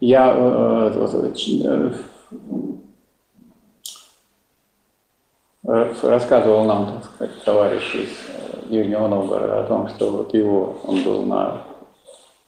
Я 0.00 0.34
э, 0.36 0.92
вот, 0.94 1.14
э, 1.14 1.92
э, 5.66 5.92
рассказывал 6.02 6.64
нам, 6.64 6.86
так 6.86 7.04
сказать, 7.04 7.44
товарищ 7.44 7.94
из 7.94 8.08
э, 8.28 8.37
Нижнего 8.70 9.08
Новгорода 9.08 9.60
о 9.60 9.64
том, 9.64 9.88
что 9.88 10.10
вот 10.10 10.34
его, 10.34 10.76
он 10.84 11.02
был 11.02 11.22
на 11.22 11.62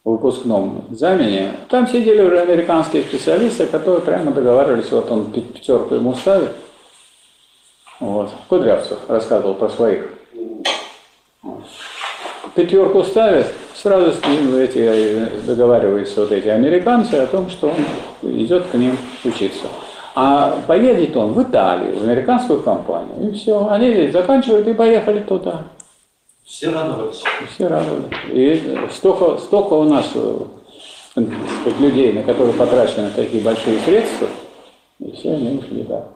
выпускном 0.04 0.84
экзамене. 0.90 1.52
Там 1.68 1.86
сидели 1.86 2.22
уже 2.22 2.40
американские 2.40 3.02
специалисты, 3.02 3.66
которые 3.66 4.00
прямо 4.00 4.32
договаривались, 4.32 4.90
вот 4.90 5.10
он 5.10 5.32
пя- 5.32 5.42
пятерку 5.42 5.94
ему 5.94 6.14
ставит. 6.14 6.52
Вот. 8.00 8.30
Кудрявцев 8.48 8.98
рассказывал 9.08 9.54
про 9.54 9.68
своих. 9.68 10.08
Пятерку 12.54 13.04
ставят, 13.04 13.46
сразу 13.74 14.12
с 14.12 14.26
ним 14.26 14.56
эти, 14.56 14.78
э, 14.78 15.40
договариваются 15.46 16.22
вот 16.22 16.32
эти 16.32 16.48
американцы 16.48 17.14
о 17.14 17.26
том, 17.26 17.48
что 17.50 17.68
он 17.68 18.32
идет 18.32 18.66
к 18.66 18.74
ним 18.74 18.96
учиться. 19.24 19.66
А 20.14 20.58
поедет 20.66 21.16
он 21.16 21.32
в 21.34 21.42
Италию, 21.42 21.98
в 21.98 22.02
американскую 22.02 22.62
компанию, 22.62 23.30
и 23.30 23.32
все. 23.32 23.68
Они 23.68 24.10
заканчивают 24.10 24.66
и 24.66 24.74
поехали 24.74 25.20
туда. 25.20 25.64
Все 26.50 26.68
радовались. 26.70 27.22
Все 27.54 27.68
радовались. 27.68 28.10
И 28.32 28.78
столько, 28.90 29.38
столько 29.38 29.74
у 29.74 29.84
нас 29.84 30.10
э, 30.14 30.36
сказать, 31.14 31.78
людей, 31.78 32.12
на 32.12 32.24
которые 32.24 32.54
потрачены 32.54 33.10
такие 33.14 33.40
большие 33.40 33.78
средства, 33.80 34.28
и 34.98 35.12
все 35.12 35.32
они 35.32 35.58
ушли, 35.58 35.84
да. 35.84 36.08